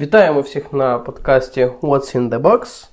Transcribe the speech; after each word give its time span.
Вітаємо 0.00 0.40
всіх 0.40 0.72
на 0.72 0.98
подкасті 0.98 1.64
What's 1.64 2.16
in 2.16 2.28
the 2.28 2.40
Box. 2.40 2.88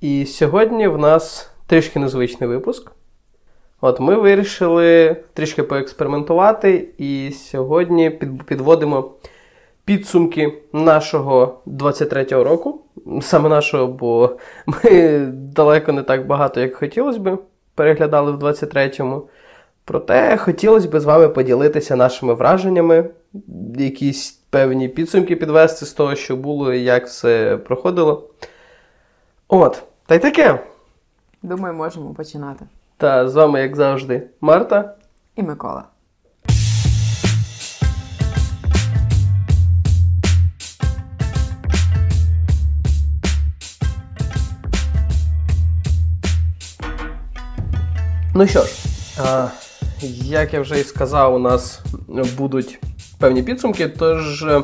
І 0.00 0.26
сьогодні 0.26 0.88
в 0.88 0.98
нас 0.98 1.50
трішки 1.66 1.98
незвичний 1.98 2.48
випуск. 2.48 2.92
От 3.80 4.00
ми 4.00 4.14
вирішили 4.14 5.16
трішки 5.34 5.62
поекспериментувати, 5.62 6.88
і 6.98 7.30
сьогодні 7.30 8.10
підводимо 8.46 9.10
підсумки 9.84 10.54
нашого 10.72 11.60
23-го 11.66 12.44
року. 12.44 12.80
Саме 13.22 13.48
нашого, 13.48 13.86
бо 13.86 14.36
ми 14.66 15.18
далеко 15.34 15.92
не 15.92 16.02
так 16.02 16.26
багато, 16.26 16.60
як 16.60 16.74
хотілося 16.74 17.18
б, 17.18 17.38
переглядали 17.74 18.32
в 18.32 18.44
23-му. 18.44 19.28
Проте 19.84 20.36
хотілося 20.36 20.88
б 20.88 21.00
з 21.00 21.04
вами 21.04 21.28
поділитися 21.28 21.96
нашими 21.96 22.34
враженнями, 22.34 23.10
якісь 23.78 24.41
певні 24.52 24.88
підсумки 24.88 25.36
підвести 25.36 25.86
з 25.86 25.92
того, 25.92 26.14
що 26.14 26.36
було 26.36 26.72
і 26.72 26.82
як 26.82 27.06
все 27.06 27.56
проходило. 27.56 28.30
От, 29.48 29.82
та 30.06 30.14
й 30.14 30.18
таке. 30.18 30.58
Думаю, 31.42 31.74
можемо 31.74 32.14
починати. 32.14 32.64
Та 32.96 33.28
з 33.28 33.34
вами, 33.34 33.60
як 33.60 33.76
завжди, 33.76 34.28
Марта 34.40 34.94
і 35.36 35.42
Микола. 35.42 35.84
Ну 48.34 48.46
що 48.46 48.62
ж, 48.62 48.72
а, 49.18 49.48
як 50.24 50.54
я 50.54 50.60
вже 50.60 50.80
і 50.80 50.84
сказав, 50.84 51.34
у 51.34 51.38
нас 51.38 51.80
будуть 52.36 52.78
певні 53.22 53.42
підсумки, 53.42 53.88
тож 53.88 54.42
е, 54.42 54.62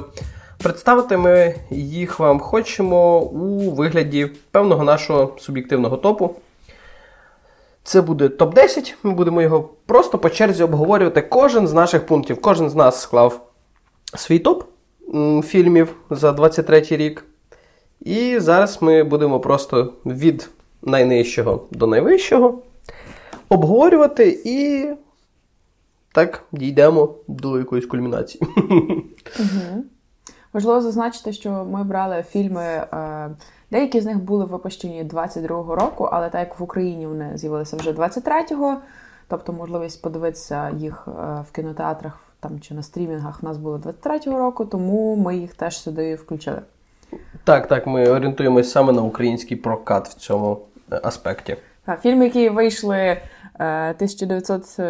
представити 0.58 1.16
ми 1.16 1.54
їх 1.70 2.18
вам 2.18 2.40
хочемо 2.40 3.20
у 3.20 3.70
вигляді 3.70 4.30
певного 4.50 4.84
нашого 4.84 5.36
суб'єктивного 5.38 5.96
топу. 5.96 6.34
Це 7.82 8.00
буде 8.02 8.28
топ-10. 8.28 8.94
Ми 9.02 9.12
будемо 9.12 9.42
його 9.42 9.68
просто 9.86 10.18
по 10.18 10.30
черзі 10.30 10.62
обговорювати 10.62 11.22
кожен 11.22 11.68
з 11.68 11.72
наших 11.72 12.06
пунктів. 12.06 12.40
Кожен 12.40 12.70
з 12.70 12.74
нас 12.74 13.00
склав 13.00 13.40
свій 14.14 14.38
топ 14.38 14.64
фільмів 15.44 15.94
за 16.10 16.32
23 16.32 16.86
рік. 16.90 17.24
І 18.00 18.38
зараз 18.38 18.78
ми 18.80 19.02
будемо 19.04 19.40
просто 19.40 19.92
від 20.06 20.50
найнижчого 20.82 21.66
до 21.70 21.86
найвищого 21.86 22.62
обговорювати 23.48 24.40
і 24.44 24.86
так 26.18 26.42
дійдемо 26.52 27.14
до 27.28 27.58
якоїсь 27.58 27.86
кульмінації. 27.86 28.44
Угу. 29.38 29.84
Важливо 30.52 30.80
зазначити, 30.80 31.32
що 31.32 31.50
ми 31.64 31.84
брали 31.84 32.24
фільми. 32.28 32.62
Е, 32.62 33.30
деякі 33.70 34.00
з 34.00 34.06
них 34.06 34.18
були 34.18 34.44
випущені 34.44 35.04
22-го 35.04 35.74
року, 35.74 36.08
але 36.12 36.30
так 36.30 36.40
як 36.40 36.60
в 36.60 36.62
Україні 36.62 37.06
вони 37.06 37.30
з'явилися 37.34 37.76
вже 37.76 37.92
23-го, 37.92 38.76
тобто 39.28 39.52
можливість 39.52 40.02
подивитися 40.02 40.70
їх 40.70 41.08
е, 41.08 41.10
в 41.48 41.52
кінотеатрах 41.52 42.20
там 42.40 42.60
чи 42.60 42.74
на 42.74 42.82
стрімінгах 42.82 43.42
в 43.42 43.44
нас 43.44 43.56
було 43.56 43.78
23-го 43.78 44.38
року, 44.38 44.64
тому 44.64 45.16
ми 45.16 45.36
їх 45.36 45.54
теж 45.54 45.80
сюди 45.80 46.14
включили. 46.14 46.60
Так, 47.44 47.68
так, 47.68 47.86
ми 47.86 48.10
орієнтуємося 48.10 48.70
саме 48.70 48.92
на 48.92 49.02
український 49.02 49.56
прокат 49.56 50.08
в 50.08 50.14
цьому 50.14 50.60
е, 50.92 51.00
аспекті. 51.02 51.56
Так, 51.84 52.02
фільми, 52.02 52.24
які 52.24 52.48
вийшли 52.48 53.20
1900 53.54 54.80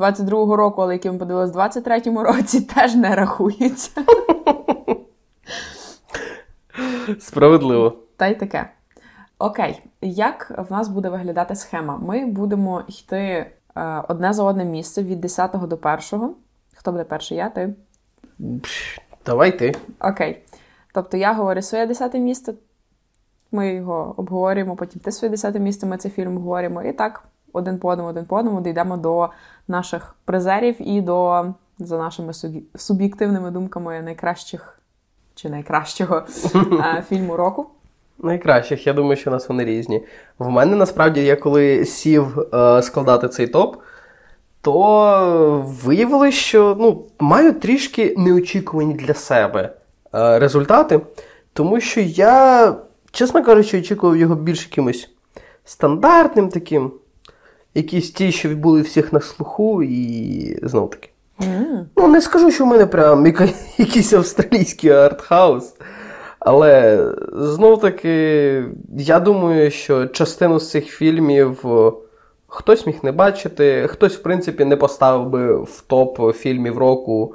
22-го 0.00 0.56
року, 0.56 0.82
але 0.82 0.92
який 0.92 1.10
ми 1.10 1.18
подивилися 1.18 1.52
в 1.52 1.56
23-му 1.56 2.22
році, 2.22 2.60
теж 2.74 2.94
не 2.94 3.14
рахується. 3.14 3.90
Справедливо. 7.18 7.92
Та 8.16 8.26
й 8.26 8.34
таке. 8.34 8.70
Окей, 9.38 9.82
як 10.00 10.52
в 10.68 10.72
нас 10.72 10.88
буде 10.88 11.08
виглядати 11.08 11.54
схема? 11.54 11.96
Ми 11.96 12.26
будемо 12.26 12.82
йти 12.88 13.46
е, 13.76 14.04
одне 14.08 14.32
за 14.32 14.44
одне 14.44 14.64
місце 14.64 15.02
від 15.02 15.20
10 15.20 15.50
до 15.52 15.78
1. 16.12 16.34
Хто 16.74 16.92
буде 16.92 17.04
перший? 17.04 17.36
Я 17.36 17.48
ти? 17.48 17.74
Давай 19.26 19.58
ти. 19.58 19.74
Окей. 20.00 20.42
Тобто 20.94 21.16
я 21.16 21.32
говорю 21.32 21.62
своє 21.62 21.86
10 21.86 22.14
місце, 22.14 22.54
ми 23.52 23.74
його 23.74 24.14
обговорюємо, 24.16 24.76
потім 24.76 25.00
ти 25.00 25.12
своє 25.12 25.30
10 25.30 25.54
місце, 25.54 25.86
ми 25.86 25.96
цей 25.96 26.10
фільм 26.10 26.36
обговорюємо. 26.36 26.82
І 26.82 26.92
так, 26.92 27.24
один 27.52 27.78
по 27.78 27.88
одному, 27.88 28.10
один 28.10 28.24
по 28.24 28.36
одному 28.36 28.60
дійдемо 28.60 28.96
до 28.96 29.28
наших 29.68 30.14
призерів 30.24 30.88
і 30.88 31.00
до, 31.00 31.44
за 31.78 31.98
нашими 31.98 32.32
суб'єктивними 32.74 33.50
думками, 33.50 34.02
найкращих 34.02 34.80
чи 35.34 35.50
найкращого 35.50 36.22
е, 36.54 37.04
фільму 37.08 37.36
року. 37.36 37.66
Найкращих, 38.18 38.86
я 38.86 38.92
думаю, 38.92 39.16
що 39.16 39.30
у 39.30 39.32
нас 39.32 39.48
вони 39.48 39.64
різні. 39.64 40.02
В 40.38 40.48
мене 40.48 40.76
насправді 40.76 41.22
я 41.24 41.36
коли 41.36 41.84
сів 41.84 42.38
е, 42.54 42.82
складати 42.82 43.28
цей 43.28 43.46
топ, 43.46 43.76
то 44.62 45.64
виявилось, 45.84 46.34
що 46.34 46.76
ну, 46.80 47.04
маю 47.18 47.52
трішки 47.52 48.14
неочікувані 48.18 48.94
для 48.94 49.14
себе 49.14 49.72
е, 50.14 50.38
результати, 50.38 51.00
тому 51.52 51.80
що 51.80 52.00
я, 52.00 52.74
чесно 53.10 53.44
кажучи, 53.44 53.78
очікував 53.78 54.16
його 54.16 54.34
більш 54.34 54.66
якимось 54.66 55.10
стандартним 55.64 56.48
таким, 56.48 56.92
якісь 57.74 58.10
ті, 58.10 58.32
що 58.32 58.48
були 58.48 58.82
всіх 58.82 59.12
на 59.12 59.20
слуху, 59.20 59.82
і 59.82 60.58
знов 60.62 60.90
таки. 60.90 61.10
Mm. 61.40 61.84
Ну, 61.96 62.08
не 62.08 62.20
скажу, 62.20 62.50
що 62.50 62.64
в 62.64 62.66
мене 62.66 62.86
прям 62.86 63.26
якийсь 63.78 64.12
австралійський 64.12 64.90
артхаус. 64.90 65.74
Але 66.38 67.04
знов 67.32 67.80
таки, 67.80 68.64
я 68.96 69.20
думаю, 69.20 69.70
що 69.70 70.06
частину 70.06 70.58
з 70.58 70.70
цих 70.70 70.86
фільмів 70.86 71.64
хтось 72.46 72.86
міг 72.86 72.96
не 73.02 73.12
бачити, 73.12 73.86
хтось, 73.88 74.16
в 74.16 74.22
принципі, 74.22 74.64
не 74.64 74.76
поставив 74.76 75.28
би 75.28 75.62
в 75.62 75.84
топ 75.86 76.36
фільмів 76.36 76.78
року. 76.78 77.34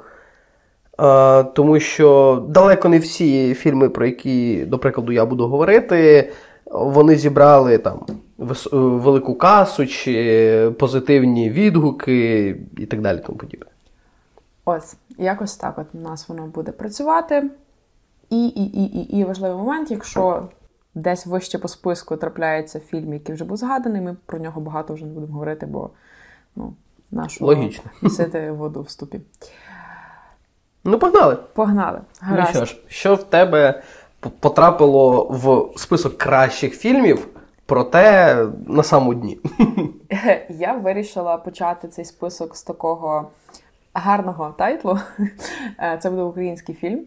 А, 0.96 1.44
Тому 1.54 1.80
що 1.80 2.42
далеко 2.48 2.88
не 2.88 2.98
всі 2.98 3.54
фільми, 3.54 3.88
про 3.88 4.06
які, 4.06 4.64
до 4.64 4.78
прикладу, 4.78 5.12
я 5.12 5.26
буду 5.26 5.46
говорити, 5.48 6.30
вони 6.66 7.16
зібрали 7.16 7.78
там 7.78 8.00
Е, 8.08 8.12
велику 8.38 9.34
касу, 9.34 9.86
чи 9.86 10.72
позитивні 10.78 11.50
відгуки 11.50 12.48
і 12.76 12.86
так 12.86 13.00
далі. 13.00 13.20
тому 13.26 13.38
подібне. 13.38 13.66
Ось, 14.64 14.96
якось 15.18 15.56
так 15.56 15.78
от 15.78 15.86
у 15.92 15.98
нас 15.98 16.28
воно 16.28 16.46
буде 16.46 16.72
працювати. 16.72 17.50
І 18.30 18.46
і, 18.46 18.64
і, 18.64 18.84
і, 18.84 19.18
і 19.18 19.24
важливий 19.24 19.56
момент, 19.56 19.90
якщо 19.90 20.48
десь 20.94 21.26
вище 21.26 21.58
по 21.58 21.68
списку 21.68 22.16
трапляється 22.16 22.80
фільм, 22.80 23.12
який 23.12 23.34
вже 23.34 23.44
був 23.44 23.56
згаданий, 23.56 24.00
ми 24.00 24.16
про 24.26 24.38
нього 24.38 24.60
багато 24.60 24.94
вже 24.94 25.04
не 25.04 25.12
будемо 25.12 25.32
говорити, 25.32 25.66
бо 25.66 25.90
ну, 26.56 26.74
нашу 27.10 27.46
Логічно. 27.46 27.90
носити 28.02 28.50
воду 28.50 28.82
в 28.82 28.90
ступі. 28.90 29.20
Ну, 30.84 30.98
погнали. 30.98 31.36
Погнали. 31.54 32.00
Гаразд. 32.20 32.50
Ну 32.54 32.56
що 32.56 32.64
ж, 32.64 32.80
що 32.88 33.14
в 33.14 33.24
тебе 33.24 33.82
потрапило 34.40 35.24
в 35.30 35.72
список 35.78 36.18
кращих 36.18 36.74
фільмів? 36.74 37.28
Проте 37.66 38.36
на 38.66 38.82
самому 38.82 39.14
дні. 39.14 39.38
Я 40.48 40.72
вирішила 40.72 41.36
почати 41.36 41.88
цей 41.88 42.04
список 42.04 42.56
з 42.56 42.62
такого 42.62 43.30
гарного 43.94 44.54
тайтлу. 44.58 44.98
Е, 45.80 45.98
це 46.02 46.10
буде 46.10 46.22
український 46.22 46.74
фільм. 46.74 47.04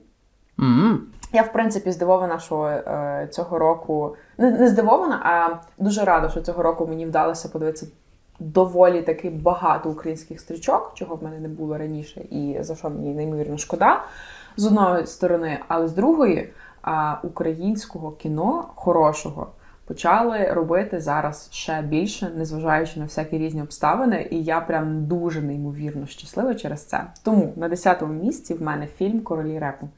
Mm-hmm. 0.57 0.97
Я, 1.33 1.41
в 1.41 1.53
принципі, 1.53 1.91
здивована, 1.91 2.39
що 2.39 2.63
е, 2.65 3.27
цього 3.31 3.59
року 3.59 4.15
не, 4.37 4.51
не 4.51 4.67
здивована, 4.67 5.21
а 5.23 5.57
дуже 5.83 6.05
рада, 6.05 6.29
що 6.29 6.41
цього 6.41 6.63
року 6.63 6.87
мені 6.87 7.05
вдалося 7.05 7.49
подивитися 7.49 7.87
доволі 8.39 9.01
таки 9.01 9.29
багато 9.29 9.89
українських 9.89 10.39
стрічок, 10.39 10.91
чого 10.93 11.15
в 11.15 11.23
мене 11.23 11.39
не 11.39 11.47
було 11.47 11.77
раніше, 11.77 12.21
і 12.21 12.57
за 12.59 12.75
що 12.75 12.89
мені 12.89 13.13
неймовірно 13.13 13.57
шкода 13.57 14.03
з 14.57 14.65
одної 14.65 15.07
сторони, 15.07 15.59
але 15.67 15.87
з 15.87 15.91
другої 15.91 16.37
е, 16.37 16.51
українського 17.23 18.11
кіно 18.11 18.65
хорошого 18.75 19.47
почали 19.89 20.45
робити 20.45 20.99
зараз 20.99 21.49
ще 21.51 21.81
більше, 21.81 22.31
незважаючи 22.35 22.99
на 22.99 23.05
всякі 23.05 23.37
різні 23.37 23.61
обставини. 23.61 24.27
І 24.31 24.43
я 24.43 24.61
прям 24.61 25.05
дуже 25.05 25.41
неймовірно 25.41 26.07
щаслива 26.07 26.55
через 26.55 26.85
це. 26.85 27.03
Тому 27.23 27.53
на 27.55 27.69
10-му 27.69 28.13
місці 28.13 28.53
в 28.53 28.61
мене 28.61 28.87
фільм 28.97 29.21
Королі 29.21 29.59
репу. 29.59 29.89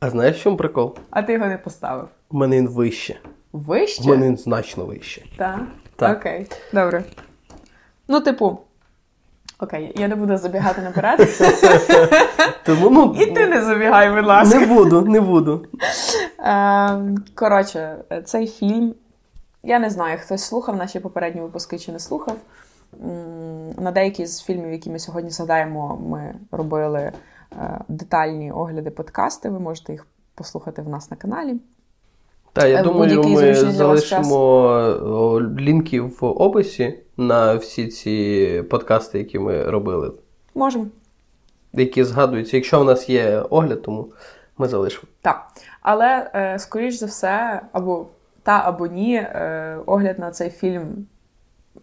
А 0.00 0.10
знаєш, 0.10 0.40
в 0.40 0.42
чому 0.42 0.56
прикол? 0.56 0.96
А 1.10 1.22
ти 1.22 1.32
його 1.32 1.46
не 1.46 1.58
поставив? 1.58 2.08
У 2.30 2.36
мене 2.36 2.56
він 2.56 2.68
вище. 2.68 3.20
Вище? 3.52 4.02
У 4.02 4.06
мене 4.06 4.26
він 4.26 4.36
значно 4.36 4.84
вище. 4.84 5.22
Так. 5.36 5.60
Так. 5.96 6.18
Окей, 6.18 6.46
добре. 6.72 7.04
Ну, 8.08 8.20
типу, 8.20 8.58
Окей, 9.62 9.92
я 9.96 10.08
не 10.08 10.16
буду 10.16 10.36
забігати 10.36 10.82
наперед. 10.82 11.28
Тому, 12.66 12.90
ну, 12.90 13.16
І 13.22 13.26
ти 13.26 13.46
не 13.46 13.62
забігай, 13.62 14.14
будь 14.14 14.26
ласка. 14.26 14.58
Не 14.60 14.66
буду, 14.66 15.02
не 15.02 15.20
буду. 15.20 15.66
Ем, 16.38 17.24
коротше, 17.34 17.96
цей 18.24 18.46
фільм. 18.46 18.94
Я 19.62 19.78
не 19.78 19.90
знаю, 19.90 20.18
хтось 20.22 20.44
слухав 20.44 20.76
наші 20.76 21.00
попередні 21.00 21.40
випуски 21.40 21.78
чи 21.78 21.92
не 21.92 21.98
слухав. 21.98 22.36
На 23.78 23.90
деякі 23.90 24.26
з 24.26 24.42
фільмів, 24.42 24.72
які 24.72 24.90
ми 24.90 24.98
сьогодні 24.98 25.30
згадаємо, 25.30 25.98
ми 26.10 26.34
робили 26.52 27.12
детальні 27.88 28.52
огляди 28.52 28.90
подкасти. 28.90 29.48
Ви 29.48 29.58
можете 29.60 29.92
їх 29.92 30.06
послухати 30.34 30.82
в 30.82 30.88
нас 30.88 31.10
на 31.10 31.16
каналі. 31.16 31.56
Так, 32.52 32.68
я 32.68 32.80
Е, 32.80 32.82
думаю, 32.82 33.22
ми 33.22 33.54
залишимо 33.54 35.40
лінки 35.58 36.00
в 36.00 36.16
описі 36.20 37.01
на 37.16 37.54
всі 37.54 37.86
ці 37.88 38.64
подкасти, 38.70 39.18
які 39.18 39.38
ми 39.38 39.62
робили, 39.62 40.12
Можемо. 40.54 40.86
які 41.72 42.04
згадуються. 42.04 42.56
Якщо 42.56 42.80
в 42.80 42.84
нас 42.84 43.08
є 43.08 43.38
огляд, 43.50 43.82
тому 43.82 44.12
ми 44.58 44.68
залишимо. 44.68 45.06
Так. 45.22 45.46
Але, 45.82 46.30
е, 46.34 46.58
скоріш 46.58 46.94
за 46.94 47.06
все, 47.06 47.60
або 47.72 48.06
та, 48.42 48.62
або 48.64 48.86
ні, 48.86 49.14
е, 49.16 49.78
огляд 49.86 50.18
на 50.18 50.30
цей 50.30 50.50
фільм 50.50 51.06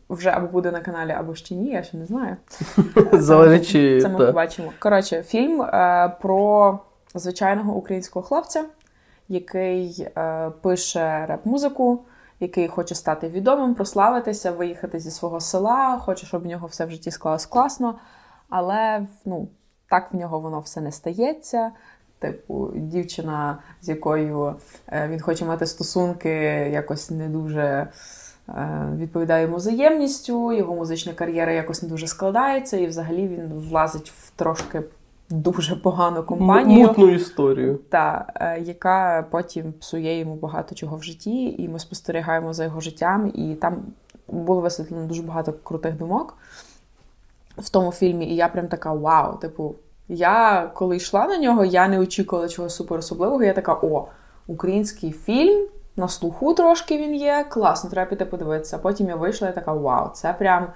вже 0.10 0.30
або 0.30 0.48
буде 0.48 0.72
на 0.72 0.80
каналі, 0.80 1.12
або 1.12 1.36
ще 1.36 1.56
ні, 1.56 1.70
я 1.70 1.84
ще 1.84 1.98
не 1.98 2.06
знаю. 2.06 2.36
Залежачи. 3.14 4.02
Це 4.02 4.10
ми 4.10 4.20
та. 4.20 4.26
побачимо. 4.26 4.72
Коротше, 4.80 5.24
фільм 5.24 5.62
е, 5.62 6.12
про 6.22 6.80
звичайного 7.16 7.74
українського 7.74 8.26
хлопця, 8.26 8.66
який 9.28 10.08
пише 10.62 11.26
реп-музику, 11.30 12.00
який 12.40 12.68
хоче 12.68 12.96
стати 12.96 13.30
відомим, 13.30 13.76
прославитися, 13.76 14.52
виїхати 14.52 15.00
зі 15.00 15.12
свого 15.12 15.40
села, 15.40 15.98
хоче, 15.98 16.26
щоб 16.26 16.44
в 16.44 16.46
нього 16.46 16.68
все 16.68 16.86
в 16.86 16.92
житті 16.92 17.12
склалось 17.12 17.46
класно. 17.46 17.96
Але 18.50 19.08
ну, 19.26 19.48
так 19.90 20.14
в 20.14 20.16
нього 20.16 20.40
воно 20.40 20.60
все 20.60 20.82
не 20.82 20.92
стається. 20.92 21.72
Типу, 22.20 22.72
дівчина, 22.76 23.58
з 23.82 23.90
якою 23.90 24.56
е, 24.88 25.08
він 25.08 25.22
хоче 25.22 25.46
мати 25.46 25.66
стосунки, 25.66 26.30
якось 26.74 27.10
не 27.12 27.30
дуже 27.30 27.88
е, 28.50 28.94
відповідає 28.96 29.44
йому 29.44 29.56
взаємністю, 29.56 30.54
його 30.54 30.76
музична 30.76 31.14
кар'єра 31.14 31.52
якось 31.52 31.84
не 31.84 31.90
дуже 31.90 32.08
складається, 32.08 32.78
і 32.78 32.88
взагалі 32.88 33.28
він 33.28 33.48
влазить 33.54 34.12
в 34.12 34.32
трошки 34.36 34.82
дуже 35.30 35.76
погану 35.76 36.24
компанію, 36.24 36.88
Мутну 36.88 37.10
історію. 37.10 37.80
та, 37.90 38.26
е, 38.36 38.60
яка 38.60 39.26
потім 39.32 39.74
псує 39.74 40.20
йому 40.20 40.36
багато 40.36 40.76
чого 40.76 40.98
в 40.98 41.04
житті, 41.04 41.56
і 41.58 41.68
ми 41.68 41.80
спостерігаємо 41.80 42.54
за 42.54 42.64
його 42.64 42.82
життям, 42.82 43.32
і 43.36 43.56
там 43.56 43.84
було 44.28 44.62
висвітлено 44.62 45.06
дуже 45.06 45.22
багато 45.22 45.54
крутих 45.64 45.98
думок 45.98 46.38
в 47.58 47.70
тому 47.70 47.92
фільмі, 47.92 48.26
і 48.26 48.36
я 48.36 48.48
прям 48.48 48.68
така 48.68 48.94
вау, 48.94 49.38
типу. 49.38 49.76
Я 50.12 50.72
коли 50.74 50.98
йшла 50.98 51.28
на 51.28 51.38
нього, 51.38 51.66
я 51.66 51.88
не 51.88 52.00
очікувала 52.00 52.48
чогось 52.48 52.76
супер 52.76 53.00
особливого. 53.00 53.44
Я 53.44 53.54
така: 53.54 53.74
о, 53.74 54.08
український 54.48 55.12
фільм, 55.12 55.68
на 55.96 56.08
слуху 56.08 56.54
трошки 56.54 56.98
він 56.98 57.16
є, 57.16 57.46
класно, 57.50 57.90
треба 57.90 58.10
піти 58.10 58.26
подивитися. 58.26 58.78
Потім 58.78 59.08
я 59.08 59.16
вийшла 59.16 59.50
і 59.50 59.56
така: 59.56 59.74
вау, 59.74 60.10
це 60.14 60.34
прям 60.34 60.68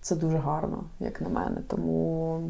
це 0.00 0.16
дуже 0.16 0.36
гарно, 0.38 0.84
як 1.00 1.20
на 1.20 1.28
мене. 1.28 1.56
Тому, 1.68 2.40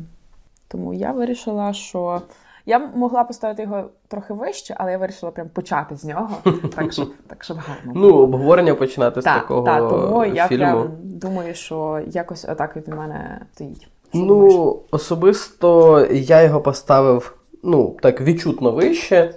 тому 0.69 0.95
я 0.95 1.13
вирішила, 1.13 1.73
що 1.73 2.23
я 2.67 2.79
могла 2.79 3.25
поставити 3.25 3.63
його 3.63 3.85
трохи 4.09 4.35
вище, 4.35 4.75
але 4.79 4.93
я 4.93 4.99
вирішила 4.99 5.33
прям 5.33 5.49
почати 5.49 5.97
з 5.97 6.05
нього, 6.05 6.37
так 6.77 6.93
щоб, 6.93 7.13
так, 7.27 7.45
щоб 7.45 7.57
гарно. 7.57 7.93
Ну, 7.95 8.17
обговорення 8.17 8.75
починати 8.75 9.21
з 9.21 9.25
такого 9.25 9.67
так, 9.67 9.89
тому 9.89 10.25
я 10.25 10.49
прям 10.49 10.91
думаю, 11.03 11.55
що 11.55 12.01
якось 12.07 12.45
отак 12.49 12.77
від 12.77 12.89
мене 12.89 13.41
стоїть. 13.55 13.89
Ну, 14.15 14.81
особисто 14.91 16.01
я 16.11 16.43
його 16.43 16.61
поставив 16.61 17.37
ну, 17.63 17.97
так 18.03 18.21
відчутно 18.21 18.71
вище, 18.71 19.35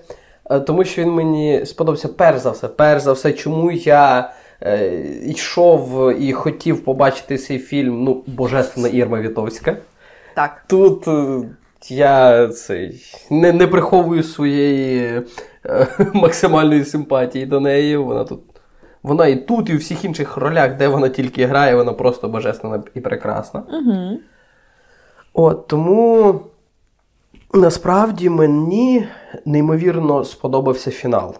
е, 0.49 0.59
тому 0.59 0.83
що 0.83 1.01
він 1.01 1.11
мені 1.11 1.65
сподобався 1.65 2.07
перш 2.07 2.39
за 2.39 2.51
все. 2.51 2.67
Перш 2.67 3.03
за 3.03 3.11
все, 3.11 3.33
чому 3.33 3.71
я 3.71 4.33
е, 4.61 5.01
йшов 5.25 6.11
і 6.21 6.33
хотів 6.33 6.83
побачити 6.83 7.37
цей 7.37 7.59
фільм, 7.59 8.03
ну, 8.03 8.23
Божественна 8.27 8.87
Ірма 8.87 9.21
Вітовська. 9.21 9.77
Так. 10.37 10.63
Тут 10.67 11.07
е, 11.07 11.41
я 11.89 12.47
цей, 12.47 13.01
не, 13.31 13.53
не 13.53 13.67
приховую 13.67 14.23
своєї 14.23 15.23
е, 15.65 15.87
максимальної 16.13 16.85
симпатії 16.85 17.45
до 17.45 17.59
неї. 17.59 17.97
Вона 17.97 18.23
тут. 18.23 18.39
Вона 19.03 19.27
і 19.27 19.35
тут, 19.35 19.69
і 19.69 19.73
у 19.73 19.77
всіх 19.77 20.05
інших 20.05 20.37
ролях, 20.37 20.77
де 20.77 20.87
вона 20.87 21.09
тільки 21.09 21.45
грає, 21.45 21.75
вона 21.75 21.93
просто 21.93 22.29
божественна 22.29 22.83
і 22.95 23.01
прекрасна. 23.01 23.63
Угу. 23.69 24.19
От 25.33 25.67
тому 25.67 26.39
насправді 27.53 28.29
мені 28.29 29.07
неймовірно 29.45 30.23
сподобався 30.23 30.91
фінал. 30.91 31.35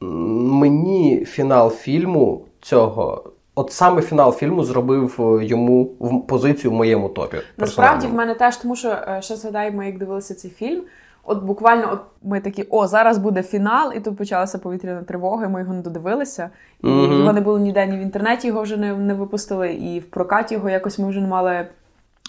Мені 0.00 1.24
фінал 1.24 1.70
фільму 1.70 2.44
цього, 2.60 3.32
от 3.58 3.72
саме 3.72 4.02
фінал 4.02 4.32
фільму 4.32 4.64
зробив 4.64 5.16
е, 5.40 5.44
йому 5.44 5.86
позицію 6.28 6.70
в 6.70 6.74
моєму 6.74 7.08
топі. 7.08 7.36
Насправді 7.56 8.06
в 8.06 8.14
мене 8.14 8.34
теж, 8.34 8.56
тому 8.56 8.76
що 8.76 8.88
е, 8.88 9.18
ще 9.22 9.36
згадаємо, 9.36 9.82
як 9.82 9.98
дивилися 9.98 10.34
цей 10.34 10.50
фільм. 10.50 10.82
От 11.24 11.42
буквально 11.42 11.88
от 11.92 12.00
ми 12.22 12.40
такі, 12.40 12.66
о, 12.70 12.86
зараз 12.86 13.18
буде 13.18 13.42
фінал, 13.42 13.92
і 13.96 14.00
тут 14.00 14.16
почалася 14.16 14.58
повітряна 14.58 15.02
тривога, 15.02 15.46
і 15.46 15.48
ми 15.48 15.60
його 15.60 15.74
не 15.74 15.82
додивилися. 15.82 16.50
І 16.82 16.86
Мгм. 16.86 17.18
його 17.18 17.32
не 17.32 17.40
було 17.40 17.58
ніде, 17.58 17.86
ні 17.86 17.96
в 17.96 18.00
інтернеті 18.00 18.46
його 18.48 18.62
вже 18.62 18.76
не, 18.76 18.94
не 18.94 19.14
випустили, 19.14 19.72
і 19.72 20.00
в 20.00 20.10
прокаті 20.10 20.54
його 20.54 20.70
якось 20.70 20.98
ми 20.98 21.08
вже 21.08 21.20
не 21.20 21.28
мали 21.28 21.66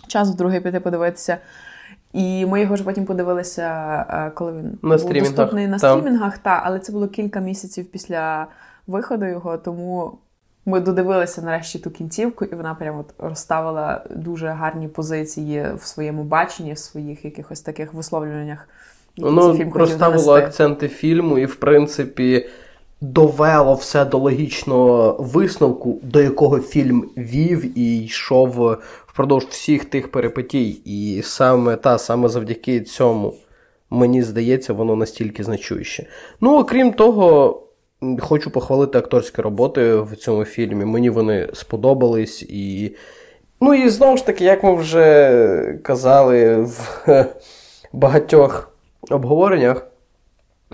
часу 0.08 0.32
вдруге 0.32 0.60
піти 0.62 0.80
подивитися. 0.80 1.38
І 2.14 2.46
ми 2.46 2.62
його 2.62 2.76
ж 2.76 2.84
потім 2.84 3.06
подивилися, 3.06 3.66
е, 4.10 4.32
коли 4.36 4.52
він 4.52 4.80
На 4.82 4.90
був 4.90 5.00
стрімінгах, 5.00 5.36
доступний 5.36 5.68
на 5.68 5.80
та. 5.80 5.92
стрімінгах, 5.92 6.38
та, 6.38 6.62
але 6.66 6.80
це 6.80 6.92
було 6.92 7.08
кілька 7.08 7.40
місяців 7.40 7.92
після 7.92 8.48
виходу 8.88 9.26
його, 9.26 9.58
тому 9.58 10.12
ми 10.70 10.80
додивилися 10.80 11.42
нарешті 11.42 11.80
ту 11.80 11.90
кінцівку, 11.90 12.46
і 12.46 12.56
вона 12.56 12.76
прямо 12.76 13.00
от 13.00 13.14
розставила 13.18 14.04
дуже 14.10 14.48
гарні 14.48 14.88
позиції 14.88 15.66
в 15.76 15.86
своєму 15.86 16.24
баченні, 16.24 16.74
в 16.74 16.78
своїх 16.78 17.26
якихось 17.26 17.62
таких 17.62 17.94
висловлюваннях. 17.94 18.68
Воно 19.18 19.58
розставило 19.74 20.36
акценти 20.36 20.88
фільму 20.88 21.38
і, 21.38 21.46
в 21.46 21.56
принципі, 21.56 22.50
довело 23.02 23.74
все 23.74 24.06
до 24.06 24.18
логічного 24.18 25.18
висновку, 25.20 26.00
до 26.04 26.22
якого 26.22 26.60
фільм 26.60 27.10
вів 27.18 27.78
і 27.78 28.04
йшов 28.04 28.78
впродовж 29.08 29.46
всіх 29.46 29.86
тих 29.86 30.12
перипетій. 30.12 30.82
І 30.86 31.22
саме 31.24 31.76
та 31.76 31.98
саме 31.98 32.30
завдяки 32.30 32.82
цьому, 32.82 33.34
мені 33.90 34.24
здається, 34.24 34.74
воно 34.74 34.96
настільки 34.96 35.44
значуще. 35.44 36.06
Ну, 36.42 36.60
окрім 36.60 36.94
того. 36.94 37.64
Хочу 38.20 38.52
похвалити 38.52 38.98
акторські 38.98 39.42
роботи 39.42 39.96
в 39.96 40.16
цьому 40.16 40.46
фільмі. 40.46 40.86
Мені 40.86 41.10
вони 41.10 41.50
сподобались. 41.54 42.42
І... 42.42 42.96
Ну 43.62 43.74
і 43.74 43.90
знову 43.90 44.18
ж 44.18 44.26
таки, 44.26 44.44
як 44.44 44.64
ми 44.64 44.76
вже 44.76 45.80
казали 45.84 46.56
в 46.56 47.06
багатьох 47.94 48.72
обговореннях, 49.12 49.88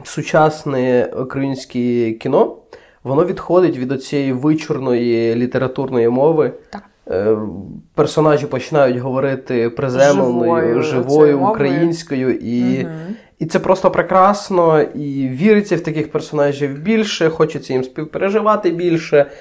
сучасне 0.04 1.14
українське 1.18 2.12
кіно 2.12 2.58
воно 3.06 3.26
відходить 3.26 3.78
від 3.78 3.92
оцієї 3.92 4.34
вичурної 4.34 5.36
літературної 5.36 6.10
мови. 6.10 6.52
Так. 6.70 6.84
Е, 7.10 7.38
Персонажі 7.96 8.46
починають 8.46 8.98
говорити 8.98 9.70
приземленою, 9.70 10.82
Живою 10.82 10.84
живою, 10.84 11.40
українською, 11.40 12.32
і, 12.32 12.84
Мгм. 12.84 13.16
І 13.40 13.46
це 13.46 13.60
просто 13.60 13.92
прекрасно, 13.92 14.82
і 14.82 15.28
віриться 15.30 15.76
в 15.76 15.82
таких 15.82 16.12
персонажів 16.12 16.80
більше, 16.80 17.30
хочеться 17.30 17.74
їм 17.74 17.84
співпереживати 17.84 18.70
більше. 18.72 19.32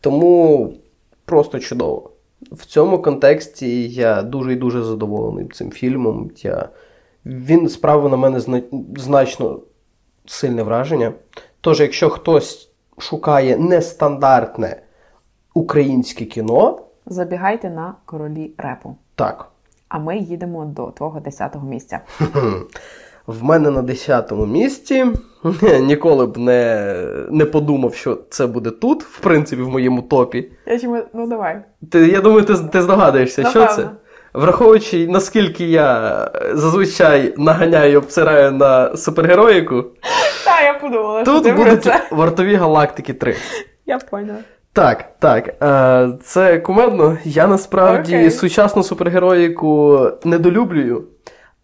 Тому 0.00 0.74
просто 1.24 1.58
чудово. 1.58 2.10
В 2.52 2.64
цьому 2.66 3.02
контексті 3.02 3.88
я 3.88 4.22
дуже 4.22 4.52
і 4.52 4.56
дуже 4.56 4.82
задоволений 4.82 5.48
цим 5.48 5.70
фільмом. 5.70 6.30
Я... 6.36 6.68
Він 7.26 7.68
справив 7.68 8.10
на 8.10 8.16
мене 8.16 8.40
зна... 8.40 8.62
значно 8.96 9.60
сильне 10.26 10.62
враження. 10.62 11.12
Тож, 11.60 11.80
якщо 11.80 12.10
хтось 12.10 12.70
шукає 12.98 13.56
нестандартне 13.56 14.82
українське 15.54 16.24
кіно, 16.24 16.78
Забігайте 17.06 17.70
на 17.70 17.94
королі 18.04 18.50
репу. 18.58 18.96
так. 19.14 19.48
А 19.88 19.98
ми 19.98 20.18
їдемо 20.18 20.64
до 20.64 20.90
твого 20.90 21.20
10-го 21.20 21.68
місця. 21.68 22.00
В 23.26 23.44
мене 23.44 23.70
на 23.70 23.82
10-му 23.82 24.46
місці 24.46 25.06
ніколи 25.80 26.26
б 26.26 26.38
не, 26.38 26.94
не 27.30 27.44
подумав, 27.44 27.94
що 27.94 28.18
це 28.30 28.46
буде 28.46 28.70
тут, 28.70 29.02
в 29.04 29.20
принципі, 29.20 29.62
в 29.62 29.68
моєму 29.68 30.02
топі. 30.02 30.52
Я 30.66 30.78
чому... 30.78 31.02
Ну 31.14 31.26
давай. 31.28 31.62
Ти, 31.90 32.06
я 32.08 32.20
думаю, 32.20 32.44
ти, 32.44 32.54
ти 32.72 32.82
здогадуєшся, 32.82 33.50
що 33.50 33.66
це? 33.66 33.90
Враховуючи, 34.34 35.06
наскільки 35.08 35.64
я 35.64 36.30
зазвичай 36.52 37.34
наганяю 37.36 37.92
і 37.92 37.96
обсираю 37.96 38.52
на 38.52 38.96
супергероїку, 38.96 39.84
Так, 40.44 40.64
я 40.64 40.74
подумала, 40.74 41.24
тут 41.24 41.56
будуть 41.56 41.84
це. 41.84 42.00
вартові 42.10 42.54
галактики 42.54 43.14
3. 43.14 43.36
Я 43.86 43.98
поняла. 43.98 44.38
Так, 44.72 45.04
так. 45.18 45.54
Е, 45.62 46.18
це 46.24 46.58
кумедно. 46.58 47.18
Я 47.24 47.46
насправді 47.46 48.16
Окей. 48.16 48.30
сучасну 48.30 48.82
супергероїку 48.82 50.00
недолюблюю, 50.24 51.04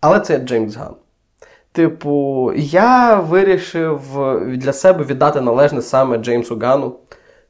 але 0.01 0.21
це 0.21 0.39
Джеймс 0.39 0.77
Ган. 0.77 0.95
Типу, 1.73 2.53
я 2.57 3.15
вирішив 3.15 4.01
для 4.47 4.73
себе 4.73 5.05
віддати 5.05 5.41
належне 5.41 5.83
саме 5.83 6.19
Джеймсу 6.19 6.59
Гану. 6.63 6.97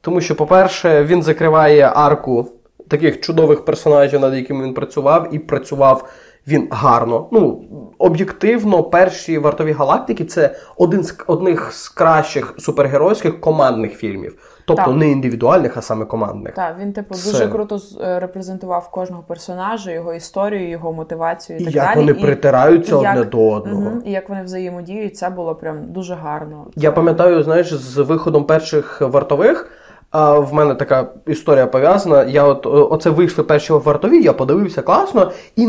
Тому 0.01 0.21
що, 0.21 0.35
по-перше, 0.35 1.03
він 1.03 1.23
закриває 1.23 1.91
арку 1.95 2.47
таких 2.87 3.21
чудових 3.21 3.65
персонажів, 3.65 4.19
над 4.19 4.33
якими 4.35 4.63
він 4.63 4.73
працював, 4.73 5.27
і 5.31 5.39
працював 5.39 6.09
він 6.47 6.67
гарно. 6.71 7.27
Ну, 7.31 7.63
об'єктивно, 7.97 8.83
перші 8.83 9.37
вартові 9.37 9.71
галактики 9.71 10.25
це 10.25 10.55
один 10.77 11.03
з 11.03 11.15
одних 11.27 11.73
з 11.73 11.89
кращих 11.89 12.55
супергеройських 12.57 13.41
командних 13.41 13.93
фільмів. 13.93 14.58
Тобто 14.75 14.91
Так. 14.91 14.95
не 14.99 15.11
індивідуальних, 15.11 15.77
а 15.77 15.81
саме 15.81 16.05
командних. 16.05 16.53
Так, 16.53 16.75
він, 16.79 16.93
типу, 16.93 17.15
Це- 17.15 17.31
дуже 17.31 17.47
круто 17.47 17.79
е, 18.01 18.19
репрезентував 18.19 18.91
кожного 18.91 19.23
персонажа, 19.27 19.91
його 19.91 20.13
історію, 20.13 20.69
його 20.69 20.93
мотивацію 20.93 21.59
і, 21.59 21.61
І 21.61 21.65
так 21.65 21.75
як 21.75 21.85
далі. 21.85 21.99
вони 21.99 22.11
І- 22.11 22.23
притираються 22.23 22.91
і 22.91 22.97
одне 22.97 23.15
як- 23.19 23.29
до 23.29 23.51
одного. 23.51 23.81
Мгм, 23.81 24.01
І 24.05 24.11
як 24.11 24.29
вони 24.29 24.43
взаємодіють, 24.43 25.17
це 25.17 25.29
було 25.29 25.55
прям 25.55 25.77
дуже 25.87 26.13
гарно. 26.15 26.65
Я 26.75 26.89
Це- 26.89 26.95
пам'ятаю, 26.95 27.43
знаєш, 27.43 27.73
з 27.73 27.97
виходом 27.97 28.43
перших 28.43 29.01
вартових. 29.01 29.69
А 30.11 30.39
в 30.39 30.53
мене 30.53 30.75
така 30.75 31.07
історія 31.27 31.67
пов'язана. 31.67 32.23
Я 32.23 32.43
от 32.43 32.65
оце 32.65 33.09
вийшли 33.09 33.43
перші 33.43 33.73
вартові, 33.73 34.21
я 34.23 34.33
подивився 34.33 34.81
класно, 34.81 35.31
і 35.55 35.67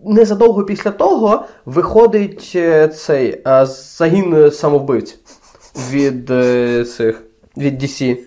незадовго 0.00 0.64
після 0.64 0.90
того 0.90 1.42
виходить 1.66 2.52
е, 2.56 2.88
цей 2.88 3.42
е, 3.46 3.66
загін 3.66 4.50
самовбивць 4.50 5.18
від 5.90 6.26
цих 6.90 7.22
від 7.56 7.82
DC. 7.82 8.18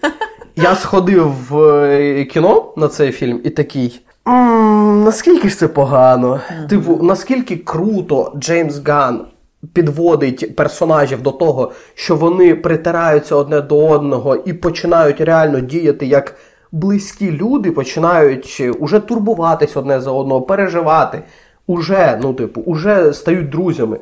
Я 0.55 0.75
сходив 0.75 1.31
в 1.49 1.57
е, 1.63 2.25
кіно 2.25 2.73
на 2.77 2.87
цей 2.87 3.11
фільм 3.11 3.41
і 3.43 3.49
такий. 3.49 4.01
«М, 4.27 5.03
наскільки 5.03 5.49
ж 5.49 5.57
це 5.57 5.67
погано? 5.67 6.39
Типу, 6.69 6.99
наскільки 7.01 7.57
круто 7.57 8.33
Джеймс 8.37 8.79
Ган 8.85 9.25
підводить 9.73 10.55
персонажів 10.55 11.21
до 11.21 11.31
того, 11.31 11.71
що 11.95 12.15
вони 12.15 12.55
притираються 12.55 13.35
одне 13.35 13.61
до 13.61 13.87
одного 13.87 14.35
і 14.35 14.53
починають 14.53 15.21
реально 15.21 15.59
діяти 15.59 16.05
як 16.05 16.35
близькі 16.71 17.31
люди, 17.31 17.71
починають 17.71 18.57
е, 18.59 18.71
уже 18.71 18.99
турбуватись 18.99 19.77
одне 19.77 20.01
за 20.01 20.11
одного, 20.11 20.41
переживати. 20.41 21.23
Уже, 21.67 22.19
ну, 22.21 22.33
типу, 22.33 22.61
уже 22.61 23.13
стають 23.13 23.49
друзями. 23.49 23.99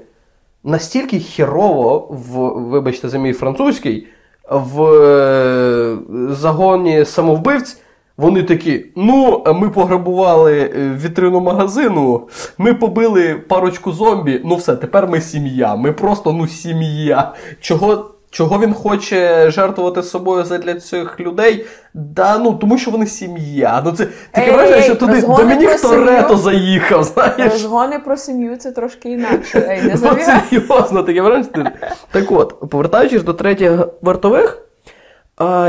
Настільки 0.64 1.20
хірово, 1.20 2.08
в, 2.10 2.38
вибачте, 2.70 3.10
за 3.10 3.18
мій 3.18 3.34
французький, 3.34 4.08
в 4.52 4.84
е, 4.84 5.98
загоні 6.30 7.06
самовбивць. 7.06 7.78
Вони 8.18 8.44
такі: 8.44 8.86
ну, 8.96 9.44
ми 9.56 9.70
пограбували 9.70 10.60
е, 10.60 11.00
вітрину 11.04 11.42
магазину, 11.42 12.28
ми 12.58 12.74
побили 12.74 13.36
парочку 13.36 13.92
зомбі. 13.92 14.42
Ну 14.46 14.56
все, 14.56 14.76
тепер 14.76 15.08
ми 15.08 15.22
сім'я. 15.22 15.76
Ми 15.76 15.92
просто 15.92 16.34
ну 16.34 16.48
сім'я. 16.48 17.34
Чого, 17.62 18.12
чого 18.32 18.60
він 18.60 18.74
хоче 18.74 19.52
жертвувати 19.52 20.04
собою 20.04 20.44
задля 20.46 20.76
цих 20.76 21.20
людей? 21.20 21.66
Да, 21.94 22.38
ну 22.38 22.54
тому 22.54 22.78
що 22.78 22.92
вони 22.92 23.06
сім'я. 23.06 23.82
Ну 23.86 23.92
це 23.92 24.08
таке 24.32 24.48
Ей, 24.48 24.54
враження, 24.56 24.78
ей, 24.78 24.84
що 24.84 24.96
туди 24.96 25.14
розгони 25.14 25.44
Домінік 25.44 25.82
про 25.82 25.90
Торетто 25.90 26.38
заїхав. 26.38 27.04
Знаєш? 27.04 27.52
Розгони 27.52 28.00
про 28.00 28.18
сім'ю 28.18 28.56
це 28.58 28.72
трошки 28.72 29.10
інакше. 29.12 29.66
Ей, 29.70 29.82
не 29.82 29.98
забігай. 29.98 30.42
серйозно, 30.50 31.04
таке 31.04 31.22
враження. 31.22 31.72
Так 32.12 32.32
от, 32.32 32.70
повертаючись 32.70 33.24
до 33.24 33.34
третіх 33.34 33.72
вартових, 34.02 34.58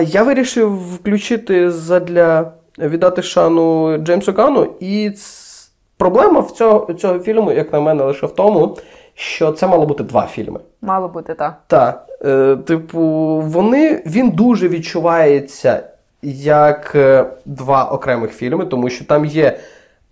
я 0.02 0.22
вирішив 0.22 0.94
включити 0.94 1.70
задля 1.70 2.52
віддати 2.78 3.22
шану 3.22 3.96
Джеймсу 3.98 4.32
Гану. 4.32 4.74
І 4.80 5.10
ц- 5.10 5.68
проблема 5.96 6.40
в 6.40 6.50
цього, 6.50 6.94
цього 6.94 7.18
фільму, 7.18 7.52
як 7.52 7.72
на 7.72 7.80
мене, 7.80 8.04
лише 8.04 8.26
в 8.26 8.34
тому, 8.34 8.76
що 9.14 9.52
це 9.52 9.66
мало 9.66 9.86
бути 9.86 10.02
два 10.04 10.26
фільми. 10.26 10.60
Мало 10.82 11.08
бути 11.08 11.34
так. 11.34 11.62
Так, 11.66 12.06
е, 12.24 12.56
типу, 12.56 13.00
вони, 13.46 14.02
він 14.06 14.30
дуже 14.30 14.68
відчувається 14.68 15.82
як 16.22 16.92
е, 16.94 17.24
два 17.44 17.84
окремих 17.84 18.30
фільми, 18.30 18.66
тому 18.66 18.90
що 18.90 19.04
там 19.04 19.24
є 19.24 19.58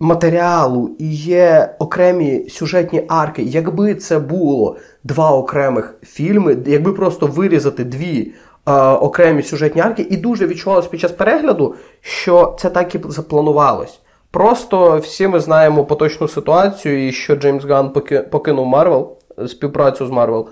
матеріалу 0.01 0.91
і 0.99 1.15
є 1.15 1.75
окремі 1.79 2.49
сюжетні 2.49 3.05
арки. 3.09 3.43
Якби 3.43 3.95
це 3.95 4.19
було 4.19 4.77
два 5.05 5.31
окремих 5.31 5.95
фільми, 6.03 6.57
якби 6.67 6.93
просто 6.93 7.27
вирізати 7.27 7.85
дві 7.85 8.33
е, 8.67 8.73
окремі 8.83 9.43
сюжетні 9.43 9.81
арки, 9.81 10.07
і 10.11 10.17
дуже 10.17 10.47
відчувалось 10.47 10.87
під 10.87 11.01
час 11.01 11.13
перегляду, 11.13 11.75
що 12.01 12.57
це 12.59 12.71
так 12.71 12.95
і 12.95 13.01
запланувалось. 13.09 14.01
Просто 14.31 14.99
всі 14.99 15.29
ми 15.29 15.41
знаємо 15.41 15.85
поточну 15.85 16.29
ситуацію, 16.29 17.09
і 17.09 17.13
що 17.13 17.37
Джеймс 17.37 17.65
Ган 17.65 17.93
покинув 18.31 18.67
Марвел, 18.67 19.17
співпрацю 19.47 20.07
з 20.07 20.11
Марвел. 20.11 20.49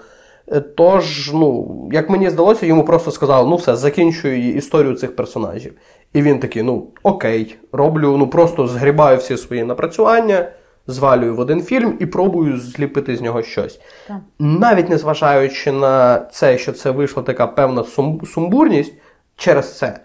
Е, 0.53 0.61
Тож, 0.61 1.31
ну, 1.35 1.75
як 1.93 2.11
мені 2.11 2.31
здалося, 2.31 2.67
йому 2.67 2.85
просто 2.85 3.11
сказали, 3.11 3.49
ну 3.51 3.57
все, 3.57 3.77
закінчуй 3.77 4.55
історію 4.57 4.95
цих 4.95 5.17
персонажів. 5.17 5.73
І 6.13 6.23
він 6.23 6.39
такий, 6.41 6.63
ну 6.63 6.87
окей, 7.03 7.57
роблю, 7.73 8.17
ну 8.17 8.27
просто 8.27 8.67
згрібаю 8.67 9.19
всі 9.19 9.37
свої 9.37 9.65
напрацювання, 9.65 10.49
звалюю 10.87 11.37
в 11.37 11.41
один 11.41 11.63
фільм 11.63 11.97
і 12.01 12.07
пробую 12.07 12.59
зліпити 12.59 13.17
з 13.17 13.21
нього 13.21 13.43
щось. 13.43 13.81
Так. 14.09 14.17
Навіть 14.39 14.89
незважаючи 14.89 15.73
на 15.73 16.19
це, 16.33 16.59
що 16.59 16.73
це 16.73 16.91
вийшла 16.91 17.23
така 17.23 17.47
певна 17.47 17.83
сум- 17.83 18.27
сумбурність 18.27 18.93
через 19.37 19.79
це. 19.79 20.01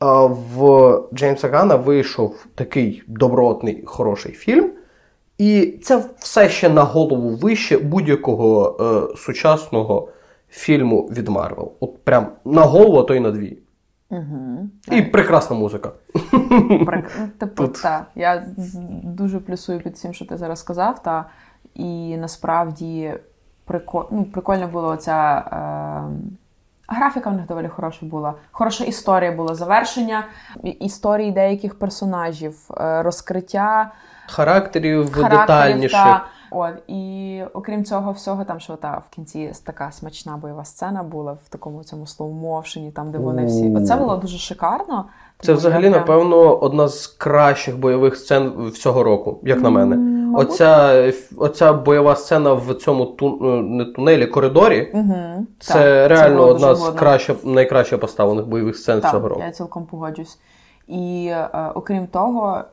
В 0.00 0.92
Джеймса 1.14 1.48
Гана 1.48 1.74
вийшов 1.76 2.46
такий 2.54 3.02
добротний, 3.06 3.82
хороший 3.86 4.32
фільм, 4.32 4.70
і 5.38 5.78
це 5.82 6.04
все 6.18 6.48
ще 6.48 6.68
на 6.68 6.82
голову 6.82 7.36
вище 7.36 7.78
будь-якого 7.78 8.76
е, 8.80 9.16
сучасного 9.16 10.08
фільму 10.48 11.02
від 11.02 11.28
Марвел. 11.28 11.72
От 11.80 12.04
прям 12.04 12.26
на 12.44 12.62
голову, 12.62 12.98
а 12.98 13.02
то 13.02 13.14
й 13.14 13.20
на 13.20 13.30
дві. 13.30 13.58
Угу. 14.10 14.68
І 14.92 15.02
прекрасна 15.02 15.56
музика. 15.56 15.92
Прик... 16.86 17.16
ну, 17.20 17.28
Типу, 17.38 17.62
Тут. 17.62 17.82
та. 17.82 18.06
Я 18.14 18.46
дуже 19.04 19.40
плюсую 19.40 19.80
під 19.80 19.98
цим, 19.98 20.14
що 20.14 20.26
ти 20.26 20.36
зараз 20.36 20.58
сказав. 20.58 21.02
Та. 21.02 21.24
І 21.74 22.16
насправді 22.16 23.14
прико... 23.64 24.08
ну, 24.10 24.24
прикольно 24.24 24.68
було 24.68 24.88
оця. 24.88 25.44
Е... 25.52 26.38
Графіка 26.90 27.30
в 27.30 27.34
них 27.34 27.46
доволі 27.46 27.68
хороша 27.68 28.06
була. 28.06 28.34
Хороша 28.50 28.84
історія 28.84 29.32
була, 29.32 29.54
завершення 29.54 30.24
історії 30.80 31.32
деяких 31.32 31.78
персонажів, 31.78 32.70
е, 32.80 33.02
розкриття 33.02 33.92
Характерів, 34.30 35.12
характерів. 35.12 35.40
детальніших. 35.40 35.90
Та, 35.92 36.24
от, 36.50 36.70
і 36.86 37.42
окрім 37.54 37.84
цього 37.84 38.12
всього, 38.12 38.44
там 38.44 38.60
що 38.60 38.76
та, 38.76 39.02
в 39.10 39.14
кінці 39.14 39.52
така 39.64 39.90
смачна 39.92 40.36
бойова 40.36 40.64
сцена 40.64 41.02
була 41.02 41.32
в 41.32 41.48
такому 41.48 41.84
цьому 41.84 42.06
слоумовшені, 42.06 42.90
там 42.90 43.10
де 43.10 43.18
вони 43.18 43.46
всі. 43.46 43.74
Оце 43.76 43.96
було 43.96 44.16
дуже 44.16 44.38
шикарно. 44.38 45.04
Це 45.40 45.52
взагалі, 45.52 45.84
прям- 45.84 45.90
напевно, 45.90 46.56
одна 46.56 46.88
з 46.88 47.06
кращих 47.06 47.78
бойових 47.78 48.16
сцен 48.16 48.68
всього 48.68 49.02
року, 49.02 49.40
як 49.42 49.60
на 49.60 49.70
мене. 49.70 49.96
Мабуть. 49.96 50.50
Оця, 50.50 51.12
оця 51.36 51.72
бойова 51.72 52.16
сцена 52.16 52.52
в 52.52 52.74
цьому 52.74 53.04
ту, 53.06 53.38
е, 53.42 53.62
не 53.62 53.84
тунелі, 53.84 54.26
коридорі. 54.26 54.90
Угу. 54.94 55.46
Це 55.58 56.08
реально 56.08 56.42
одна 56.42 56.74
з 56.74 56.90
краще, 56.90 57.34
найкраще 57.44 57.98
поставлених 57.98 58.46
бойових 58.46 58.76
сцен 58.76 59.00
Так, 59.00 59.10
цього 59.10 59.28
року. 59.28 59.40
я 59.44 59.50
цілком 59.50 59.86
погоджусь. 59.86 60.38
І 60.88 61.26
е, 61.30 61.48
окрім 61.74 62.06
того, 62.06 62.64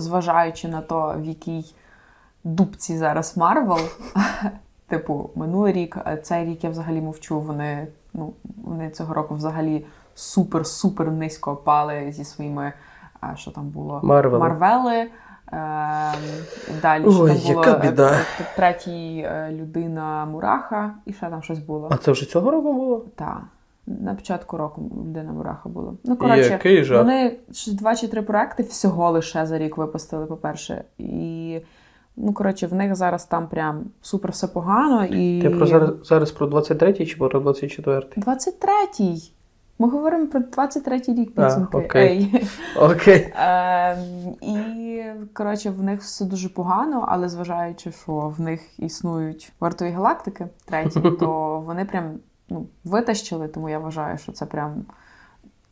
зважаючи 0.00 0.68
на 0.68 0.80
то, 0.80 1.14
в 1.18 1.24
якій 1.24 1.74
дупці 2.44 2.98
зараз 2.98 3.36
Марвел, 3.36 3.80
типу, 4.88 5.30
минулий 5.34 5.72
рік, 5.72 5.98
а 6.04 6.16
цей 6.16 6.44
рік 6.44 6.64
я 6.64 6.70
взагалі 6.70 7.00
мовчу. 7.00 7.40
Вони, 7.40 7.88
ну, 8.14 8.32
вони 8.64 8.90
цього 8.90 9.14
року 9.14 9.34
взагалі 9.34 9.86
супер-супер 10.16 11.10
низько 11.10 11.56
пали 11.56 12.12
зі 12.12 12.24
своїми, 12.24 12.72
а, 13.20 13.36
що 13.36 13.50
там 13.50 13.68
було? 13.68 14.00
Марвели. 14.02 14.38
Марвели. 14.38 15.10
Ем, 15.52 16.14
далі 16.82 17.12
що 17.12 17.22
Ой, 17.22 17.28
там 17.30 17.54
було 17.54 17.64
яка 17.64 17.78
біда. 17.78 18.10
е, 18.12 18.24
третій 18.56 19.18
е, 19.18 19.50
людина 19.52 20.24
Мураха, 20.24 20.94
і 21.06 21.12
ще 21.12 21.26
там 21.26 21.42
щось 21.42 21.58
було. 21.58 21.88
А 21.92 21.96
це 21.96 22.12
вже 22.12 22.26
цього 22.26 22.50
року 22.50 22.72
було? 22.72 23.04
Так. 23.16 23.40
На 24.00 24.14
початку 24.14 24.56
року 24.56 24.90
людина 25.06 25.32
Мураха 25.32 25.68
було. 25.68 25.94
Ну, 26.04 26.16
коротше, 26.16 26.50
Який 26.50 26.84
жах. 26.84 26.98
вони 26.98 27.36
два 27.66 27.96
чи 27.96 28.08
три 28.08 28.22
проекти 28.22 28.62
всього 28.62 29.10
лише 29.10 29.46
за 29.46 29.58
рік 29.58 29.76
випустили, 29.76 30.26
по-перше. 30.26 30.84
І, 30.98 31.60
ну, 32.16 32.32
коротше, 32.32 32.66
в 32.66 32.74
них 32.74 32.94
зараз 32.94 33.24
там 33.24 33.48
прям 33.48 33.84
супер 34.02 34.30
все 34.30 34.46
погано. 34.46 35.04
І... 35.04 35.42
Ти 35.42 35.50
про 35.50 35.66
зараз, 35.66 35.90
зараз 36.04 36.30
про 36.32 36.46
23-й 36.46 37.06
чи 37.06 37.16
про 37.16 37.40
24-й? 37.40 38.20
23-й. 38.20 39.32
Ми 39.78 39.88
говоримо 39.88 40.26
про 40.26 40.40
23-й 40.40 41.14
рік 41.14 41.32
А, 41.36 41.42
підсумки. 41.44 41.78
окей. 41.78 42.30
Ей. 42.34 42.48
Окей. 42.80 43.32
Ем, 43.36 43.98
і 44.42 45.02
коротше, 45.34 45.70
в 45.70 45.82
них 45.82 46.00
все 46.00 46.24
дуже 46.24 46.48
погано, 46.48 47.04
але 47.08 47.28
зважаючи, 47.28 47.92
що 47.92 48.12
в 48.12 48.40
них 48.40 48.80
існують 48.80 49.52
вартові 49.60 49.90
галактики 49.90 50.46
треті, 50.64 51.00
то 51.20 51.60
вони 51.66 51.84
прям 51.84 52.18
ну, 52.48 52.66
витащили, 52.84 53.48
тому 53.48 53.68
я 53.68 53.78
вважаю, 53.78 54.18
що 54.18 54.32
це 54.32 54.46
прям 54.46 54.84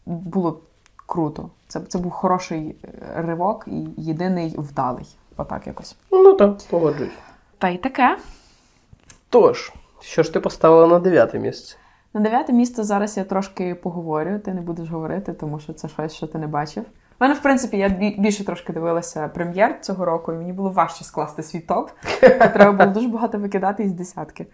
було 0.06 0.61
круто. 1.06 1.50
Це, 1.68 1.80
це 1.80 1.99
був 1.99 2.12
хороший 2.12 2.76
е, 2.85 2.88
ривок 3.16 3.64
і 3.66 3.87
єдиний 3.97 4.54
вдалий. 4.59 5.06
Отак 5.37 5.66
якось. 5.66 5.97
Ну 6.12 6.33
так, 6.33 6.56
погоджуюсь. 6.71 7.12
Та 7.59 7.68
й 7.68 7.78
таке. 7.78 8.18
Тож, 9.30 9.73
що 10.00 10.23
ж 10.23 10.33
ти 10.33 10.40
поставила 10.40 10.87
на 10.87 10.99
дев'яте 10.99 11.38
місце? 11.38 11.76
На 12.14 12.21
дев'яте 12.21 12.52
місце 12.52 12.85
зараз 12.85 13.16
я 13.16 13.25
трошки 13.25 13.75
поговорю. 13.75 14.38
Ти 14.38 14.54
не 14.54 14.61
будеш 14.61 14.88
говорити, 14.88 15.33
тому 15.33 15.61
що 15.61 15.73
це 15.73 15.88
щось, 15.88 16.14
що 16.14 16.26
ти 16.26 16.38
не 16.38 16.47
бачив. 16.47 16.83
У 16.83 17.25
мене, 17.25 17.35
в 17.35 17.42
принципі, 17.42 17.76
я 17.76 17.88
більше 18.18 18.45
трошки 18.45 18.73
дивилася 18.73 19.28
прем'єр 19.28 19.80
цього 19.80 20.04
року, 20.04 20.33
і 20.33 20.37
мені 20.37 20.52
було 20.52 20.71
важче 20.71 21.04
скласти 21.04 21.42
свій 21.42 21.61
топ. 21.61 21.90
Треба 22.21 22.73
було 22.73 22.90
дуже 22.90 23.09
багато 23.09 23.38
викидати 23.38 23.83
із 23.83 23.92
десятки. 23.92 24.47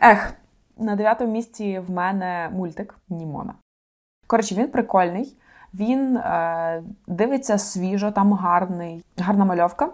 Ех, 0.00 0.32
на 0.78 0.96
дев'ятому 0.96 1.32
місці 1.32 1.78
в 1.78 1.90
мене 1.90 2.50
мультик 2.52 2.98
Німона. 3.08 3.54
Коротше, 4.26 4.54
він 4.54 4.68
прикольний, 4.68 5.36
він 5.74 6.16
е, 6.16 6.82
дивиться 7.06 7.58
свіжо, 7.58 8.10
там 8.10 8.32
гарний, 8.32 9.04
гарна 9.18 9.44
мальовка. 9.44 9.88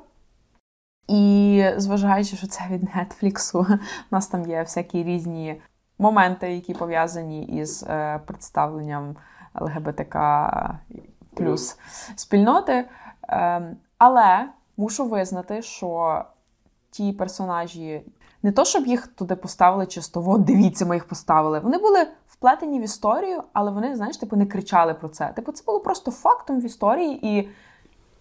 І 1.08 1.64
зважаючи, 1.76 2.37
що 2.37 2.46
це 2.46 2.64
від 2.70 2.82
Нетфліксу, 2.82 3.58
у 4.10 4.14
нас 4.14 4.26
там 4.26 4.46
є 4.46 4.62
всякі 4.62 5.02
різні 5.02 5.60
моменти, 5.99 6.54
які 6.54 6.75
пов'язані 6.75 7.44
із 7.44 7.82
е, 7.82 8.20
представленням 8.26 9.16
ЛГБТК 9.60 10.18
плюс 11.34 11.78
спільноти. 12.14 12.84
Е, 13.28 13.62
але 13.99 14.49
мушу 14.76 15.08
визнати, 15.08 15.62
що 15.62 16.25
ті 16.90 17.12
персонажі, 17.12 18.02
не 18.42 18.52
то, 18.52 18.64
щоб 18.64 18.87
їх 18.87 19.06
туди 19.06 19.37
поставили 19.37 19.87
чисто, 19.87 20.25
от 20.26 20.44
дивіться, 20.44 20.87
ми 20.87 20.94
їх 20.94 21.04
поставили. 21.04 21.61
Вони 21.61 21.78
були 21.78 22.06
вплетені 22.28 22.80
в 22.80 22.82
історію, 22.82 23.42
але 23.52 23.70
вони, 23.70 23.97
знаєш, 23.97 24.16
типу, 24.16 24.37
не 24.37 24.47
кричали 24.47 24.94
про 24.94 25.09
це. 25.09 25.32
Типу, 25.37 25.52
це 25.52 25.62
було 25.66 25.80
просто 25.80 26.11
фактом 26.11 26.61
в 26.61 26.64
історії, 26.64 27.26
і, 27.26 27.49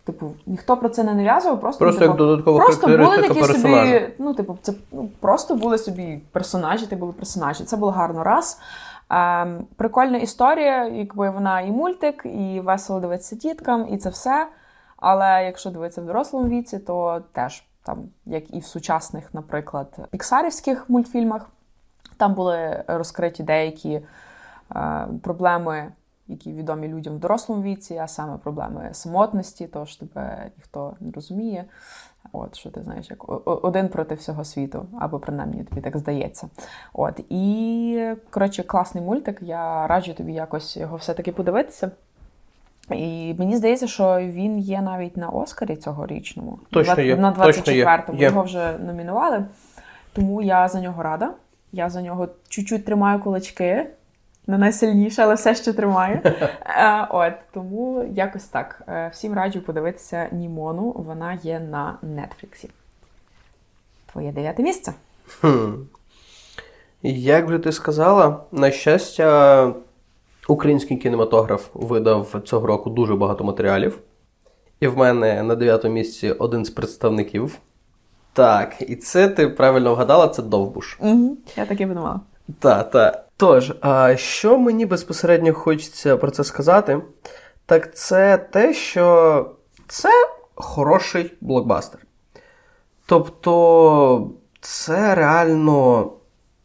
типу, 0.03 0.31
ніхто 0.45 0.77
про 0.77 0.89
це 0.89 1.03
не 1.03 1.13
нав'язував, 1.13 1.59
просто 1.59 1.79
Просто 1.79 1.99
типу, 1.99 2.11
як 2.11 2.17
додаткова 2.17 2.59
просто 2.59 2.87
були 2.87 3.17
такі 3.17 3.39
персонажа. 3.39 3.99
собі. 3.99 4.13
Ну, 4.19 4.33
типу, 4.33 4.57
це 4.61 4.73
ну, 4.91 5.09
просто 5.19 5.55
були 5.55 5.77
собі 5.77 6.21
персонажі, 6.31 6.87
ти 6.87 6.95
були 6.95 7.13
персонажі. 7.13 7.63
Це 7.63 7.77
було 7.77 7.91
гарно 7.91 8.23
раз. 8.23 8.59
Ем, 9.09 9.65
Прикольна 9.75 10.17
історія, 10.17 10.85
якби 10.85 11.29
вона 11.29 11.61
і 11.61 11.71
мультик, 11.71 12.25
і 12.25 12.59
весело 12.59 12.99
дивитися 12.99 13.35
діткам, 13.35 13.87
і 13.91 13.97
це 13.97 14.09
все. 14.09 14.47
Але 14.97 15.45
якщо 15.45 15.69
дивитися 15.69 16.01
в 16.01 16.05
дорослому 16.05 16.47
віці, 16.47 16.79
то 16.79 17.21
теж 17.31 17.63
там, 17.83 18.09
як 18.25 18.53
і 18.53 18.59
в 18.59 18.65
сучасних, 18.65 19.33
наприклад, 19.33 20.07
піксарівських 20.11 20.89
мультфільмах, 20.89 21.49
там 22.17 22.33
були 22.33 22.83
розкриті 22.87 23.43
деякі 23.43 24.01
е, 24.75 25.07
проблеми, 25.23 25.91
які 26.27 26.53
відомі 26.53 26.87
людям 26.87 27.15
в 27.15 27.19
дорослому 27.19 27.61
віці, 27.61 27.97
а 27.97 28.07
саме 28.07 28.37
проблеми 28.37 28.89
самотності, 28.91 29.67
того 29.67 29.85
що 29.85 30.05
тебе 30.05 30.51
ніхто 30.57 30.93
не 30.99 31.11
розуміє. 31.11 31.65
От, 32.31 32.55
що 32.55 32.69
ти 32.69 32.83
знаєш, 32.83 33.09
як 33.09 33.29
один 33.45 33.89
проти 33.89 34.15
всього 34.15 34.43
світу, 34.43 34.85
або 34.99 35.19
принаймні 35.19 35.63
тобі 35.63 35.81
так 35.81 35.97
здається. 35.97 36.49
От, 36.93 37.19
І, 37.29 38.13
коротше, 38.29 38.63
класний 38.63 39.03
мультик. 39.03 39.41
Я 39.41 39.87
раджу 39.87 40.13
тобі 40.13 40.33
якось 40.33 40.77
його 40.77 40.97
все-таки 40.97 41.31
подивитися. 41.31 41.91
І 42.91 43.35
мені 43.39 43.57
здається, 43.57 43.87
що 43.87 44.19
він 44.19 44.59
є 44.59 44.81
навіть 44.81 45.17
на 45.17 45.29
Оскарі 45.29 45.75
цьогорічному. 45.75 46.59
Точно 46.71 47.01
є. 47.01 47.15
На 47.15 47.33
24-му. 47.33 48.19
Є. 48.19 48.25
Його 48.25 48.43
вже 48.43 48.77
номінували. 48.85 49.45
Тому 50.13 50.41
я 50.41 50.67
за 50.67 50.81
нього 50.81 51.03
рада. 51.03 51.33
Я 51.71 51.89
за 51.89 52.01
нього 52.01 52.27
чуть-чуть 52.49 52.85
тримаю 52.85 53.19
кулачки. 53.19 53.87
Не 54.47 54.57
найсильніше, 54.57 55.23
але 55.23 55.33
все 55.35 55.55
ще 55.55 55.73
тримаю. 55.73 56.19
Е, 56.65 57.07
от, 57.09 57.33
Тому 57.53 58.05
якось 58.13 58.43
так. 58.43 58.81
Е, 58.87 59.09
всім 59.13 59.33
раджу 59.33 59.59
подивитися 59.59 60.27
Німону. 60.31 60.91
Вона 60.91 61.33
є 61.33 61.59
на 61.59 61.97
Нетфліксі. 62.01 62.69
Твоє 64.11 64.31
дев'яте 64.31 64.63
місце. 64.63 64.93
Хм. 65.27 65.71
Як 67.03 67.47
вже 67.47 67.59
ти 67.59 67.71
сказала, 67.71 68.39
на 68.51 68.71
щастя, 68.71 69.73
український 70.53 70.97
кінематограф 70.97 71.67
видав 71.73 72.41
цього 72.45 72.67
року 72.67 72.89
дуже 72.89 73.15
багато 73.15 73.43
матеріалів. 73.43 73.99
І 74.79 74.87
в 74.87 74.97
мене 74.97 75.43
на 75.43 75.55
дев'ятому 75.55 75.93
місці 75.93 76.31
один 76.31 76.65
з 76.65 76.69
представників. 76.69 77.57
Так, 78.33 78.75
і 78.81 78.95
це 78.95 79.29
ти 79.29 79.47
правильно 79.49 79.93
вгадала, 79.95 80.27
це 80.27 80.41
Довбуш. 80.41 80.97
Угу, 80.99 81.37
Я 81.55 81.65
так 81.65 81.81
і 81.81 81.85
подумала. 81.85 82.19
Так, 82.59 82.91
так. 82.91 83.25
Тож, 83.37 83.73
а 83.81 84.15
що 84.15 84.57
мені 84.57 84.85
безпосередньо 84.85 85.53
хочеться 85.53 86.17
про 86.17 86.31
це 86.31 86.43
сказати, 86.43 87.01
так 87.65 87.95
це 87.95 88.37
те, 88.37 88.73
що 88.73 89.45
це 89.87 90.09
хороший 90.55 91.31
блокбастер. 91.41 92.01
Тобто, 93.05 94.29
це 94.61 95.15
реально 95.15 96.09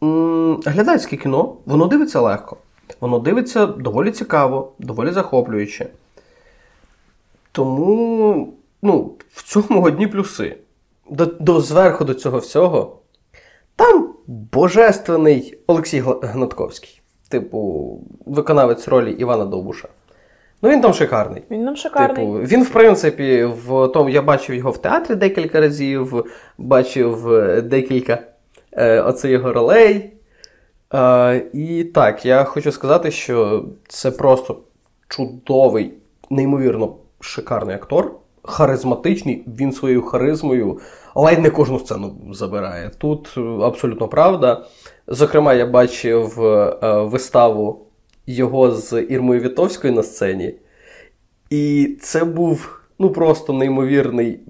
м- 0.03 0.61
глядацьке 0.67 1.17
кіно, 1.17 1.57
воно 1.67 1.87
дивиться 1.87 2.21
легко. 2.21 2.57
Воно 3.01 3.19
дивиться 3.19 3.67
доволі 3.67 4.11
цікаво, 4.11 4.73
доволі 4.79 5.11
захоплююче. 5.11 5.87
Тому, 7.53 8.53
ну, 8.83 9.13
в 9.31 9.43
цьому 9.43 9.83
одні 9.83 10.07
плюси. 10.07 10.57
До, 11.11 11.27
до 11.27 11.61
Зверху 11.61 12.05
до 12.05 12.15
цього 12.15 12.39
всього. 12.39 12.99
Там 13.77 14.15
божественний 14.27 15.59
Олексій 15.67 16.03
Гнатковський, 16.23 17.01
типу, 17.29 18.01
виконавець 18.27 18.89
ролі 18.89 19.13
Івана 19.13 19.45
Довбуша. 19.45 19.89
Ну, 20.63 20.71
він 20.71 20.81
там 20.81 20.95
шикарний. 20.95 21.43
Він 21.51 21.65
нам 21.65 21.77
шикарний. 21.77 22.17
Типу, 22.17 22.33
він, 22.33 22.63
в 22.63 22.71
принципі, 22.71 23.45
в 23.45 23.89
тому, 23.89 24.11
я 24.11 24.23
бачив 24.23 24.55
його 24.55 24.71
в 24.71 24.79
театрі 24.79 25.15
декілька 25.15 25.61
разів, 25.61 26.25
бачив 26.59 27.29
декілька 27.65 28.19
е, 28.73 29.01
оце 29.01 29.31
його 29.31 29.53
ролей. 29.53 30.14
Е, 30.95 31.43
і 31.53 31.85
так, 31.85 32.27
я 32.27 32.45
хочу 32.45 32.73
сказати, 32.73 33.11
що 33.11 33.65
це 33.89 34.11
просто 34.11 34.61
чудовий, 35.09 35.93
неймовірно 36.31 36.97
шикарний 37.21 37.77
актор, 37.77 38.15
харизматичний, 38.43 39.45
він 39.47 39.73
своєю 39.73 40.03
харизмою 40.03 40.81
ледь 41.15 41.39
не 41.39 41.51
кожну 41.51 41.79
сцену 41.79 42.17
забирає. 42.33 42.91
Тут 42.99 43.39
абсолютно 43.63 44.09
правда. 44.09 44.65
Зокрема, 45.07 45.55
я 45.55 45.67
бачив 45.67 46.45
е, 46.45 46.77
виставу 47.03 47.87
його 48.27 48.71
з 48.71 49.03
Ірмою 49.03 49.41
Вітовською 49.41 49.93
на 49.93 50.03
сцені. 50.03 50.55
І 51.51 51.97
це 52.03 52.25
був 52.25 52.81
ну 52.99 53.11
просто 53.11 53.53
неймовірний 53.53 54.41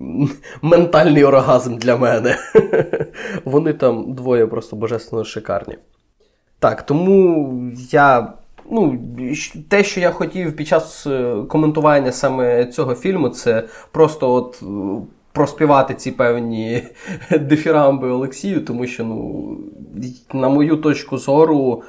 ментальний 0.62 1.24
оргазм 1.24 1.76
для 1.76 1.96
мене. 1.96 2.36
Вони 3.44 3.72
там 3.72 4.14
двоє 4.14 4.46
просто 4.46 4.76
божественно 4.76 5.24
шикарні. 5.24 5.76
Так, 6.58 6.82
тому 6.82 7.52
я. 7.90 8.32
Ну, 8.70 8.98
те, 9.68 9.84
що 9.84 10.00
я 10.00 10.10
хотів 10.10 10.56
під 10.56 10.68
час 10.68 11.06
е, 11.06 11.34
коментування 11.48 12.12
саме 12.12 12.66
цього 12.66 12.94
фільму, 12.94 13.28
це 13.28 13.64
просто 13.92 14.32
от 14.32 14.62
проспівати 15.32 15.94
ці 15.94 16.10
певні 16.10 16.82
дифірамби 17.40 18.08
Олексію, 18.10 18.64
тому 18.64 18.86
що, 18.86 19.04
ну, 19.04 19.58
на 20.32 20.48
мою 20.48 20.76
точку 20.76 21.18
зору, 21.18 21.82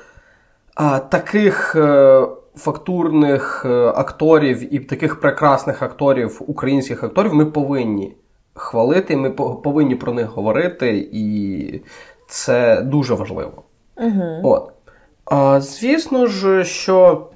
таких 1.10 1.76
е, 1.76 2.22
фактурних 2.56 3.66
е, 3.66 3.70
акторів 3.96 4.74
і 4.74 4.80
таких 4.80 5.20
прекрасних 5.20 5.84
акторів, 5.84 6.42
українських 6.48 7.04
акторів, 7.04 7.34
ми 7.34 7.46
повинні 7.46 8.16
хвалити, 8.54 9.18
ми 9.18 9.30
повинні 9.32 9.96
про 9.96 10.14
них 10.14 10.28
говорити, 10.28 11.10
і 11.12 11.82
це 12.28 12.82
дуже 12.82 13.14
важливо. 13.14 13.65
Угу. 13.98 14.40
От. 14.44 14.72
А, 15.26 15.62
Звісно 15.62 16.28
ж, 16.28 16.64
що 16.64 17.28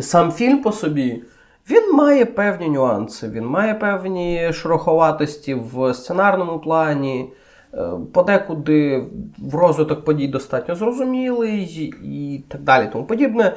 сам 0.00 0.32
фільм 0.32 0.62
по 0.62 0.72
собі. 0.72 1.22
Він 1.70 1.94
має 1.94 2.24
певні 2.24 2.68
нюанси, 2.68 3.28
він 3.28 3.46
має 3.46 3.74
певні 3.74 4.52
шероховатості 4.52 5.54
в 5.54 5.94
сценарному 5.94 6.58
плані, 6.58 7.32
е, 7.74 7.90
подекуди 8.12 9.04
в 9.38 9.54
розвиток 9.54 10.04
подій 10.04 10.28
достатньо 10.28 10.74
зрозумілий 10.74 11.94
і 12.04 12.44
так 12.48 12.60
далі, 12.62 12.88
тому 12.92 13.04
подібне. 13.04 13.56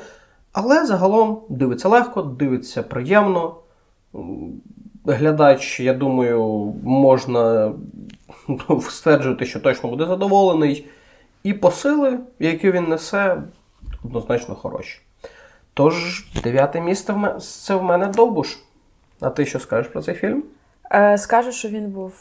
Але 0.53 0.85
загалом 0.85 1.41
дивиться 1.49 1.89
легко, 1.89 2.21
дивиться 2.21 2.83
приємно. 2.83 3.55
Глядач, 5.05 5.79
я 5.79 5.93
думаю, 5.93 6.73
можна 6.83 7.73
ну, 8.47 8.81
стверджувати, 8.81 9.45
що 9.45 9.59
точно 9.59 9.89
буде 9.89 10.05
задоволений. 10.05 10.85
І 11.45 11.53
посили, 11.53 12.19
які 12.39 12.71
він 12.71 12.83
несе, 12.83 13.37
однозначно 14.05 14.55
хороші. 14.55 15.01
Тож, 15.73 16.27
дев'яте 16.43 16.81
місце 16.81 17.13
в 17.13 17.17
мене, 17.17 17.39
це 17.39 17.75
в 17.75 17.83
мене 17.83 18.07
Довбуш. 18.07 18.57
А 19.19 19.29
ти 19.29 19.45
що 19.45 19.59
скажеш 19.59 19.91
про 19.91 20.01
цей 20.01 20.15
фільм? 20.15 20.43
Е, 20.91 21.17
Скажу, 21.17 21.51
що 21.51 21.69
він 21.69 21.89
був 21.89 22.13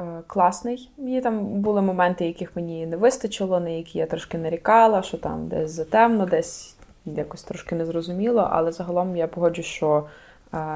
е, 0.00 0.04
класний. 0.26 0.90
Мені 0.98 1.20
там 1.20 1.38
були 1.38 1.82
моменти, 1.82 2.26
яких 2.26 2.56
мені 2.56 2.86
не 2.86 2.96
вистачило, 2.96 3.60
на 3.60 3.68
які 3.68 3.98
я 3.98 4.06
трошки 4.06 4.38
нарікала, 4.38 5.02
що 5.02 5.18
там 5.18 5.48
десь 5.48 5.70
затемно, 5.70 6.26
десь 6.26 6.76
якось 7.04 7.42
трошки 7.42 7.74
незрозуміло, 7.74 8.48
але 8.52 8.72
загалом 8.72 9.16
я 9.16 9.26
погоджу, 9.26 9.62
що 9.62 10.06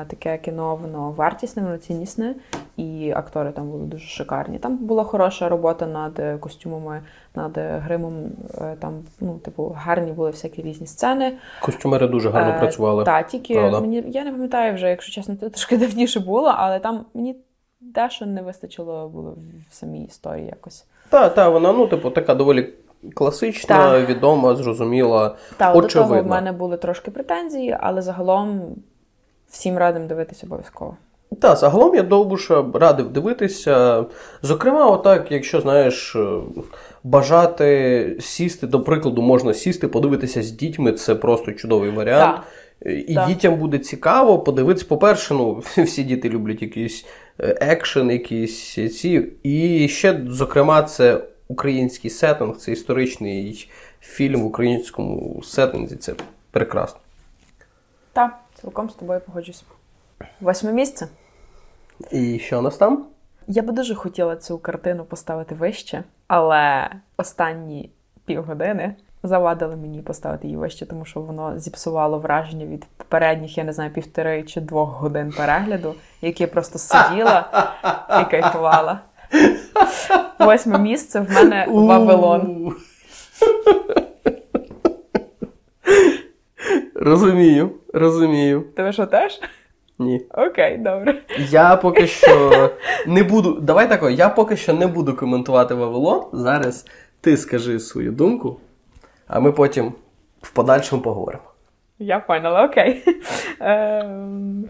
таке 0.08 0.38
кіно, 0.38 0.76
воно 0.76 1.10
вартісне, 1.10 1.62
воно 1.62 1.78
ціннісне, 1.78 2.34
і 2.76 3.12
актори 3.16 3.52
там 3.52 3.70
були 3.70 3.86
дуже 3.86 4.06
шикарні. 4.06 4.58
Там 4.58 4.76
була 4.76 5.04
хороша 5.04 5.48
робота 5.48 5.86
над 5.86 6.40
костюмами, 6.40 7.02
над 7.34 7.52
гримом. 7.56 8.14
Е, 8.54 8.76
там, 8.80 8.94
ну, 9.20 9.38
типу, 9.38 9.76
гарні 9.76 10.12
були 10.12 10.30
всякі 10.30 10.62
різні 10.62 10.86
сцени. 10.86 11.32
Костюмери 11.62 12.08
дуже 12.08 12.30
гарно 12.30 12.52
е, 12.52 12.58
працювали. 12.58 13.04
Так, 13.04 13.26
тільки 13.26 13.54
Правда. 13.54 13.80
мені 13.80 14.04
я 14.06 14.24
не 14.24 14.30
пам'ятаю 14.30 14.74
вже, 14.74 14.88
якщо 14.90 15.12
чесно, 15.12 15.36
це 15.36 15.48
трошки 15.48 15.76
давніше 15.76 16.20
було, 16.20 16.54
але 16.56 16.78
там 16.78 17.04
мені 17.14 17.36
дещо 17.80 18.26
не 18.26 18.42
вистачило 18.42 19.08
було 19.08 19.36
в 19.70 19.74
самій 19.74 20.04
історії 20.04 20.46
якось. 20.46 20.86
Так, 21.08 21.34
так, 21.34 21.52
вона, 21.52 21.72
ну, 21.72 21.86
типу, 21.86 22.10
така 22.10 22.34
доволі. 22.34 22.72
Класична, 23.14 23.76
так. 23.76 24.08
відома, 24.08 24.56
зрозуміла. 24.56 25.36
Так, 25.56 25.74
до 25.74 25.82
того 25.82 26.22
в 26.22 26.26
мене 26.26 26.52
були 26.52 26.76
трошки 26.76 27.10
претензії, 27.10 27.76
але 27.80 28.02
загалом 28.02 28.76
всім 29.50 29.78
радим 29.78 30.06
дивитися 30.06 30.46
обов'язково. 30.46 30.96
Так, 31.40 31.58
загалом 31.58 31.94
я 31.94 32.02
довбуша 32.02 32.64
радив 32.74 33.08
дивитися. 33.10 34.04
Зокрема, 34.42 34.86
отак, 34.86 35.32
якщо 35.32 35.60
знаєш, 35.60 36.16
е, 36.16 36.40
бажати 37.04 38.16
сісти, 38.20 38.66
до 38.66 38.80
прикладу, 38.80 39.22
можна 39.22 39.54
сісти, 39.54 39.88
подивитися 39.88 40.42
з 40.42 40.50
дітьми, 40.50 40.92
це 40.92 41.14
просто 41.14 41.52
чудовий 41.52 41.90
варіант. 41.90 42.36
Так. 42.36 42.44
І 43.08 43.14
так. 43.14 43.28
дітям 43.28 43.56
буде 43.56 43.78
цікаво 43.78 44.38
подивитися. 44.38 44.86
По-перше, 44.88 45.34
ну, 45.34 45.62
всі 45.76 46.02
діти 46.02 46.28
люблять 46.28 46.62
якийсь 46.62 47.06
е, 47.40 47.56
екшен, 47.60 48.10
якісь 48.10 48.74
ці. 48.74 49.26
І 49.42 49.88
ще, 49.88 50.20
зокрема, 50.28 50.82
це 50.82 51.20
український 51.48 52.10
сеттинг, 52.10 52.56
це 52.56 52.72
історичний 52.72 53.68
фільм 54.00 54.42
в 54.42 54.46
українському 54.46 55.42
сеттинзі. 55.44 55.96
Це 55.96 56.14
прекрасно. 56.50 57.00
Так. 58.12 58.38
Цілком 58.60 58.90
з 58.90 58.94
тобою 58.94 59.20
погоджусь. 59.20 59.64
Восьме 60.40 60.72
місце. 60.72 61.08
І 62.10 62.38
що 62.38 62.58
у 62.58 62.62
нас 62.62 62.76
там? 62.76 63.04
Я 63.46 63.62
би 63.62 63.72
дуже 63.72 63.94
хотіла 63.94 64.36
цю 64.36 64.58
картину 64.58 65.04
поставити 65.04 65.54
вище, 65.54 66.04
але 66.26 66.90
останні 67.16 67.90
півгодини 68.24 68.94
завадили 69.22 69.76
мені 69.76 70.02
поставити 70.02 70.46
її 70.46 70.56
вище, 70.56 70.86
тому 70.86 71.04
що 71.04 71.20
воно 71.20 71.58
зіпсувало 71.58 72.18
враження 72.18 72.66
від 72.66 72.86
попередніх, 72.96 73.58
я 73.58 73.64
не 73.64 73.72
знаю, 73.72 73.92
півтори 73.92 74.42
чи 74.42 74.60
двох 74.60 75.00
годин 75.00 75.34
перегляду, 75.36 75.94
які 76.20 76.42
я 76.42 76.48
просто 76.48 76.78
сиділа 76.78 77.50
і 78.20 78.30
кайфувала. 78.30 79.00
Восьме 80.38 80.78
місце 80.78 81.20
в 81.20 81.30
мене 81.30 81.66
Вавилон. 81.68 82.76
Розумію, 86.94 87.70
розумію. 87.94 88.64
Тебе 88.76 88.92
що 88.92 89.06
теж? 89.06 89.40
Ні. 89.98 90.26
Окей, 90.34 90.78
добре. 90.78 91.14
Я 91.38 91.76
поки 91.76 92.06
що 92.06 92.70
не 93.06 93.22
буду. 93.22 93.60
Давай 93.60 93.88
тако, 93.88 94.10
я 94.10 94.28
поки 94.28 94.56
що 94.56 94.72
не 94.72 94.86
буду 94.86 95.16
коментувати 95.16 95.74
Вавилон. 95.74 96.24
Зараз 96.32 96.86
ти 97.20 97.36
скажи 97.36 97.80
свою 97.80 98.12
думку, 98.12 98.60
а 99.26 99.40
ми 99.40 99.52
потім 99.52 99.92
в 100.42 100.50
подальшому 100.50 101.02
поговоримо. 101.02 101.42
Я 101.98 102.18
поняла, 102.20 102.64
окей. 102.64 103.02
Е, 103.60 104.02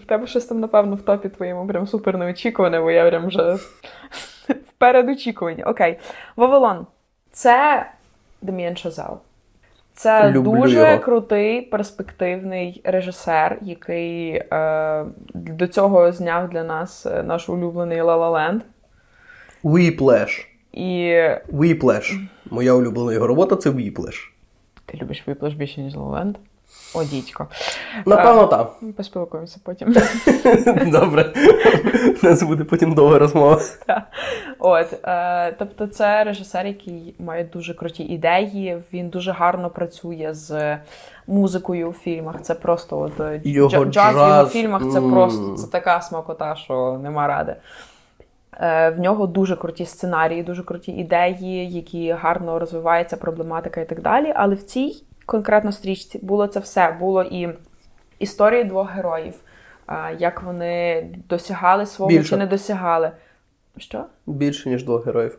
В 0.02 0.06
тебе 0.06 0.26
щось 0.26 0.44
там, 0.44 0.60
напевно, 0.60 0.96
в 0.96 1.02
топі 1.02 1.28
твоєму 1.28 1.66
прям 1.66 1.86
супер 1.86 2.18
неочікуване, 2.18 2.80
бо 2.80 2.90
я 2.90 3.08
прям 3.10 3.26
вже 3.26 3.56
вперед 4.48 5.08
очікування. 5.08 5.64
Окей. 5.64 5.98
Вавилон. 6.36 6.86
Це 7.32 7.86
Дем'ян 8.42 8.76
Шазел. 8.76 9.18
Це 10.00 10.30
Люблю 10.30 10.60
дуже 10.60 10.78
його. 10.80 10.98
крутий 10.98 11.62
перспективний 11.62 12.80
режисер, 12.84 13.58
який 13.62 14.30
е, 14.52 15.04
до 15.34 15.66
цього 15.66 16.12
зняв 16.12 16.50
для 16.50 16.64
нас 16.64 17.06
е, 17.06 17.22
наш 17.22 17.48
улюблений 17.48 18.02
La 18.02 18.18
La 18.18 18.32
Land. 18.32 18.60
Whiplash. 19.64 20.46
І... 20.72 21.14
Whiplash. 21.52 22.26
Моя 22.50 22.72
улюблена 22.74 23.12
його 23.12 23.26
робота 23.26 23.56
це 23.56 23.70
Whiplash. 23.70 24.30
Ти 24.86 24.98
любиш 25.02 25.24
Whiplash 25.26 25.56
більше, 25.56 25.80
ніж 25.80 25.94
La 25.96 26.10
La 26.10 26.24
Land? 26.24 26.34
О, 26.94 27.04
дідько. 27.04 27.46
Напевно, 28.06 28.46
так. 28.46 28.72
Поспілкуємося 28.96 29.60
потім. 29.64 29.94
Добре. 30.92 31.32
У 32.22 32.26
нас 32.26 32.42
буде 32.42 32.64
потім 32.64 32.94
довга 32.94 33.18
розмова. 33.18 33.60
От, 34.58 35.04
е, 35.04 35.52
Тобто, 35.58 35.86
це 35.86 36.24
режисер, 36.24 36.66
який 36.66 37.14
має 37.18 37.44
дуже 37.44 37.74
круті 37.74 38.02
ідеї. 38.02 38.82
Він 38.92 39.08
дуже 39.08 39.32
гарно 39.32 39.70
працює 39.70 40.28
з 40.32 40.78
музикою 41.26 41.88
у 41.88 41.92
фільмах. 41.92 42.42
Це 42.42 42.54
просто 42.54 43.00
от 43.00 43.20
е, 43.20 43.40
його 43.44 43.84
джаз 43.84 44.14
в 44.14 44.18
його 44.18 44.46
фільмах 44.46 44.82
це 44.92 45.00
просто 45.00 45.54
це 45.54 45.66
така 45.66 46.00
смакота, 46.00 46.54
що 46.54 46.98
нема 47.02 47.26
ради. 47.26 47.56
Е, 48.60 48.90
в 48.90 49.00
нього 49.00 49.26
дуже 49.26 49.56
круті 49.56 49.86
сценарії, 49.86 50.42
дуже 50.42 50.62
круті 50.62 50.92
ідеї, 50.92 51.70
які 51.70 52.12
гарно 52.12 52.58
розвивається 52.58 53.16
проблематика 53.16 53.80
і 53.80 53.88
так 53.88 54.02
далі. 54.02 54.32
Але 54.36 54.54
в 54.54 54.62
цій 54.62 55.04
конкретно 55.30 55.72
стрічці 55.72 56.18
було 56.22 56.46
це 56.46 56.60
все. 56.60 56.96
Було 57.00 57.22
і 57.22 57.48
історії 58.18 58.64
двох 58.64 58.90
героїв, 58.90 59.34
як 60.18 60.42
вони 60.42 61.04
досягали 61.28 61.86
свого 61.86 62.08
Більше. 62.10 62.28
чи 62.28 62.36
не 62.36 62.46
досягали. 62.46 63.10
Що? 63.76 64.04
Більше, 64.26 64.68
ніж 64.68 64.84
двох 64.84 65.06
героїв. 65.06 65.38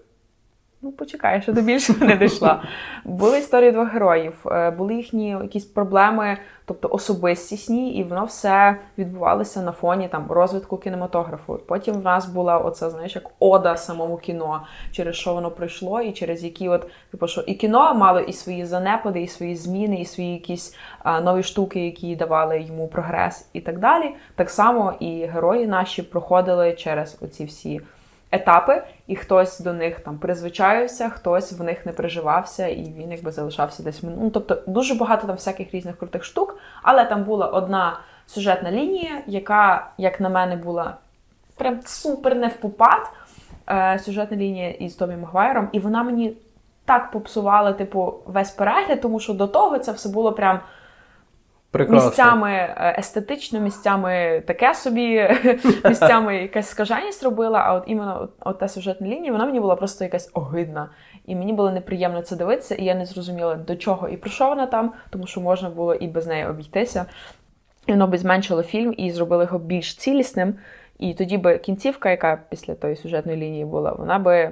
Ну, 0.83 0.91
почекай, 0.91 1.41
що 1.41 1.53
до 1.53 1.61
більшого 1.61 2.05
не 2.05 2.15
дійшла. 2.15 2.63
Були 3.05 3.39
історії 3.39 3.71
двох 3.71 3.93
героїв, 3.93 4.33
е, 4.45 4.71
були 4.71 4.95
їхні 4.95 5.29
якісь 5.29 5.65
проблеми, 5.65 6.37
тобто 6.65 6.89
особистісні, 6.91 7.93
і 7.93 8.03
воно 8.03 8.25
все 8.25 8.75
відбувалося 8.97 9.61
на 9.61 9.71
фоні 9.71 10.07
там 10.07 10.25
розвитку 10.29 10.77
кінематографу. 10.77 11.59
Потім 11.67 11.95
в 11.95 12.03
нас 12.03 12.25
була 12.25 12.57
оце, 12.57 12.89
знаєш, 12.89 13.15
як 13.15 13.29
ода 13.39 13.77
самому 13.77 14.17
кіно, 14.17 14.61
через 14.91 15.15
що 15.15 15.33
воно 15.33 15.51
пройшло, 15.51 16.01
і 16.01 16.11
через 16.11 16.43
які, 16.43 16.69
от 16.69 16.87
типу, 17.11 17.27
що 17.27 17.41
і 17.41 17.53
кіно 17.53 17.93
мало 17.93 18.19
і 18.19 18.33
свої 18.33 18.65
занепади, 18.65 19.21
і 19.21 19.27
свої 19.27 19.55
зміни, 19.55 20.01
і 20.01 20.05
свої 20.05 20.33
якісь 20.33 20.77
а, 21.03 21.21
нові 21.21 21.43
штуки, 21.43 21.85
які 21.85 22.15
давали 22.15 22.61
йому 22.61 22.87
прогрес, 22.87 23.49
і 23.53 23.61
так 23.61 23.79
далі. 23.79 24.15
Так 24.35 24.49
само 24.49 24.93
і 24.99 25.25
герої 25.25 25.67
наші 25.67 26.01
проходили 26.01 26.73
через 26.73 27.17
оці 27.21 27.45
всі 27.45 27.81
етапи, 28.31 28.83
і 29.07 29.15
хтось 29.15 29.59
до 29.59 29.73
них 29.73 29.99
там 29.99 30.17
призвичаюся, 30.17 31.09
хтось 31.09 31.51
в 31.51 31.63
них 31.63 31.85
не 31.85 31.91
приживався, 31.91 32.67
і 32.67 32.83
він 32.97 33.11
якби 33.11 33.31
залишався 33.31 33.83
десь 33.83 34.03
Ну, 34.03 34.29
Тобто 34.29 34.57
дуже 34.67 34.95
багато 34.95 35.27
там 35.27 35.35
всяких 35.35 35.73
різних 35.73 35.97
крутих 35.97 36.23
штук, 36.23 36.57
але 36.83 37.05
там 37.05 37.23
була 37.23 37.47
одна 37.47 37.99
сюжетна 38.25 38.71
лінія, 38.71 39.21
яка, 39.27 39.91
як 39.97 40.19
на 40.19 40.29
мене, 40.29 40.55
була 40.55 40.97
прям 41.55 41.79
супер 41.85 42.35
не 42.35 42.47
в 42.47 42.53
попад. 42.53 43.11
Е, 43.69 43.99
сюжетна 43.99 44.37
лінія 44.37 44.69
із 44.69 44.95
Томі 44.95 45.15
Магуайром, 45.15 45.69
і 45.71 45.79
вона 45.79 46.03
мені 46.03 46.37
так 46.85 47.11
попсувала, 47.11 47.73
типу, 47.73 48.13
весь 48.25 48.51
перегляд, 48.51 49.01
тому 49.01 49.19
що 49.19 49.33
до 49.33 49.47
того 49.47 49.79
це 49.79 49.91
все 49.91 50.09
було 50.09 50.31
прям. 50.31 50.59
Прекрасно. 51.71 52.09
Місцями 52.09 52.51
е, 52.51 52.95
естетично, 52.99 53.59
місцями 53.59 54.43
таке 54.47 54.73
собі, 54.73 55.29
місцями 55.85 56.37
якась 56.37 56.69
скаженість 56.69 57.23
робила, 57.23 57.59
а 57.59 57.73
от 57.73 57.83
іменно 57.87 58.29
от, 58.39 58.59
та 58.59 58.67
сюжетна 58.67 59.07
лінія, 59.07 59.31
вона 59.31 59.45
мені 59.45 59.59
була 59.59 59.75
просто 59.75 60.03
якась 60.03 60.31
огидна. 60.33 60.89
І 61.25 61.35
мені 61.35 61.53
було 61.53 61.71
неприємно 61.71 62.21
це 62.21 62.35
дивитися, 62.35 62.75
і 62.75 62.83
я 62.83 62.95
не 62.95 63.05
зрозуміла, 63.05 63.55
до 63.55 63.75
чого 63.75 64.09
і 64.09 64.17
про 64.17 64.29
що 64.29 64.47
вона 64.49 64.65
там, 64.65 64.93
тому 65.09 65.27
що 65.27 65.41
можна 65.41 65.69
було 65.69 65.95
і 65.95 66.07
без 66.07 66.27
неї 66.27 66.45
обійтися. 66.45 67.05
І 67.87 67.91
воно 67.91 68.07
би 68.07 68.17
зменшило 68.17 68.63
фільм 68.63 68.93
і 68.97 69.11
зробило 69.11 69.43
його 69.43 69.59
більш 69.59 69.95
цілісним. 69.95 70.55
І 70.99 71.13
тоді 71.13 71.37
би 71.37 71.57
кінцівка, 71.57 72.09
яка 72.09 72.39
після 72.49 72.75
тої 72.75 72.95
сюжетної 72.95 73.37
лінії 73.37 73.65
була, 73.65 73.91
вона 73.91 74.19
би 74.19 74.51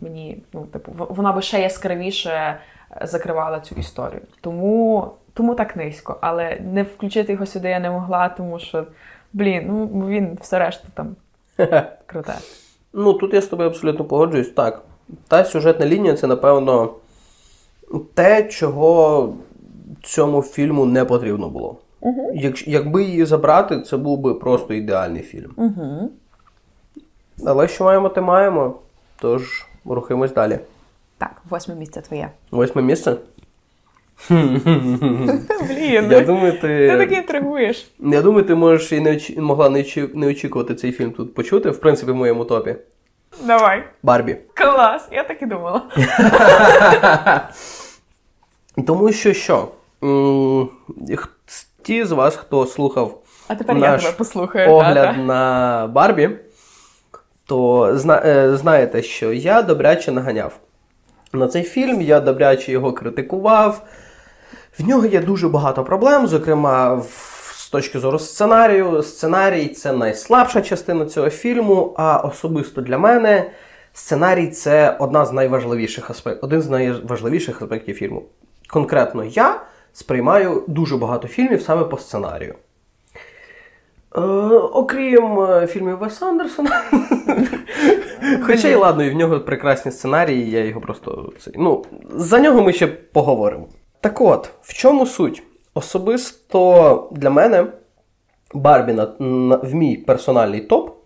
мені, 0.00 0.42
ну, 0.52 0.66
типу, 0.66 0.92
вона 1.08 1.32
би 1.32 1.42
ще 1.42 1.60
яскравіше 1.60 2.60
закривала 3.02 3.60
цю 3.60 3.74
історію. 3.74 4.20
Тому 4.40 5.10
тому 5.40 5.54
так 5.54 5.76
низько. 5.76 6.16
Але 6.20 6.60
не 6.72 6.82
включити 6.82 7.32
його 7.32 7.46
сюди 7.46 7.68
я 7.68 7.80
не 7.80 7.90
могла, 7.90 8.28
тому 8.28 8.58
що, 8.58 8.86
блін, 9.32 9.64
ну 9.68 10.06
він 10.06 10.38
все 10.40 10.58
решта 10.58 10.88
там 10.94 11.16
круте. 12.06 12.34
Ну, 12.92 13.12
тут 13.12 13.34
я 13.34 13.40
з 13.40 13.46
тобою 13.46 13.68
абсолютно 13.68 14.04
погоджуюсь. 14.04 14.50
Так, 14.50 14.82
та 15.28 15.44
сюжетна 15.44 15.86
лінія 15.86 16.14
це, 16.14 16.26
напевно, 16.26 16.94
те, 18.14 18.42
чого 18.42 19.32
цьому 20.02 20.42
фільму 20.42 20.86
не 20.86 21.04
потрібно 21.04 21.48
було. 21.48 21.76
Угу. 22.00 22.32
Як, 22.34 22.68
Якби 22.68 23.04
її 23.04 23.24
забрати, 23.24 23.80
це 23.80 23.96
був 23.96 24.18
би 24.18 24.34
просто 24.34 24.74
ідеальний 24.74 25.22
фільм. 25.22 25.50
Угу. 25.56 26.10
Але 27.46 27.68
що 27.68 27.84
маємо, 27.84 28.08
те 28.08 28.20
маємо. 28.20 28.74
Тож, 29.20 29.66
рухаємось 29.84 30.32
далі. 30.32 30.58
Так, 31.18 31.42
восьме 31.50 31.74
місце 31.74 32.00
твоє. 32.00 32.30
Восьме 32.50 32.82
місце? 32.82 33.16
Блін, 34.28 36.08
я 36.10 36.20
думаю, 36.26 36.52
ти 36.52 36.88
ти 36.90 36.96
таки 36.98 37.14
інтригуєш. 37.14 37.90
Я 37.98 38.22
думаю, 38.22 38.44
ти 38.44 38.54
можеш 38.54 38.92
і 38.92 39.00
не 39.00 39.12
оч... 39.12 39.36
могла 39.36 39.68
не, 39.68 39.80
очі... 39.80 40.08
не 40.14 40.26
очікувати 40.26 40.74
цей 40.74 40.92
фільм 40.92 41.10
тут 41.10 41.34
почути, 41.34 41.70
в 41.70 41.80
принципі, 41.80 42.12
в 42.12 42.14
моєму 42.14 42.44
топі. 42.44 42.76
Давай. 43.44 43.84
Барбі. 44.02 44.36
Клас, 44.54 45.08
я 45.12 45.24
так 45.24 45.42
і 45.42 45.46
думала. 45.46 45.82
Тому 48.86 49.12
що 49.12 49.32
що? 49.32 49.68
Ті 51.82 52.04
з 52.04 52.12
вас, 52.12 52.36
хто 52.36 52.66
слухав 52.66 53.18
А 53.48 53.54
тепер 53.54 53.76
наш 53.76 54.02
я 54.02 54.06
тебе 54.08 54.18
послухаю. 54.18 54.70
огляд 54.70 54.94
тата. 55.06 55.18
на 55.18 55.86
Барбі, 55.92 56.30
то 57.46 57.90
зна- 57.98 58.22
е, 58.24 58.56
знаєте, 58.56 59.02
що 59.02 59.32
я 59.32 59.62
добряче 59.62 60.12
наганяв 60.12 60.52
на 61.32 61.48
цей 61.48 61.62
фільм, 61.62 62.00
я 62.00 62.20
добряче 62.20 62.72
його 62.72 62.92
критикував. 62.92 63.82
В 64.80 64.88
нього 64.88 65.06
є 65.06 65.20
дуже 65.20 65.48
багато 65.48 65.84
проблем, 65.84 66.26
зокрема, 66.26 67.02
з 67.52 67.70
точки 67.70 67.98
зору 67.98 68.18
сценарію. 68.18 69.02
Сценарій 69.02 69.68
це 69.68 69.92
найслабша 69.92 70.60
частина 70.60 71.06
цього 71.06 71.30
фільму, 71.30 71.94
а 71.96 72.16
особисто 72.18 72.80
для 72.80 72.98
мене 72.98 73.50
сценарій 73.92 74.46
це 74.46 74.96
одна 74.98 75.24
з 75.24 75.32
найважливіших 75.32 76.10
аспектів, 76.10 76.44
один 76.44 76.62
з 76.62 76.70
найважливіших 76.70 77.62
аспектів 77.62 77.96
фільму. 77.96 78.22
Конкретно 78.68 79.24
я 79.24 79.60
сприймаю 79.92 80.64
дуже 80.66 80.96
багато 80.96 81.28
фільмів 81.28 81.62
саме 81.62 81.84
по 81.84 81.98
сценарію. 81.98 82.54
Е, 84.16 84.20
окрім 84.72 85.40
е, 85.40 85.66
фільмів 85.66 85.98
Веса 85.98 86.26
Андерсона. 86.26 86.82
Хоча 88.46 88.68
й 88.68 88.74
ладно, 88.74 89.04
і 89.04 89.10
в 89.10 89.14
нього 89.14 89.40
прекрасні 89.40 89.92
сценарії, 89.92 90.50
я 90.50 90.64
його 90.64 90.80
просто. 90.80 91.32
Ну, 91.54 91.84
за 92.10 92.40
нього 92.40 92.62
ми 92.62 92.72
ще 92.72 92.86
поговоримо. 92.86 93.68
Так 94.00 94.20
от, 94.20 94.50
в 94.62 94.74
чому 94.74 95.06
суть? 95.06 95.42
Особисто 95.74 97.08
для 97.12 97.30
мене 97.30 97.66
Барбі 98.54 98.92
на, 98.92 99.08
на, 99.18 99.56
в 99.56 99.74
мій 99.74 99.96
персональний 99.96 100.60
топ 100.60 100.96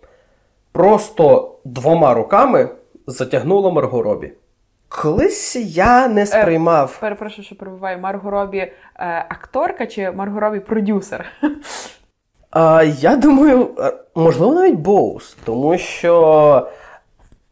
просто 0.71 1.55
двома 1.65 2.13
руками 2.13 2.69
затягнула 3.07 3.71
Марго 3.71 4.01
Робі. 4.01 4.33
Колись 4.87 5.55
я 5.55 6.07
не 6.07 6.25
сприймав. 6.25 6.97
Перепрошую, 6.99 7.45
що 7.45 7.55
перебуваю. 7.55 7.99
Марго 7.99 8.29
Робі 8.29 8.57
е, 8.57 8.71
акторка 9.29 9.87
чи 9.87 10.11
Марго 10.11 10.39
Робі 10.39 10.59
продюсер? 10.59 11.25
А, 12.51 12.83
я 12.83 13.15
думаю, 13.15 13.69
е, 13.79 13.93
можливо, 14.15 14.53
навіть 14.53 14.75
Боус, 14.75 15.37
тому 15.43 15.77
що. 15.77 16.67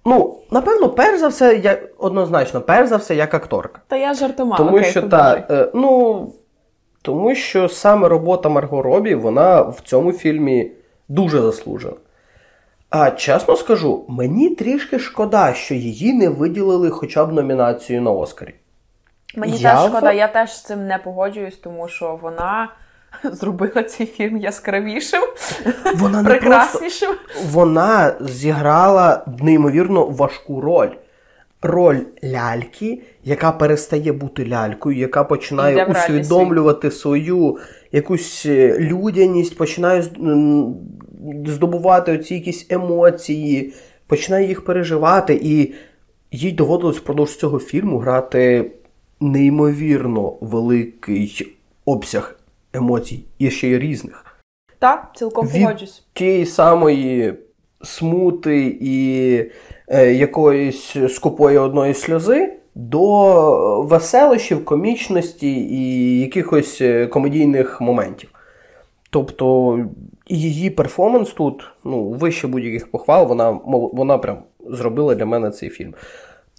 Ну, 0.05 0.37
напевно, 0.51 0.89
перш 0.89 1.19
за 1.19 1.27
все, 1.27 1.55
я 1.57 1.79
однозначно, 1.97 2.61
перш 2.61 2.89
за 2.89 2.97
все, 2.97 3.15
як 3.15 3.33
акторка. 3.33 3.81
Та 3.87 3.95
я 3.95 4.13
жартома. 4.13 4.57
Тому 4.57 4.77
окей, 4.77 4.91
що 4.91 5.01
та, 5.01 5.43
е, 5.49 5.71
ну, 5.73 6.31
тому 7.01 7.35
що 7.35 7.69
саме 7.69 8.07
робота 8.07 8.49
Марго 8.49 8.81
Робі, 8.81 9.15
вона 9.15 9.61
в 9.61 9.81
цьому 9.81 10.11
фільмі 10.11 10.71
дуже 11.07 11.41
заслужена. 11.41 11.93
А 12.89 13.11
чесно 13.11 13.55
скажу, 13.55 14.05
мені 14.07 14.49
трішки 14.49 14.99
шкода, 14.99 15.53
що 15.53 15.73
її 15.75 16.13
не 16.13 16.29
виділили 16.29 16.89
хоча 16.89 17.25
б 17.25 17.33
номінацію 17.33 18.01
на 18.01 18.11
Оскарі. 18.11 18.53
Мені 19.35 19.57
Я 19.57 19.75
теж 19.75 19.85
в- 19.85 19.87
шкода, 19.87 20.11
я 20.11 20.27
теж 20.27 20.53
з 20.57 20.61
цим 20.61 20.87
не 20.87 20.97
погоджуюсь, 20.97 21.55
тому 21.57 21.87
що 21.87 22.19
вона 22.21 22.69
зробила 23.23 23.83
цей 23.83 24.05
фільм 24.05 24.37
яскравішим, 24.37 25.21
Вона 25.95 26.21
не 26.21 26.35
просто 26.35 26.79
вона 27.45 28.15
зіграла 28.21 29.25
неймовірно 29.39 30.05
важку 30.05 30.61
роль. 30.61 30.89
Роль 31.65 31.99
ляльки, 32.23 33.01
яка 33.23 33.51
перестає 33.51 34.11
бути 34.11 34.47
лялькою, 34.47 34.97
яка 34.97 35.23
починає 35.23 35.85
усвідомлювати 35.85 36.91
свою 36.91 37.57
якусь 37.91 38.45
е, 38.45 38.77
людяність, 38.79 39.57
починає 39.57 40.03
здобувати 41.45 42.11
оці 42.11 42.33
якісь 42.33 42.65
емоції, 42.69 43.73
починає 44.07 44.47
їх 44.47 44.65
переживати, 44.65 45.39
і 45.43 45.73
їй 46.31 46.51
доводилось 46.51 46.97
впродовж 46.97 47.35
цього 47.35 47.59
фільму 47.59 47.97
грати 47.97 48.71
неймовірно 49.19 50.33
великий 50.41 51.55
обсяг 51.85 52.35
емоцій, 52.73 53.25
і 53.39 53.51
ще 53.51 53.67
й 53.67 53.77
різних 53.79 54.25
Так, 54.79 55.11
цілком 55.15 55.47
Від- 55.47 55.61
погоджусь. 55.61 56.03
тієї 56.13 56.45
самої 56.45 57.33
смути 57.83 58.77
і 58.81 59.35
е, 59.87 60.13
якоїсь 60.13 60.95
скупої 61.09 61.57
одної 61.57 61.93
сльози 61.93 62.53
до 62.75 63.81
веселощів, 63.81 64.65
комічності 64.65 65.51
і 65.53 66.19
якихось 66.19 66.81
е, 66.81 67.07
комедійних 67.07 67.81
моментів. 67.81 68.29
Тобто 69.09 69.79
її 70.27 70.69
перформанс 70.69 71.31
тут 71.33 71.63
ну, 71.83 72.09
вище 72.09 72.47
будь-яких 72.47 72.91
похвал, 72.91 73.27
вона, 73.27 73.59
вона 73.93 74.17
прям 74.17 74.37
зробила 74.67 75.15
для 75.15 75.25
мене 75.25 75.49
цей 75.51 75.69
фільм. 75.69 75.93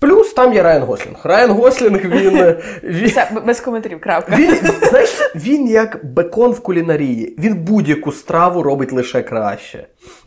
Плюс 0.01 0.33
там 0.33 0.53
є 0.53 0.63
Райан 0.63 0.83
Гослінг. 0.83 1.17
Райан 1.25 1.51
Гослінг 1.51 2.05
він. 2.05 2.37
е, 2.41 2.57
він... 2.83 3.07
Все, 3.07 3.31
без 3.47 3.61
коментарів, 3.61 4.01
крапка. 4.01 4.37
Він, 4.37 4.57
знаєш, 4.89 5.33
він 5.35 5.69
як 5.69 6.05
бекон 6.05 6.53
в 6.53 6.61
кулінарії. 6.61 7.35
Він 7.39 7.55
будь-яку 7.55 8.13
страву 8.13 8.63
робить 8.63 8.93
лише 8.93 9.23
краще. 9.23 9.87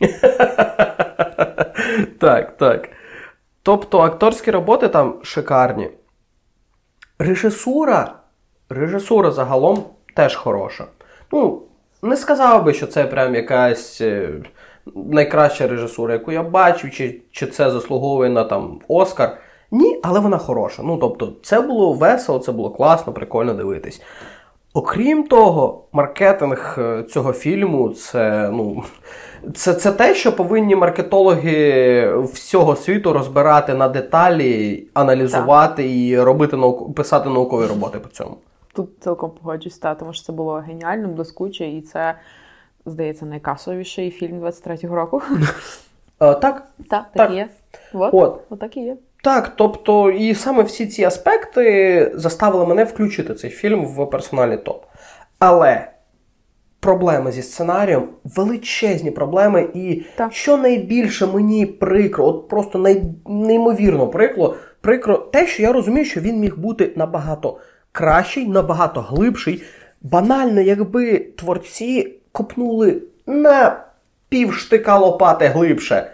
так, 2.18 2.56
так. 2.56 2.88
Тобто 3.62 3.98
акторські 3.98 4.50
роботи 4.50 4.88
там 4.88 5.14
шикарні. 5.22 5.90
Режисура. 7.18 8.14
Режисура 8.70 9.30
загалом 9.30 9.84
теж 10.14 10.34
хороша. 10.34 10.84
Ну, 11.32 11.62
не 12.02 12.16
сказав 12.16 12.64
би, 12.64 12.74
що 12.74 12.86
це 12.86 13.04
прям 13.04 13.34
якась 13.34 14.00
е, 14.00 14.30
найкраща 14.94 15.66
режисура, 15.66 16.12
яку 16.12 16.32
я 16.32 16.42
бачив, 16.42 16.90
чи, 16.90 17.20
чи 17.32 17.46
це 17.46 17.70
заслуговує 17.70 18.30
на 18.30 18.44
там 18.44 18.80
Оскар. 18.88 19.38
Ні, 19.70 20.00
але 20.02 20.20
вона 20.20 20.38
хороша. 20.38 20.82
Ну, 20.82 20.96
тобто, 20.96 21.32
це 21.42 21.60
було 21.60 21.92
весело, 21.92 22.38
це 22.38 22.52
було 22.52 22.70
класно, 22.70 23.12
прикольно 23.12 23.54
дивитись. 23.54 24.02
Окрім 24.74 25.28
того, 25.28 25.84
маркетинг 25.92 26.76
е, 26.78 27.02
цього 27.02 27.32
фільму 27.32 27.88
це, 27.88 28.50
ну, 28.52 28.82
це, 29.54 29.74
це 29.74 29.92
те, 29.92 30.14
що 30.14 30.36
повинні 30.36 30.76
маркетологи 30.76 32.16
всього 32.22 32.76
світу 32.76 33.12
розбирати 33.12 33.74
на 33.74 33.88
деталі, 33.88 34.86
аналізувати 34.94 35.98
і 35.98 36.20
робити 36.20 36.56
наук... 36.56 36.94
писати 36.94 37.28
наукові 37.28 37.66
роботи 37.66 37.98
по 37.98 38.08
цьому. 38.08 38.36
Тут 38.74 38.90
цілком 39.00 39.30
погоджусь, 39.30 39.78
та, 39.78 39.94
тому 39.94 40.12
що 40.12 40.24
це 40.24 40.32
було 40.32 40.54
геніально, 40.54 41.08
блискуче, 41.08 41.66
і 41.66 41.80
це, 41.80 42.14
здається, 42.86 43.26
найкасовіший 43.26 44.10
фільм 44.10 44.40
23-го 44.40 44.96
року. 44.96 45.22
Е, 46.20 46.34
так, 46.34 46.40
Так, 46.40 46.66
так 46.88 47.06
Так. 47.14 47.30
і 47.30 47.34
є. 47.34 47.48
От 47.92 48.42
так 48.60 48.76
і 48.76 48.80
є. 48.80 48.96
Так, 49.22 49.52
тобто, 49.56 50.10
і 50.10 50.34
саме 50.34 50.62
всі 50.62 50.86
ці 50.86 51.04
аспекти 51.04 52.12
заставили 52.14 52.66
мене 52.66 52.84
включити 52.84 53.34
цей 53.34 53.50
фільм 53.50 53.86
в 53.86 54.10
персональний 54.10 54.58
топ. 54.58 54.84
Але 55.38 55.88
проблеми 56.80 57.32
зі 57.32 57.42
сценарієм, 57.42 58.08
величезні 58.24 59.10
проблеми, 59.10 59.68
і 59.74 60.02
Так. 60.16 60.32
що 60.32 60.56
найбільше 60.56 61.26
мені 61.26 61.66
прикро, 61.66 62.26
от 62.26 62.48
просто 62.48 62.78
най, 62.78 63.02
неймовірно 63.26 64.06
прикро, 64.06 64.54
прикро, 64.80 65.18
те, 65.18 65.46
що 65.46 65.62
я 65.62 65.72
розумію, 65.72 66.04
що 66.04 66.20
він 66.20 66.40
міг 66.40 66.58
бути 66.58 66.92
набагато 66.96 67.58
кращий, 67.92 68.48
набагато 68.48 69.00
глибший. 69.00 69.62
Банально, 70.02 70.60
якби 70.60 71.18
творці 71.18 72.14
копнули 72.32 73.02
на 73.26 73.84
півштика 74.28 74.98
лопати 74.98 75.46
глибше. 75.46 76.10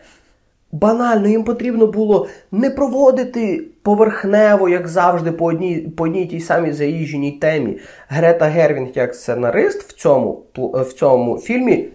Банально, 0.74 1.28
їм 1.28 1.44
потрібно 1.44 1.86
було 1.86 2.28
не 2.52 2.70
проводити 2.70 3.66
поверхнево, 3.82 4.68
як 4.68 4.88
завжди, 4.88 5.32
по 5.32 5.44
одній, 5.44 5.76
по 5.76 6.04
одній 6.04 6.26
тій 6.26 6.40
самій 6.40 6.72
заїждженій 6.72 7.32
темі. 7.32 7.78
Грета 8.08 8.44
Гервінг, 8.44 8.88
як 8.94 9.14
сценарист 9.14 9.82
в 9.82 9.92
цьому, 9.92 10.42
в 10.56 10.92
цьому 10.92 11.38
фільмі, 11.38 11.88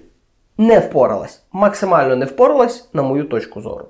не 0.58 0.80
впоралась. 0.80 1.44
Максимально 1.52 2.16
не 2.16 2.26
впоралась, 2.26 2.90
на 2.94 3.04
мою 3.04 3.24
точку 3.24 3.62
зору. 3.62 3.86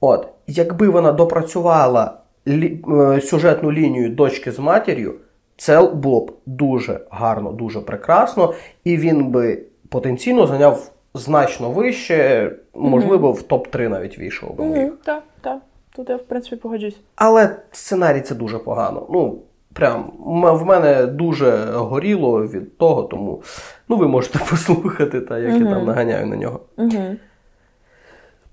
От, 0.00 0.28
якби 0.46 0.88
вона 0.88 1.12
допрацювала 1.12 2.18
лі, 2.48 2.84
е, 2.88 3.20
сюжетну 3.20 3.72
лінію 3.72 4.08
дочки 4.08 4.52
з 4.52 4.58
матір'ю, 4.58 5.14
це 5.56 5.82
було 5.82 6.20
б 6.20 6.32
дуже 6.46 7.00
гарно, 7.10 7.52
дуже 7.52 7.80
прекрасно, 7.80 8.54
і 8.84 8.96
він 8.96 9.30
би 9.30 9.62
потенційно 9.88 10.46
зайняв 10.46 10.90
значно 11.14 11.70
вище, 11.70 12.52
можливо, 12.74 13.32
в 13.32 13.42
топ-3 13.42 13.88
навіть 13.88 14.18
війшов 14.18 14.56
би. 14.56 14.64
Угу, 14.64 14.92
так, 15.04 15.22
так. 15.40 15.58
Тут 15.96 16.10
я, 16.10 16.16
в 16.16 16.22
принципі, 16.22 16.56
погоджусь. 16.56 16.96
Але 17.16 17.56
сценарій 17.72 18.20
це 18.20 18.34
дуже 18.34 18.58
погано. 18.58 19.06
Ну, 19.10 19.42
прям 19.72 20.12
в 20.26 20.64
мене 20.64 21.06
дуже 21.06 21.50
горіло 21.72 22.46
від 22.46 22.78
того, 22.78 23.02
тому 23.02 23.42
ну, 23.88 23.96
ви 23.96 24.08
можете 24.08 24.38
послухати, 24.50 25.20
та, 25.20 25.38
як 25.38 25.60
я 25.60 25.70
там 25.70 25.86
наганяю 25.86 26.26
на 26.26 26.36
нього. 26.36 26.60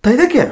Та 0.01 0.11
й 0.11 0.17
таке. 0.17 0.51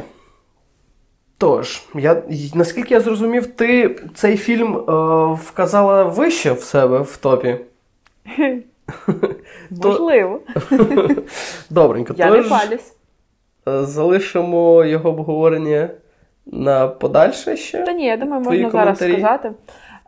Тож, 1.37 1.83
я, 1.95 2.23
наскільки 2.53 2.93
я 2.93 2.99
зрозумів, 2.99 3.47
ти 3.47 3.99
цей 4.15 4.37
фільм 4.37 4.75
е, 4.75 4.81
вказала 5.33 6.03
вище 6.03 6.51
в 6.51 6.59
себе 6.59 6.99
в 6.99 7.17
топі. 7.17 7.57
Можливо. 9.71 10.39
Добренько, 11.69 12.13
Я 12.17 12.31
не 12.31 12.43
палюсь. 12.43 12.95
е, 13.67 13.83
залишимо 13.85 14.83
його 14.85 15.09
обговорення 15.09 15.89
на 16.45 16.87
подальше 16.87 17.57
ще. 17.57 17.83
Та 17.83 17.93
ні, 17.93 18.05
я 18.05 18.17
думаю, 18.17 18.43
Твої 18.43 18.63
можна 18.63 18.79
зараз 18.79 18.97
сказати 18.97 19.51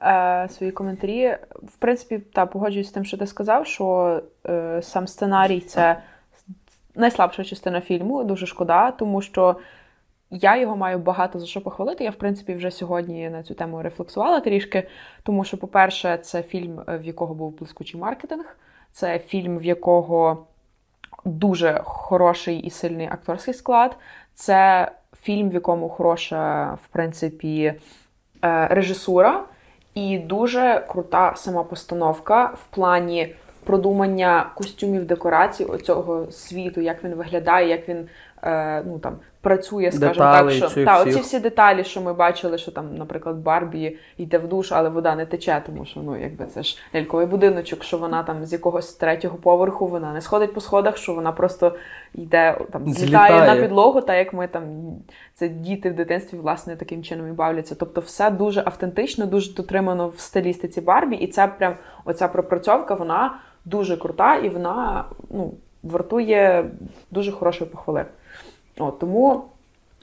е, 0.02 0.48
свої 0.52 0.72
коментарі. 0.72 1.38
В 1.64 1.76
принципі, 1.80 2.20
та 2.34 2.46
погоджуюсь 2.46 2.88
з 2.88 2.92
тим, 2.92 3.06
що 3.06 3.18
ти 3.18 3.28
сказав, 3.28 3.68
що 3.68 4.20
е, 4.48 4.80
сам 4.82 5.08
сценарій 5.08 5.60
це 5.60 6.02
найслабша 6.96 7.44
частина 7.44 7.82
фільму, 7.82 8.24
дуже 8.24 8.46
шкода, 8.46 8.92
тому 8.92 9.22
що 9.22 9.56
я 10.32 10.58
його 10.58 10.76
маю 10.76 11.00
багато 11.00 11.40
за 11.40 11.46
що 11.46 11.62
похвалити. 11.62 12.04
Я, 12.04 12.10
в 12.10 12.16
принципі, 12.16 12.54
вже 12.54 12.72
сьогодні 12.72 13.30
на 13.30 13.44
цю 13.44 13.54
тему 13.54 13.82
рефлексувала 13.82 14.40
трішки. 14.40 14.88
Тому 15.24 15.44
що, 15.44 15.58
по-перше, 15.58 16.18
це 16.18 16.44
фільм, 16.44 16.82
в 16.88 17.04
якого 17.04 17.34
був 17.34 17.58
блискучий 17.58 18.00
маркетинг, 18.02 18.58
це 18.92 19.20
фільм, 19.20 19.58
в 19.58 19.64
якого 19.64 20.46
дуже 21.26 21.82
хороший 21.84 22.60
і 22.60 22.70
сильний 22.70 23.08
акторський 23.08 23.54
склад. 23.54 23.98
Це 24.34 24.92
фільм, 25.22 25.50
в 25.50 25.54
якому 25.54 25.90
хороша, 25.90 26.74
в 26.84 26.88
принципі, 26.88 27.74
е, 28.44 28.68
режисура 28.68 29.44
і 29.94 30.20
дуже 30.20 30.86
крута 30.90 31.34
сама 31.36 31.64
постановка 31.64 32.46
в 32.46 32.76
плані 32.76 33.36
продумання 33.64 34.52
костюмів 34.56 35.06
декорацій 35.06 35.66
оцього 35.66 36.32
світу, 36.32 36.82
як 36.82 37.04
він 37.04 37.16
виглядає, 37.16 37.70
як 37.70 37.90
він 37.90 38.10
е, 38.44 38.84
ну 38.86 39.00
там 39.00 39.18
працює, 39.42 39.92
скажімо 39.92 40.26
так, 40.26 40.52
що 40.52 40.86
та 40.86 41.02
оці 41.02 41.20
всі 41.20 41.40
деталі, 41.40 41.84
що 41.84 42.02
ми 42.02 42.14
бачили, 42.14 42.58
що 42.58 42.72
там, 42.72 42.96
наприклад, 42.96 43.36
Барбі 43.36 43.98
йде 44.18 44.38
в 44.38 44.48
душ, 44.48 44.72
але 44.72 44.90
вода 44.90 45.16
не 45.16 45.26
тече, 45.26 45.62
тому 45.66 45.86
що 45.86 46.00
ну 46.00 46.22
якби 46.22 46.46
це 46.46 46.64
ж 46.64 46.78
ляльковий 46.96 47.26
будиночок, 47.26 47.84
що 47.84 47.98
вона 47.98 48.24
там 48.24 48.46
з 48.46 48.54
якогось 48.54 48.94
третього 48.94 49.38
поверху 49.38 49.88
вона 49.88 50.14
не 50.14 50.22
сходить 50.22 50.54
по 50.54 50.62
сходах, 50.62 50.98
що 50.98 51.14
вона 51.14 51.32
просто 51.32 51.76
йде 52.16 52.58
там 52.72 52.94
злітає 52.94 53.56
на 53.56 53.62
підлогу, 53.62 54.02
та 54.02 54.16
як 54.16 54.34
ми 54.34 54.48
там 54.48 54.64
це 55.34 55.50
діти 55.50 55.90
в 55.90 55.96
дитинстві, 55.96 56.38
власне, 56.38 56.76
таким 56.76 57.04
чином 57.04 57.28
і 57.28 57.32
бавляться. 57.32 57.76
Тобто, 57.76 58.02
все 58.02 58.30
дуже 58.32 58.64
автентично, 58.66 59.26
дуже 59.26 59.54
дотримано 59.54 60.08
в 60.08 60.20
стилістиці 60.20 60.82
Барбі, 60.82 61.16
і 61.16 61.28
це 61.28 61.48
прям 61.48 61.76
оця 62.06 62.28
пропрацьовка, 62.28 62.94
вона 62.94 63.40
дуже 63.66 63.98
крута 63.98 64.36
і 64.36 64.50
вона 64.50 65.06
ну, 65.30 65.54
вартує 65.84 66.66
дуже 67.12 67.32
хорошої 67.32 67.70
похвали. 67.70 68.06
От, 68.78 69.00
Тому 69.00 69.44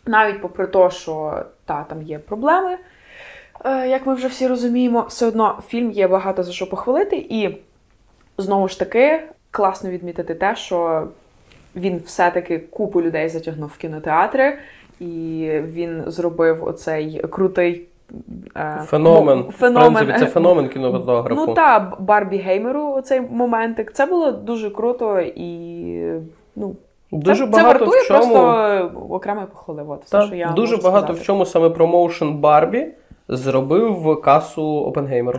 навіть 0.07 0.41
попри 0.43 0.67
те, 0.67 0.91
що 0.91 1.43
та, 1.65 1.85
там 1.85 2.03
є 2.03 2.19
проблеми, 2.19 2.79
е, 3.65 3.89
як 3.89 4.07
ми 4.07 4.15
вже 4.15 4.29
всі 4.29 4.47
розуміємо, 4.47 5.07
все 5.09 5.27
одно 5.27 5.63
фільм 5.69 5.91
є 5.91 6.09
багато 6.09 6.43
за 6.43 6.53
що 6.53 6.69
похвалити, 6.69 7.27
і 7.29 7.59
знову 8.39 8.69
ж 8.69 8.79
таки 8.79 9.23
класно 9.51 9.91
відмітити 9.91 10.35
те, 10.35 10.57
що 10.57 11.09
він 11.77 12.03
все-таки 12.07 12.59
купу 12.59 13.03
людей 13.03 13.29
затягнув 13.29 13.69
в 13.75 13.77
кінотеатри, 13.77 14.59
і 15.01 15.51
він 15.65 16.03
зробив 16.07 16.65
оцей 16.65 17.23
крутий. 17.31 17.88
Феномен. 18.85 19.51
феномен. 19.51 19.93
В 19.93 19.97
принципі, 19.97 20.19
це 20.19 20.27
феномен 20.27 20.69
кінематографу. 20.69 21.47
Ну 21.47 21.55
та 21.55 21.97
Барбі 21.99 22.37
Геймеру 22.37 22.93
оцей 22.93 23.21
моментик. 23.21 23.93
Це 23.93 24.07
було 24.07 24.33
дуже 24.33 24.71
круто 24.71 25.21
і 25.21 26.21
ну, 26.57 26.77
Дуже 27.13 27.45
це, 27.45 27.51
багато 27.51 27.79
це 27.79 27.85
вартує 27.85 28.03
в 28.03 28.07
чому... 28.07 28.21
просто 28.21 28.93
окремо 29.11 29.47
похвали. 29.47 29.85
От, 29.89 30.05
все, 30.05 30.23
що 30.23 30.35
я 30.35 30.51
Дуже 30.51 30.77
багато 30.77 31.07
сказати. 31.07 31.23
в 31.23 31.27
чому 31.27 31.47
саме 31.47 31.71
промоушен 31.71 32.37
Барбі 32.37 32.89
зробив 33.29 34.21
касу 34.21 34.65
Опенгеймеру. 34.65 35.39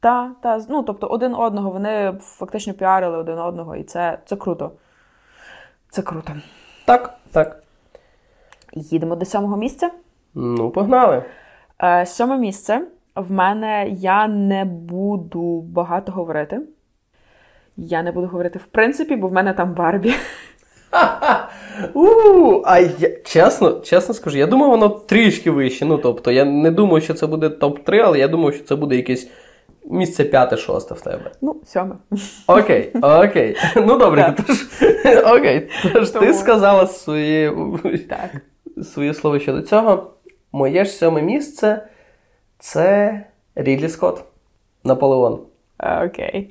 Так, 0.00 0.30
та, 0.42 0.60
ну 0.68 0.82
тобто 0.82 1.06
один 1.06 1.34
одного 1.34 1.70
вони 1.70 2.14
фактично 2.20 2.74
піарили 2.74 3.18
один 3.18 3.38
одного, 3.38 3.76
і 3.76 3.82
це 3.82 4.18
це 4.24 4.36
круто. 4.36 4.70
Це 5.90 6.02
круто. 6.02 6.32
Так, 6.84 7.14
так. 7.32 7.62
Їдемо 8.72 9.16
до 9.16 9.24
сьомого 9.24 9.56
місця. 9.56 9.90
Ну, 10.34 10.70
погнали. 10.70 11.22
Е, 11.82 12.06
Сьоме 12.06 12.38
місце. 12.38 12.80
В 13.16 13.32
мене 13.32 13.88
я 13.88 14.28
не 14.28 14.64
буду 14.64 15.60
багато 15.60 16.12
говорити. 16.12 16.60
Я 17.76 18.02
не 18.02 18.12
буду 18.12 18.26
говорити 18.26 18.58
в 18.58 18.66
принципі, 18.66 19.16
бо 19.16 19.28
в 19.28 19.32
мене 19.32 19.52
там 19.52 19.74
Барбі. 19.74 20.14
У, 21.94 22.06
а 22.64 22.78
я 22.78 23.10
чесно 23.24 23.80
чесно 23.80 24.14
скажу, 24.14 24.38
я 24.38 24.46
думаю, 24.46 24.70
воно 24.70 24.88
трішки 24.88 25.50
вище. 25.50 25.84
Ну, 25.84 25.98
тобто, 25.98 26.30
я 26.30 26.44
не 26.44 26.70
думаю, 26.70 27.00
що 27.00 27.14
це 27.14 27.26
буде 27.26 27.48
топ-3, 27.48 27.96
але 27.96 28.18
я 28.18 28.28
думаю, 28.28 28.52
що 28.52 28.64
це 28.64 28.76
буде 28.76 28.96
якесь 28.96 29.30
місце 29.84 30.24
п'яте-шосте 30.24 30.94
в 30.94 31.00
тебе. 31.00 31.30
Ну, 31.40 31.56
сьоме. 31.64 31.94
Окей, 32.46 32.92
окей. 33.02 33.56
Ну 33.76 33.98
добре, 33.98 34.36
тож 34.46 34.66
окей. 35.36 35.68
Тож 35.92 36.10
ти 36.10 36.34
сказала 36.34 36.86
своє 36.86 37.52
слово 39.14 39.38
щодо 39.38 39.62
цього. 39.62 40.10
Моє 40.52 40.84
ж 40.84 40.90
сьоме 40.90 41.22
місце 41.22 41.86
це 42.58 43.20
Рідлі 43.54 43.88
Скотт. 43.88 44.24
Наполеон. 44.84 45.40
Окей. 46.06 46.50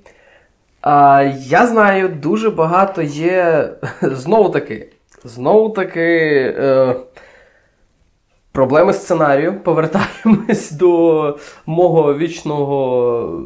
А, 0.81 1.23
Я 1.37 1.67
знаю, 1.67 2.09
дуже 2.09 2.49
багато 2.49 3.01
є. 3.01 3.69
Знову 4.01 4.49
таки, 4.49 4.89
знову 5.23 5.69
таки. 5.69 6.09
Е, 6.57 6.95
Проблеми 8.53 8.93
сценарію. 8.93 9.59
Повертаємось 9.63 10.71
до 10.71 11.37
мого 11.65 12.17
вічного, 12.17 13.43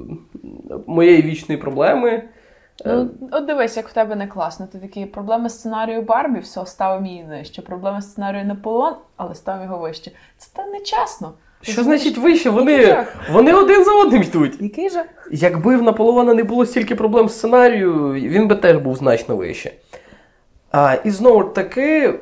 моєї 0.87 1.21
вічної 1.21 1.61
проблеми. 1.61 2.23
Ну, 2.85 3.09
от 3.31 3.45
дивись, 3.45 3.77
як 3.77 3.89
в 3.89 3.93
тебе 3.93 4.15
не 4.15 4.27
класно. 4.27 4.67
Ти 4.71 4.77
такі 4.79 5.05
проблеми 5.05 5.49
сценарію 5.49 6.01
Барбі, 6.01 6.39
все, 6.39 6.65
став 6.65 7.05
її 7.05 7.23
нижче. 7.23 7.61
Проблеми 7.61 8.01
сценарію 8.01 8.45
Наполеон, 8.45 8.93
але 9.17 9.35
став 9.35 9.63
його 9.63 9.77
вище. 9.77 10.11
Це 10.37 10.49
та 10.55 10.65
нечесно. 10.65 11.33
Що 11.61 11.83
значить 11.83 12.17
вище? 12.17 12.49
Вони 12.49 13.05
вони 13.31 13.53
один 13.53 13.83
за 13.83 13.91
одним 13.91 14.23
йдуть. 14.23 14.61
Який 14.61 14.89
же? 14.89 15.05
Якби 15.31 15.77
в 15.77 15.81
Наполеона 15.83 16.33
не 16.33 16.43
було 16.43 16.65
стільки 16.65 16.95
проблем 16.95 17.29
з 17.29 17.33
сценарію, 17.33 18.13
він 18.13 18.47
би 18.47 18.55
теж 18.55 18.77
був 18.77 18.95
значно 18.95 19.35
вище. 19.35 19.71
А, 20.71 20.95
І 21.03 21.09
знову 21.11 21.43
таки, 21.43 22.19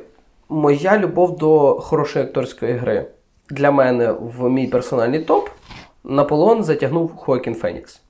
моя 0.48 0.98
любов 0.98 1.38
до 1.38 1.80
хорошої 1.80 2.24
акторської 2.24 2.72
гри. 2.72 3.06
Для 3.50 3.70
мене 3.70 4.12
в 4.12 4.50
мій 4.50 4.66
персональний 4.66 5.20
топ 5.20 5.48
Наполеон 6.04 6.64
затягнув 6.64 7.16
Хоакін 7.16 7.54
Фенікс. 7.54 8.00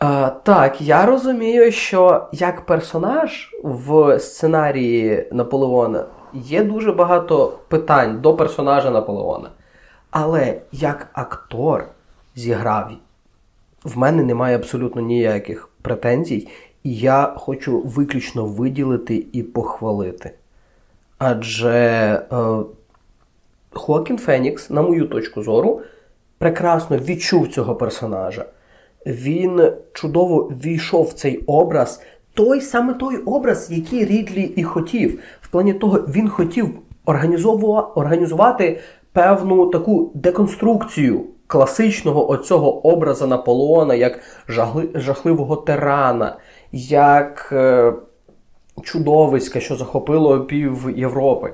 А, 0.00 0.30
Так, 0.30 0.80
я 0.80 1.06
розумію, 1.06 1.72
що 1.72 2.28
як 2.32 2.66
персонаж 2.66 3.54
в 3.62 4.18
сценарії 4.20 5.28
Наполеона 5.32 6.04
є 6.34 6.64
дуже 6.64 6.92
багато 6.92 7.58
питань 7.68 8.20
до 8.20 8.34
персонажа 8.34 8.90
Наполеона. 8.90 9.50
Але 10.10 10.60
як 10.72 11.08
актор 11.12 11.84
зіграв, 12.34 12.90
в 13.84 13.98
мене 13.98 14.22
немає 14.22 14.56
абсолютно 14.56 15.02
ніяких 15.02 15.68
претензій, 15.82 16.48
і 16.84 16.94
я 16.94 17.34
хочу 17.36 17.80
виключно 17.80 18.46
виділити 18.46 19.26
і 19.32 19.42
похвалити. 19.42 20.30
Адже 21.18 21.70
е, 21.72 22.46
Хоакін 23.72 24.18
Фенікс, 24.18 24.70
на 24.70 24.82
мою 24.82 25.08
точку 25.08 25.42
зору, 25.42 25.80
прекрасно 26.38 26.96
відчув 26.96 27.48
цього 27.48 27.74
персонажа. 27.74 28.44
Він 29.06 29.72
чудово 29.92 30.52
війшов 30.64 31.04
в 31.04 31.12
цей 31.12 31.38
образ, 31.46 32.02
той 32.34 32.60
саме 32.60 32.94
той 32.94 33.16
образ, 33.16 33.70
який 33.70 34.04
Рідлі 34.04 34.42
і 34.42 34.62
хотів. 34.62 35.20
В 35.40 35.48
плані 35.48 35.74
того, 35.74 35.98
він 35.98 36.28
хотів 36.28 36.68
організувати 37.94 38.80
певну 39.12 39.66
таку 39.66 40.10
деконструкцію 40.14 41.24
класичного 41.46 42.30
оцього 42.30 42.86
образа 42.86 43.26
Наполеона 43.26 43.94
як 43.94 44.20
жахливого 44.94 45.56
тирана, 45.56 46.36
як 46.72 47.48
е, 47.52 47.92
чудовиська, 48.82 49.60
що 49.60 49.76
захопило 49.76 50.40
пів 50.40 50.94
Європи. 50.96 51.52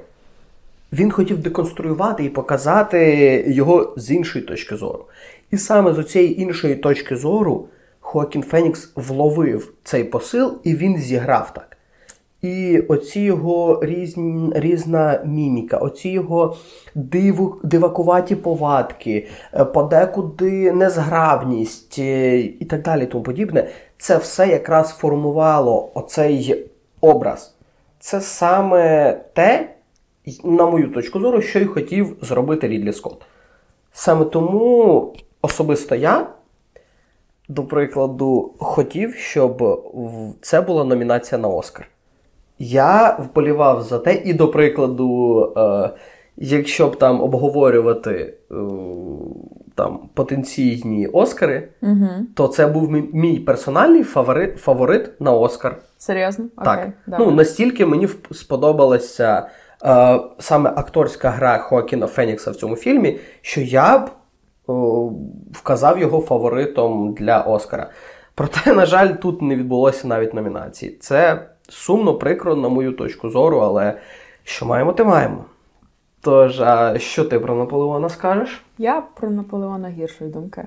Він 0.92 1.11
хотів 1.11 1.38
деконструювати 1.38 2.24
і 2.24 2.28
показати 2.28 3.44
його 3.48 3.94
з 3.96 4.11
іншої 4.11 4.44
точки 4.44 4.76
зору. 4.76 5.04
І 5.50 5.56
саме 5.56 5.94
з 5.94 6.04
цієї 6.04 6.42
іншої 6.42 6.74
точки 6.74 7.16
зору 7.16 7.68
Хоакін 8.00 8.42
Фенікс 8.42 8.92
вловив 8.96 9.72
цей 9.85 10.04
посил, 10.04 10.59
і 10.64 10.74
він 10.74 10.98
зіграв 10.98 11.54
так. 11.54 11.76
І 12.42 12.78
оці 12.78 13.20
його 13.20 13.80
різні, 13.82 14.52
різна 14.54 15.22
міміка, 15.24 15.76
оці 15.76 16.09
його 16.09 16.56
диву, 16.94 17.56
дивакуваті 17.62 18.37
повадки, 18.37 19.28
е, 19.54 19.64
подекуди 19.64 20.72
незграбність 20.72 21.98
е, 21.98 22.40
і 22.40 22.64
так 22.64 22.82
далі, 22.82 23.06
тому 23.06 23.24
подібне, 23.24 23.68
це 23.98 24.16
все 24.16 24.48
якраз 24.48 24.90
формувало 24.90 25.90
оцей 25.94 26.66
образ. 27.00 27.54
Це 27.98 28.20
саме 28.20 29.12
те, 29.34 29.68
на 30.44 30.66
мою 30.66 30.88
точку 30.88 31.20
зору, 31.20 31.42
що 31.42 31.59
й 31.59 31.64
хотів 31.64 32.16
зробити 32.20 32.68
Рідлі 32.68 32.92
Скотт. 32.92 33.22
Саме 33.92 34.24
тому 34.24 35.14
особисто 35.43 35.95
я, 35.95 36.26
до 37.49 37.64
прикладу, 37.64 38.53
хотів, 38.59 39.14
щоб 39.14 39.82
це 40.41 40.61
була 40.61 40.84
номінація 40.84 41.41
на 41.41 41.49
Оскар. 41.49 41.89
Я 42.59 43.16
вболівав 43.20 43.82
за 43.82 43.99
те, 43.99 44.14
і 44.14 44.34
до 44.34 44.49
прикладу, 44.49 45.43
е, 45.57 45.91
якщо 46.37 46.89
б 46.89 46.99
там 46.99 47.20
обговорювати 47.20 48.34
е, 48.51 48.55
там 49.74 50.09
потенційні 50.14 51.07
Оскари, 51.07 51.68
угу. 51.82 52.09
то 52.34 52.49
це 52.49 52.66
був 52.66 52.91
мій, 52.91 53.09
мій 53.12 53.39
персональний 53.39 54.03
фаворит 54.03 54.57
фаворит 54.57 55.20
на 55.20 55.32
Оскар. 55.32 55.78
Серйозно? 55.99 56.45
Так. 56.64 56.78
Окей, 56.78 56.93
Ну, 57.07 57.30
настільки 57.30 57.87
мені 57.87 58.09
сподобалася 58.32 59.47
е, 59.84 60.20
саме 60.39 60.72
акторська 60.76 61.30
гра 61.30 61.59
Хоакіна 61.59 62.07
Фенікса 62.07 62.51
в 62.51 62.57
цьому 62.57 62.76
фільмі, 62.76 63.18
що 63.41 63.61
я 63.61 63.99
б 63.99 64.11
вказав 65.52 65.98
його 65.98 66.20
фаворитом 66.20 67.14
для 67.14 67.40
Оскара. 67.40 67.90
Проте, 68.34 68.74
на 68.74 68.86
жаль, 68.86 69.08
тут 69.08 69.42
не 69.42 69.56
відбулося 69.56 70.08
навіть 70.08 70.34
номінації. 70.34 70.96
Це 71.00 71.48
сумно, 71.68 72.14
прикро, 72.14 72.56
на 72.56 72.68
мою 72.68 72.92
точку 72.92 73.30
зору, 73.30 73.58
але 73.58 73.98
що 74.44 74.66
маємо, 74.66 74.92
те 74.92 75.04
маємо. 75.04 75.44
Тож, 76.20 76.60
а 76.60 76.98
що 76.98 77.24
ти 77.24 77.40
про 77.40 77.54
Наполеона 77.54 78.08
скажеш? 78.08 78.64
Я 78.78 79.00
про 79.00 79.30
Наполеона 79.30 79.88
гіршої 79.88 80.30
думки. 80.30 80.64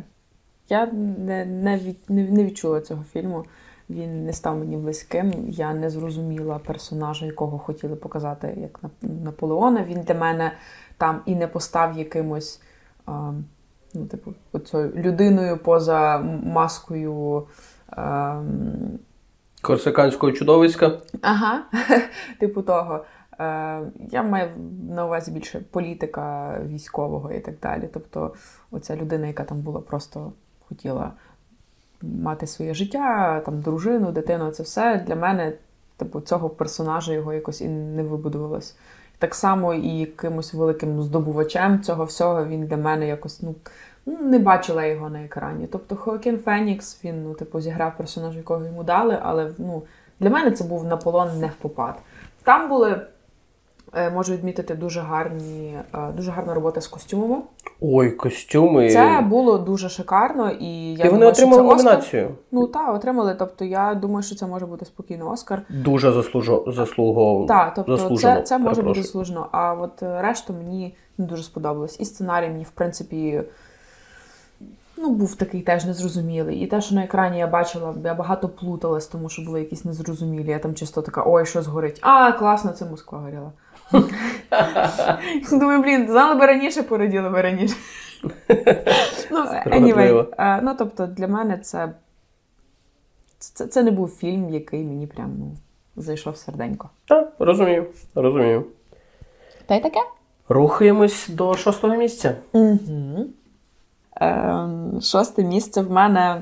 Я 0.70 0.86
не, 1.18 1.46
не, 1.46 1.78
від, 1.78 1.98
не, 2.10 2.24
не 2.24 2.44
відчула 2.44 2.82
цього 2.82 3.04
фільму. 3.04 3.46
Він 3.90 4.26
не 4.26 4.34
став 4.34 4.58
мені 4.58 4.78
близьким. 4.78 5.34
Я 5.48 5.74
не 5.74 5.90
зрозуміла 5.90 6.60
персонажа, 6.60 7.26
якого 7.26 7.58
хотіли 7.58 7.96
показати 7.96 8.58
як 8.62 8.80
Наполеона. 9.02 9.84
Він 9.84 10.02
для 10.02 10.14
мене 10.14 10.52
там 10.98 11.22
і 11.26 11.36
не 11.36 11.48
постав 11.48 11.98
якимось, 11.98 12.62
а, 13.06 13.32
ну, 13.94 14.06
типу, 14.06 14.34
оцею 14.52 14.92
людиною 14.96 15.58
поза 15.58 16.18
маскою. 16.44 17.48
А, 17.88 18.42
Корсиканського 19.62 20.32
чудовиська? 20.32 21.00
Ага, 21.22 21.64
типу 22.40 22.62
того. 22.62 23.06
Е, 23.40 23.82
я 24.12 24.24
маю 24.24 24.50
на 24.90 25.06
увазі 25.06 25.32
більше 25.32 25.60
політика 25.72 26.56
військового 26.68 27.32
і 27.32 27.40
так 27.40 27.56
далі. 27.62 27.90
Тобто, 27.94 28.34
оця 28.72 28.96
людина, 28.96 29.28
яка 29.28 29.44
там 29.44 29.60
була, 29.62 29.80
просто 29.80 30.34
хотіла 30.68 31.12
мати 32.02 32.48
своє 32.48 32.74
життя, 32.74 33.42
там 33.46 33.62
дружину, 33.62 34.12
дитину, 34.12 34.52
це 34.52 34.64
все 34.64 35.04
для 35.08 35.16
мене, 35.16 35.54
типу, 35.98 36.22
цього 36.22 36.50
персонажа 36.50 37.14
його 37.14 37.34
якось 37.34 37.62
і 37.62 37.68
не 37.68 38.04
вибудувалось. 38.04 38.76
Так 39.20 39.36
само 39.36 39.74
і 39.74 39.88
якимось 39.88 40.54
великим 40.54 41.02
здобувачем 41.02 41.82
цього 41.82 42.06
всього 42.06 42.46
він 42.46 42.66
для 42.66 42.78
мене 42.78 43.08
якось 43.08 43.42
ну, 43.42 43.56
ну, 44.06 44.18
не 44.22 44.40
бачила 44.40 44.86
його 44.86 45.10
на 45.10 45.24
екрані. 45.24 45.68
Тобто 45.72 45.96
Хоакін 45.96 46.38
Фенікс, 46.38 47.04
він 47.04 47.24
ну, 47.24 47.34
типу, 47.34 47.62
зіграв 47.62 47.98
персонажа, 47.98 48.38
якого 48.38 48.66
йому 48.66 48.84
дали, 48.84 49.20
але 49.24 49.52
ну, 49.58 49.84
для 50.20 50.30
мене 50.30 50.52
це 50.52 50.64
був 50.64 50.86
Наполон 50.86 51.40
не 51.40 51.48
в 51.48 51.56
попад. 51.56 51.96
Там 52.44 52.70
були, 52.70 53.02
можу 54.14 54.34
відмітити, 54.34 54.76
дуже 54.76 55.02
гарні, 55.02 55.78
е, 55.94 56.12
дуже 56.16 56.32
гарна 56.32 56.54
робота 56.54 56.82
з 56.82 56.88
костюмами. 56.88 57.42
Ой, 57.82 58.12
костюми. 58.12 58.90
Це 58.90 59.26
було 59.30 59.58
дуже 59.58 59.90
шикарно, 59.90 60.52
і 60.52 60.94
я 60.94 61.06
І 61.06 61.10
вони 61.10 61.20
думаю, 61.20 61.36
що 61.36 61.44
отримали 61.44 61.62
це 61.62 61.76
Оскар. 61.76 61.86
номінацію. 61.86 62.30
Ну 62.52 62.68
так, 62.68 62.96
отримали. 62.96 63.36
Тобто 63.40 63.66
я 63.66 63.96
думаю, 63.96 64.24
що 64.24 64.36
це 64.36 64.48
може 64.48 64.66
бути 64.66 64.86
спокійно 64.86 65.32
Оскар. 65.32 65.62
Дуже 65.70 66.12
заслужо... 66.12 66.64
заслугово. 66.68 67.46
Так, 67.46 67.74
тобто 67.76 67.98
заслужено, 67.98 68.36
це, 68.36 68.42
це 68.42 68.58
може 68.58 68.82
бути 68.82 69.02
заслужено. 69.02 69.48
А 69.52 69.74
от 69.74 70.04
е, 70.04 70.22
решту 70.22 70.54
мені 70.54 70.96
не 71.18 71.26
дуже 71.26 71.44
сподобалось. 71.44 72.00
І 72.00 72.06
сценарій 72.06 72.48
мені, 72.50 72.64
в 72.64 72.70
принципі, 72.72 73.42
ну, 74.98 75.10
був 75.10 75.36
такий 75.36 75.62
теж 75.62 75.86
незрозумілий. 75.86 76.60
І 76.60 76.68
те, 76.68 76.82
що 76.82 76.96
на 76.96 77.04
екрані 77.04 77.38
я 77.38 77.48
бачила, 77.48 77.94
я 78.04 78.14
багато 78.14 78.50
плуталась, 78.50 79.08
тому 79.08 79.30
що 79.30 79.42
були 79.42 79.60
якісь 79.60 79.86
незрозумілі. 79.86 80.50
Я 80.50 80.60
там 80.60 80.76
чисто 80.76 81.02
така, 81.02 81.24
ой, 81.26 81.46
що 81.46 81.62
згорить. 81.62 82.00
А, 82.02 82.32
класно, 82.32 82.72
це 82.72 82.86
Москва 82.86 83.20
горіла. 83.20 83.52
Думаю, 85.52 85.82
блін, 85.82 86.08
знали 86.08 86.36
би 86.36 86.46
раніше, 86.46 86.84
пораділи 86.84 87.30
би 87.30 87.42
раніше. 87.42 87.76
Ну, 89.32 89.40
anyway, 89.66 90.28
е, 90.38 90.62
ну, 90.62 90.76
тобто, 90.78 91.08
для 91.08 91.28
мене 91.28 91.58
це, 91.58 91.94
це, 93.40 93.68
це 93.68 93.84
не 93.84 93.92
був 93.92 94.10
фільм, 94.10 94.50
який 94.50 94.84
мені 94.84 95.08
прям 95.08 95.36
ну, 95.40 95.52
зайшов 95.96 96.38
серденько. 96.38 96.90
Так, 97.06 97.34
розумію, 97.40 97.86
розумію. 98.16 98.66
Та 99.66 99.76
й 99.76 99.80
таке? 99.80 100.00
Рухаємось 100.50 101.28
до 101.28 101.56
шостого 101.56 101.96
місця. 101.96 102.36
Угу. 102.52 103.26
Ем, 104.16 105.00
шосте 105.02 105.44
місце 105.44 105.82
в 105.82 105.92
мене. 105.92 106.42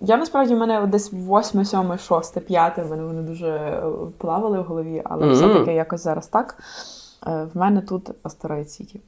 Я 0.00 0.16
насправді 0.16 0.54
в 0.54 0.58
мене 0.58 0.86
десь 0.86 1.12
восьме, 1.12 1.64
сьоме, 1.64 1.98
шосте, 1.98 2.40
п'яте. 2.40 2.82
В 2.82 2.90
мене 2.90 3.02
вони 3.02 3.22
дуже 3.22 3.48
е, 3.48 3.82
плавали 4.18 4.60
в 4.60 4.64
голові, 4.64 5.02
але 5.04 5.26
Мгм. 5.26 5.34
все-таки 5.34 5.72
якось 5.72 6.02
зараз 6.02 6.26
так. 6.26 6.58
Е, 7.26 7.46
в 7.54 7.56
мене 7.58 7.80
тут 7.80 8.10
Астероїд 8.22 8.70
Сіті. 8.70 9.00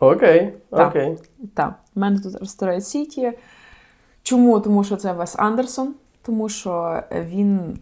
Окей, 0.00 0.54
окей. 0.70 1.18
Так, 1.54 1.74
в 1.94 1.98
мене 1.98 2.20
тут 2.20 2.42
Астероїд 2.42 2.86
Сіті. 2.86 3.32
Чому? 4.22 4.60
Тому 4.60 4.84
що 4.84 4.96
це 4.96 5.12
Вес 5.12 5.38
Андерсон, 5.38 5.94
тому 6.22 6.48
що 6.48 7.02
він 7.12 7.78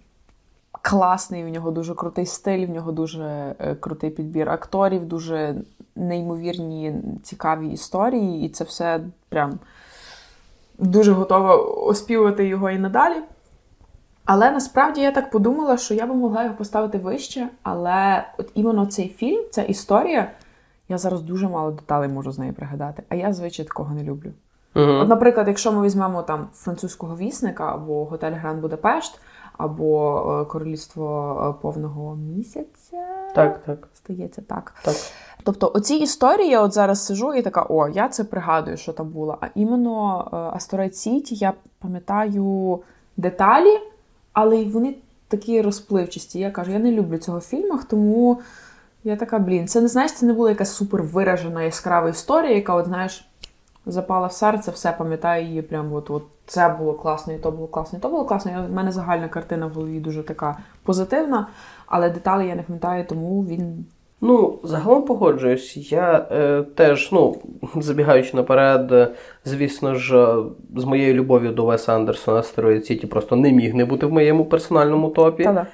класний, 0.82 1.44
в 1.44 1.48
нього 1.48 1.70
дуже 1.70 1.94
крутий 1.94 2.26
стиль, 2.26 2.66
в 2.66 2.70
нього 2.70 2.92
дуже 2.92 3.54
е, 3.59 3.74
крутий 3.74 4.11
підбір 4.11 4.50
акторів, 4.50 5.06
дуже 5.06 5.54
неймовірні, 5.96 6.94
цікаві 7.22 7.68
історії, 7.68 8.46
і 8.46 8.48
це 8.48 8.64
все 8.64 9.00
прям 9.28 9.59
дуже 10.79 11.12
готова 11.12 11.57
оспівувати 11.66 12.49
його 12.49 12.70
і 12.70 12.79
надалі. 12.79 13.22
Але 14.24 14.51
насправді 14.51 15.01
я 15.01 15.12
так 15.12 15.31
подумала, 15.31 15.76
що 15.76 15.95
я 15.95 16.07
би 16.07 16.14
могла 16.14 16.45
його 16.45 16.55
поставити 16.55 16.99
вище, 16.99 17.49
але 17.62 18.24
от 18.39 18.51
іменно 18.55 18.87
цей 18.87 19.09
фільм, 19.09 19.45
ця 19.51 19.62
історія, 19.62 20.31
я 20.89 20.99
зараз 20.99 21.22
дуже 21.22 21.49
мало 21.49 21.70
деталей 21.70 22.09
можу 22.09 22.33
з 22.33 22.39
неї 22.39 22.53
пригадати, 22.53 23.03
а 23.09 23.14
я 23.14 23.33
звичай 23.33 23.66
такого 23.66 23.95
не 23.95 24.03
люблю. 24.03 24.33
Угу. 24.76 24.91
От, 24.91 25.09
наприклад, 25.09 25.49
якщо 25.49 25.72
ми 25.72 25.83
візьмемо 25.83 26.22
там 26.22 26.49
французького 26.55 27.16
вісника 27.16 27.74
або 27.74 28.05
готель 28.05 28.33
Гранд 28.33 28.61
Будапешт, 28.61 29.20
або 29.59 30.22
е, 30.43 30.45
Королівство 30.45 31.57
е, 31.59 31.62
повного 31.62 32.16
місяця, 32.16 33.07
Так, 33.35 33.59
так, 33.64 33.89
здається, 33.95 34.43
так. 34.43 34.74
так. 34.85 34.97
Тобто, 35.43 35.72
оці 35.74 35.95
історії, 35.95 36.51
я 36.51 36.62
от 36.62 36.72
зараз 36.72 37.07
сижу 37.07 37.34
і 37.34 37.43
така, 37.43 37.66
о, 37.68 37.89
я 37.89 38.09
це 38.09 38.24
пригадую, 38.24 38.76
що 38.76 38.93
там 38.93 39.09
було. 39.09 39.39
А 39.41 39.47
іменно 39.55 40.55
е, 40.72 40.91
Сіті, 40.93 41.34
я 41.34 41.53
пам'ятаю 41.78 42.78
деталі, 43.16 43.80
але 44.32 44.64
вони 44.64 44.95
такі 45.28 45.62
розпливчасті. 45.62 46.39
Я 46.39 46.51
кажу, 46.51 46.72
я 46.72 46.78
не 46.78 46.93
люблю 46.93 47.18
цього 47.18 47.39
в 47.39 47.43
фільмах, 47.43 47.84
тому 47.84 48.41
я 49.05 49.16
така, 49.16 49.39
блін, 49.39 49.68
це 49.68 49.80
не 49.80 49.89
знаєш, 49.89 50.12
це 50.12 50.26
не 50.26 50.32
була 50.32 50.51
якась 50.51 50.72
супер 50.72 51.03
виражена 51.03 51.62
яскрава 51.62 52.09
історія, 52.09 52.55
яка, 52.55 52.74
от 52.74 52.86
знаєш, 52.86 53.28
запала 53.86 54.26
в 54.26 54.32
серце, 54.32 54.70
все 54.70 54.93
пам'ятаю 54.93 55.47
її. 55.47 55.62
Прям 55.62 55.93
от, 55.93 56.11
от 56.11 56.22
це 56.47 56.68
було 56.68 56.95
класно, 56.95 57.32
і 57.32 57.39
то 57.39 57.51
було 57.51 57.68
класно, 57.68 57.99
і 57.99 58.03
то 58.03 58.09
було 58.09 58.24
класно. 58.24 58.53
І 58.53 58.70
У 58.70 58.74
мене 58.74 58.93
загальна 58.93 59.28
картина 59.28 59.66
в 59.66 59.70
голові 59.70 60.01
дуже 60.01 60.22
така 60.22 60.59
позитивна, 60.82 61.47
але 61.86 62.11
деталі 62.11 62.49
я 62.49 62.55
не 62.55 62.62
пам'ятаю, 62.62 63.05
тому 63.09 63.45
він 63.45 63.84
Ну, 64.20 64.60
загалом 64.62 65.02
погоджуюсь. 65.02 65.76
Я 65.92 66.26
е, 66.30 66.62
теж, 66.74 67.12
ну, 67.12 67.36
забігаючи 67.76 68.36
наперед, 68.36 68.92
е, 68.92 69.08
звісно 69.44 69.94
ж, 69.94 70.18
е, 70.18 70.36
з 70.76 70.84
моєю 70.84 71.14
любов'ю 71.14 71.52
до 71.52 71.64
Веса 71.64 71.94
Андерсона 71.94 72.38
Астероїд 72.38 72.86
Сіті 72.86 73.06
просто 73.06 73.36
не 73.36 73.52
міг 73.52 73.74
не 73.74 73.84
бути 73.84 74.06
в 74.06 74.12
моєму 74.12 74.44
персональному 74.44 75.08
топі. 75.08 75.44
Та-да. 75.44 75.66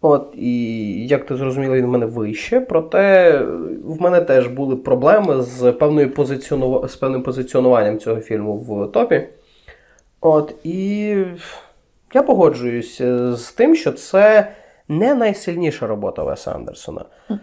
От, 0.00 0.34
і 0.36 1.06
як 1.06 1.26
ти 1.26 1.36
зрозуміла, 1.36 1.76
він 1.76 1.86
в 1.86 1.88
мене 1.88 2.06
вище. 2.06 2.60
Проте 2.60 3.38
в 3.84 4.02
мене 4.02 4.20
теж 4.20 4.46
були 4.46 4.76
проблеми 4.76 5.42
з, 5.42 5.72
певною 5.72 6.10
позиціонува... 6.10 6.88
з 6.88 6.96
певним 6.96 7.22
позиціонуванням 7.22 7.98
цього 7.98 8.20
фільму 8.20 8.56
в 8.56 8.92
топі. 8.92 9.28
От, 10.20 10.54
і 10.64 11.16
я 12.14 12.22
погоджуюсь 12.22 13.02
з 13.32 13.52
тим, 13.56 13.76
що 13.76 13.92
це 13.92 14.52
не 14.88 15.14
найсильніша 15.14 15.86
робота 15.86 16.22
Веса 16.22 16.52
Андерсона. 16.52 17.04
Е, 17.30 17.38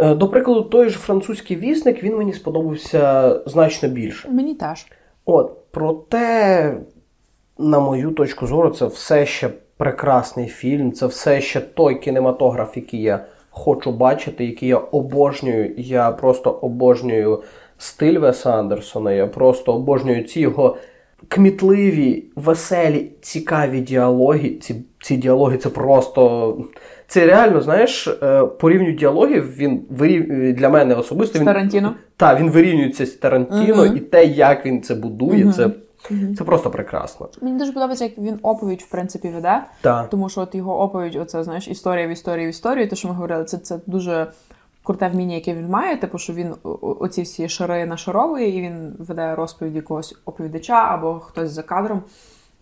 До 0.00 0.28
прикладу, 0.28 0.62
той 0.62 0.88
же 0.88 0.98
французький 0.98 1.56
вісник 1.56 2.02
він 2.02 2.16
мені 2.16 2.32
сподобався 2.32 3.34
значно 3.46 3.88
більше. 3.88 4.28
Мені 4.28 4.54
теж. 4.54 4.86
От, 5.24 5.56
проте, 5.70 6.76
на 7.58 7.80
мою 7.80 8.10
точку 8.10 8.46
зору, 8.46 8.70
це 8.70 8.86
все 8.86 9.26
ще 9.26 9.50
прекрасний 9.76 10.46
фільм, 10.46 10.92
це 10.92 11.06
все 11.06 11.40
ще 11.40 11.60
той 11.60 11.94
кінематограф, 11.94 12.76
який 12.76 13.02
я 13.02 13.24
хочу 13.50 13.92
бачити, 13.92 14.44
який 14.44 14.68
я 14.68 14.76
обожнюю. 14.76 15.74
Я 15.76 16.10
просто 16.10 16.50
обожнюю 16.50 17.42
стиль 17.78 18.18
Веса 18.18 18.52
Андерсона, 18.52 19.12
я 19.12 19.26
просто 19.26 19.72
обожнюю 19.72 20.24
ці 20.24 20.40
його 20.40 20.76
кмітливі, 21.28 22.24
веселі, 22.36 23.10
цікаві 23.20 23.80
діалоги. 23.80 24.50
Ці, 24.60 24.84
ці 25.02 25.16
діалоги 25.16 25.56
це 25.56 25.68
просто. 25.68 26.56
Це 27.08 27.26
реально, 27.26 27.60
знаєш, 27.60 28.08
е, 28.08 28.44
по 28.46 28.70
рівню 28.70 28.92
діалогів 28.92 29.56
він 29.56 29.82
вирів... 29.90 30.54
для 30.54 30.68
мене 30.68 30.94
особисто. 30.94 31.38
Він... 31.38 31.46
Тарантіно. 31.46 31.94
Так, 32.16 32.40
він 32.40 32.50
вирівнюється 32.50 33.06
з 33.06 33.10
Тарантіно, 33.10 33.86
Мгм. 33.86 33.96
і 33.96 34.00
те, 34.00 34.24
як 34.24 34.66
він 34.66 34.82
це 34.82 34.94
будує, 34.94 35.44
Мгм. 35.44 35.52
це, 35.52 35.70
це 36.38 36.44
просто 36.44 36.70
прекрасно. 36.70 37.28
Мені 37.40 37.58
дуже 37.58 37.72
подобається, 37.72 38.04
як 38.04 38.18
він 38.18 38.38
оповідь, 38.42 38.82
в 38.82 38.86
принципі, 38.90 39.28
веде. 39.28 39.60
Так. 39.80 40.08
Тому 40.10 40.28
що 40.28 40.40
от 40.40 40.54
його 40.54 40.80
оповідь, 40.80 41.16
оце, 41.16 41.44
знаєш, 41.44 41.68
історія 41.68 42.06
в 42.06 42.10
історії 42.10 42.46
в 42.46 42.50
історії, 42.50 42.86
те, 42.86 42.96
що 42.96 43.08
ми 43.08 43.14
говорили, 43.14 43.44
це, 43.44 43.58
це 43.58 43.78
дуже 43.86 44.26
круте 44.86 45.08
вміння, 45.08 45.34
яке 45.34 45.54
він 45.54 45.68
має, 45.68 45.96
типу, 45.96 46.18
що 46.18 46.32
він 46.32 46.54
оці 46.80 47.22
всі 47.22 47.48
шари 47.48 47.86
нашаровує, 47.86 48.58
і 48.58 48.62
він 48.62 48.96
веде 48.98 49.34
розповідь 49.34 49.76
якогось 49.76 50.16
оповідача 50.24 50.74
або 50.74 51.20
хтось 51.20 51.50
за 51.50 51.62
кадром. 51.62 52.02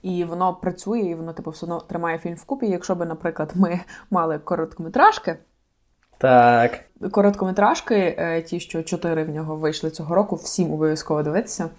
І 0.02 0.24
воно 0.24 0.54
працює, 0.54 1.00
і 1.00 1.14
воно 1.14 1.32
типу 1.32 1.50
все 1.50 1.66
одно 1.66 1.80
тримає 1.80 2.18
фільм 2.18 2.34
вкупі. 2.34 2.66
Якщо 2.66 2.94
би, 2.94 3.06
наприклад, 3.06 3.52
ми 3.54 3.80
мали 4.10 4.38
короткометражки. 4.38 5.36
Так. 6.18 6.80
Короткометражки, 7.10 8.16
е, 8.18 8.42
ті, 8.42 8.60
що 8.60 8.82
чотири 8.82 9.24
в 9.24 9.30
нього 9.30 9.56
вийшли 9.56 9.90
цього 9.90 10.14
року, 10.14 10.36
всім 10.36 10.72
обов'язково 10.72 11.22
дивитися. 11.22 11.70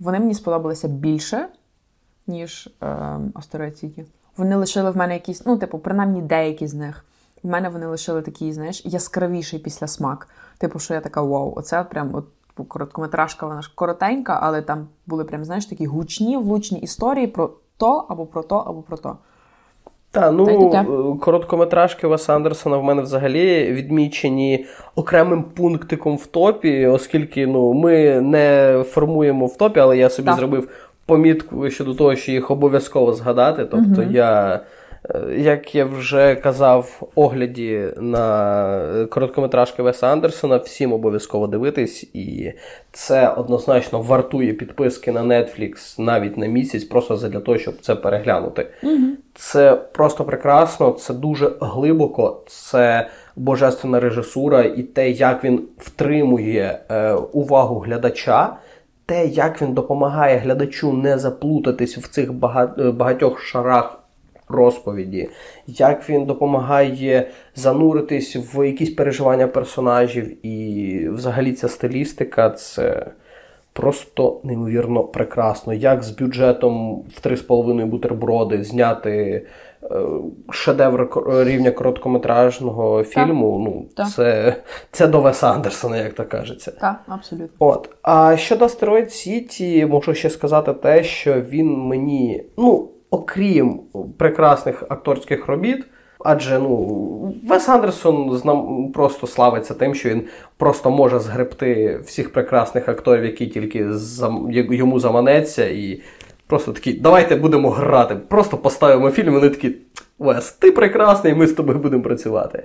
Вони 0.00 0.18
мені 0.18 0.34
сподобалися 0.34 0.88
більше, 0.88 1.48
ніж 2.26 2.68
е, 2.82 3.18
Астероїд 3.34 3.84
Вони 4.36 4.56
лишили 4.56 4.90
в 4.90 4.96
мене 4.96 5.14
якісь, 5.14 5.46
ну, 5.46 5.56
типу, 5.58 5.78
принаймні 5.78 6.22
деякі 6.22 6.66
з 6.66 6.74
них. 6.74 7.04
В 7.46 7.48
мене 7.48 7.68
вони 7.68 7.86
лишили 7.86 8.22
такий, 8.22 8.52
знаєш, 8.52 8.82
яскравіший 8.84 9.58
після 9.58 9.86
смак. 9.86 10.28
Типу, 10.58 10.78
що 10.78 10.94
я 10.94 11.00
така 11.00 11.22
вау, 11.22 11.52
оце 11.56 11.82
прям 11.82 12.10
от 12.14 12.24
короткометражка, 12.68 13.46
вона 13.46 13.62
ж 13.62 13.72
коротенька, 13.74 14.38
але 14.42 14.62
там 14.62 14.86
були 15.06 15.24
прям, 15.24 15.44
знаєш, 15.44 15.66
такі 15.66 15.86
гучні, 15.86 16.36
влучні 16.36 16.78
історії 16.78 17.26
про 17.26 17.50
то, 17.76 18.06
або 18.08 18.26
про 18.26 18.42
то, 18.42 18.56
або 18.56 18.82
про 18.82 18.96
то. 18.96 19.16
Та, 20.10 20.30
ну, 20.30 20.72
е, 20.74 21.18
короткометражки 21.20 22.06
Веса 22.06 22.36
Андерсона 22.36 22.76
в 22.76 22.84
мене 22.84 23.02
взагалі 23.02 23.72
відмічені 23.72 24.66
окремим 24.94 25.42
пунктиком 25.42 26.16
в 26.16 26.26
топі, 26.26 26.86
оскільки 26.86 27.46
ну, 27.46 27.72
ми 27.72 28.20
не 28.20 28.84
формуємо 28.88 29.46
в 29.46 29.56
топі, 29.56 29.80
але 29.80 29.98
я 29.98 30.10
собі 30.10 30.26
так. 30.26 30.36
зробив 30.38 30.68
помітку 31.06 31.70
щодо 31.70 31.94
того, 31.94 32.16
що 32.16 32.32
їх 32.32 32.50
обов'язково 32.50 33.12
згадати. 33.12 33.64
Тобто 33.64 34.02
угу. 34.02 34.10
я 34.10 34.60
як 35.36 35.74
я 35.74 35.84
вже 35.84 36.34
казав 36.34 36.98
в 37.00 37.20
огляді 37.20 37.88
на 37.96 39.06
короткометражки 39.10 39.82
Веса 39.82 40.06
Андерсона, 40.06 40.56
всім 40.56 40.92
обов'язково 40.92 41.46
дивитись, 41.46 42.10
і 42.14 42.52
це 42.92 43.28
однозначно 43.28 44.00
вартує 44.00 44.52
підписки 44.52 45.12
на 45.12 45.22
Netflix 45.22 46.00
навіть 46.00 46.36
на 46.36 46.46
місяць, 46.46 46.84
просто 46.84 47.16
для 47.16 47.40
того, 47.40 47.58
щоб 47.58 47.74
це 47.80 47.94
переглянути. 47.94 48.66
Угу. 48.82 49.02
Це 49.34 49.74
просто 49.74 50.24
прекрасно, 50.24 50.90
це 50.90 51.14
дуже 51.14 51.52
глибоко, 51.60 52.42
це 52.46 53.08
божественна 53.36 54.00
режисура, 54.00 54.62
і 54.62 54.82
те, 54.82 55.10
як 55.10 55.44
він 55.44 55.62
втримує 55.78 56.78
е, 56.88 57.12
увагу 57.12 57.78
глядача. 57.78 58.56
Те, 59.06 59.26
як 59.26 59.62
він 59.62 59.72
допомагає 59.72 60.38
глядачу 60.38 60.92
не 60.92 61.18
заплутатись 61.18 61.98
в 61.98 62.08
цих 62.08 62.32
багатьох 62.92 63.40
шарах 63.40 64.05
розповіді, 64.48 65.28
як 65.66 66.10
він 66.10 66.24
допомагає 66.24 67.30
зануритись 67.54 68.36
в 68.36 68.66
якісь 68.66 68.90
переживання 68.90 69.46
персонажів, 69.46 70.46
і 70.46 71.08
взагалі 71.08 71.52
ця 71.52 71.68
стилістика 71.68 72.50
це 72.50 73.06
просто 73.72 74.40
неймовірно 74.44 75.04
прекрасно. 75.04 75.74
Як 75.74 76.02
з 76.02 76.10
бюджетом 76.10 76.96
в 77.00 77.26
3,5 77.26 77.86
бутерброди 77.86 78.64
зняти. 78.64 79.46
Е, 79.90 80.06
шедевр 80.50 81.08
рівня 81.26 81.70
короткометражного 81.70 83.04
фільму, 83.04 83.52
так. 83.52 83.64
ну 83.64 83.86
так. 83.96 84.08
це 84.08 84.56
це 84.90 85.06
до 85.06 85.20
Веса 85.20 85.50
Андерсона, 85.50 85.96
як 85.96 86.12
то 86.12 86.24
кажеться. 86.24 86.70
Так, 86.70 87.00
абсолютно. 87.08 87.48
От. 87.58 87.90
А 88.02 88.36
щодо 88.36 88.64
Астероїд 88.64 89.12
Сіті, 89.12 89.86
можу 89.86 90.14
ще 90.14 90.30
сказати 90.30 90.72
те, 90.72 91.04
що 91.04 91.40
він 91.40 91.76
мені, 91.76 92.44
ну, 92.56 92.88
окрім 93.10 93.80
прекрасних 94.18 94.84
акторських 94.88 95.46
робіт. 95.46 95.84
Адже 96.18 96.58
ну, 96.58 97.34
Вес 97.48 97.68
Андерсон 97.68 98.36
знам, 98.36 98.88
просто 98.94 99.26
славиться 99.26 99.74
тим, 99.74 99.94
що 99.94 100.08
він 100.08 100.22
просто 100.56 100.90
може 100.90 101.18
згребти 101.18 102.00
всіх 102.04 102.32
прекрасних 102.32 102.88
акторів, 102.88 103.24
які 103.24 103.46
тільки 103.46 103.92
зам, 103.92 104.48
йому 104.50 105.00
заманеться, 105.00 105.68
і 105.68 106.02
просто 106.46 106.72
такі, 106.72 106.92
давайте 106.92 107.36
будемо 107.36 107.70
грати. 107.70 108.16
Просто 108.28 108.56
поставимо 108.56 109.10
фільм, 109.10 109.28
і 109.28 109.30
вони 109.30 109.48
такі, 109.48 109.76
Вес, 110.18 110.52
ти 110.52 110.72
прекрасний, 110.72 111.34
ми 111.34 111.46
з 111.46 111.52
тобою 111.52 111.78
будемо 111.78 112.02
працювати. 112.02 112.62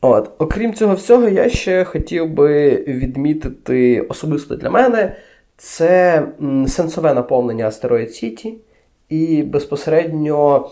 От. 0.00 0.30
Окрім 0.38 0.74
цього 0.74 0.94
всього, 0.94 1.28
я 1.28 1.48
ще 1.48 1.84
хотів 1.84 2.30
би 2.30 2.76
відмітити 2.88 4.00
особисто 4.00 4.56
для 4.56 4.70
мене 4.70 5.16
це 5.56 6.22
сенсове 6.68 7.14
наповнення 7.14 7.66
Астероїд 7.66 8.14
Сіті 8.14 8.54
і 9.08 9.42
безпосередньо 9.42 10.68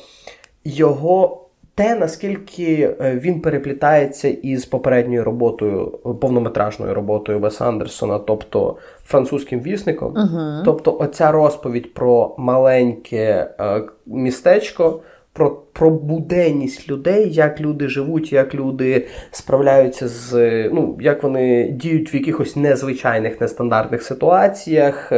його. 0.65 1.41
Те, 1.77 1.95
наскільки 1.95 2.95
е, 3.01 3.21
він 3.23 3.41
переплітається 3.41 4.29
із 4.29 4.65
попередньою 4.65 5.25
роботою, 5.25 5.87
повнометражною 6.21 6.95
роботою 6.95 7.39
Веса 7.39 7.65
Андерсона, 7.65 8.19
тобто 8.19 8.77
французьким 9.05 9.61
вісником, 9.61 10.15
uh-huh. 10.15 10.63
тобто 10.65 10.99
оця 10.99 11.33
розповідь 11.33 11.95
про 11.95 12.35
маленьке 12.39 13.51
е, 13.61 13.83
містечко, 14.07 15.01
про 15.33 15.51
про 15.73 15.91
буденність 15.91 16.91
людей, 16.91 17.33
як 17.33 17.61
люди 17.61 17.89
живуть, 17.89 18.33
як 18.33 18.55
люди 18.55 19.07
справляються 19.31 20.09
з 20.09 20.33
ну, 20.73 20.99
як 21.01 21.23
вони 21.23 21.69
діють 21.69 22.15
в 22.15 22.17
якихось 22.17 22.57
незвичайних 22.57 23.41
нестандартних 23.41 24.03
ситуаціях, 24.03 25.13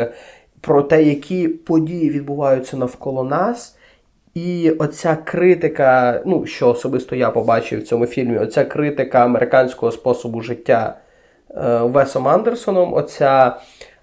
про 0.67 0.83
те, 0.83 1.03
які 1.03 1.49
події 1.49 2.11
відбуваються 2.11 2.77
навколо 2.77 3.25
нас. 3.25 3.77
І 4.35 4.71
оця 4.71 5.17
критика, 5.25 6.23
ну, 6.27 6.47
що 6.47 6.69
особисто 6.69 7.17
я 7.17 7.31
побачив 7.31 7.81
в 7.81 7.83
цьому 7.83 8.07
фільмі, 8.07 8.39
оця 8.39 8.65
критика 8.65 9.25
американського 9.25 9.93
способу 9.93 10.41
життя 10.41 10.97
е, 11.51 11.79
Весом 11.79 12.29
Андерсоном, 12.29 12.95
оця, 12.95 13.57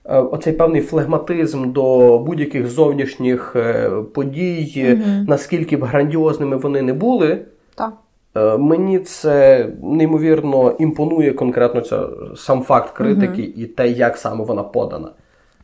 е, 0.05 0.18
оцей 0.18 0.53
певний 0.53 0.82
флегматизм 0.82 1.72
до 1.72 2.20
будь-яких 2.20 2.68
зовнішніх 2.68 3.55
е, 3.55 3.89
подій, 4.14 4.86
угу. 4.93 5.26
наскільки 5.28 5.78
б 5.78 5.84
грандіозними 5.84 6.57
вони 6.57 6.82
не 6.82 6.93
були. 6.93 7.39
Так. 7.76 7.93
Е, 8.38 8.57
мені 8.57 8.99
це 8.99 9.68
неймовірно 9.84 10.76
імпонує 10.80 11.34
конкретно 11.34 11.82
це, 11.82 11.99
сам 12.36 12.61
факт 12.61 12.89
критики 12.93 13.41
угу. 13.41 13.51
і 13.55 13.66
те, 13.66 13.89
як 13.89 14.18
саме 14.18 14.45
вона 14.45 14.64
подана 14.64 15.09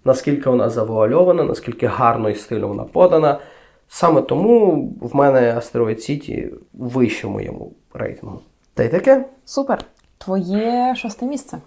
наскільки 0.06 0.50
вона 0.50 0.70
завуальована, 0.70 1.44
наскільки 1.44 1.88
гарно 1.88 2.30
і 2.30 2.36
стильно 2.36 2.68
вона 2.68 2.84
подана. 2.84 3.40
Саме 3.88 4.22
тому 4.22 4.90
в 5.02 5.16
мене 5.16 5.58
Астероїд 5.58 6.04
Сіті 6.04 6.54
вище 6.74 7.28
в 7.28 7.30
моєму 7.30 7.74
рейтингу. 7.94 8.40
Та 8.74 8.84
й 8.84 8.90
таке? 8.90 9.26
Супер. 9.46 9.80
Твоє 10.18 10.96
шосте 10.96 11.26
місце. 11.26 11.58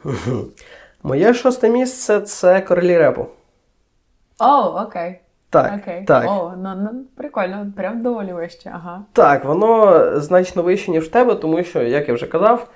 Моє 1.02 1.34
шосте 1.34 1.68
місце 1.70 2.20
це 2.20 2.60
королі 2.60 2.98
репу. 2.98 3.26
О, 4.38 4.82
окей. 4.82 5.20
Так, 5.50 5.72
okay. 5.72 6.04
так. 6.04 6.24
О, 6.28 6.52
ну, 6.56 6.74
ну, 6.76 7.04
прикольно, 7.16 7.72
прям 7.76 8.02
доволі 8.02 8.32
вище. 8.32 8.70
ага. 8.74 9.02
Так, 9.12 9.44
воно 9.44 10.02
значно 10.20 10.62
вище, 10.62 10.90
ніж 10.90 11.04
в 11.04 11.10
тебе, 11.10 11.34
тому 11.34 11.64
що, 11.64 11.82
як 11.82 12.08
я 12.08 12.14
вже 12.14 12.26
казав, 12.26 12.68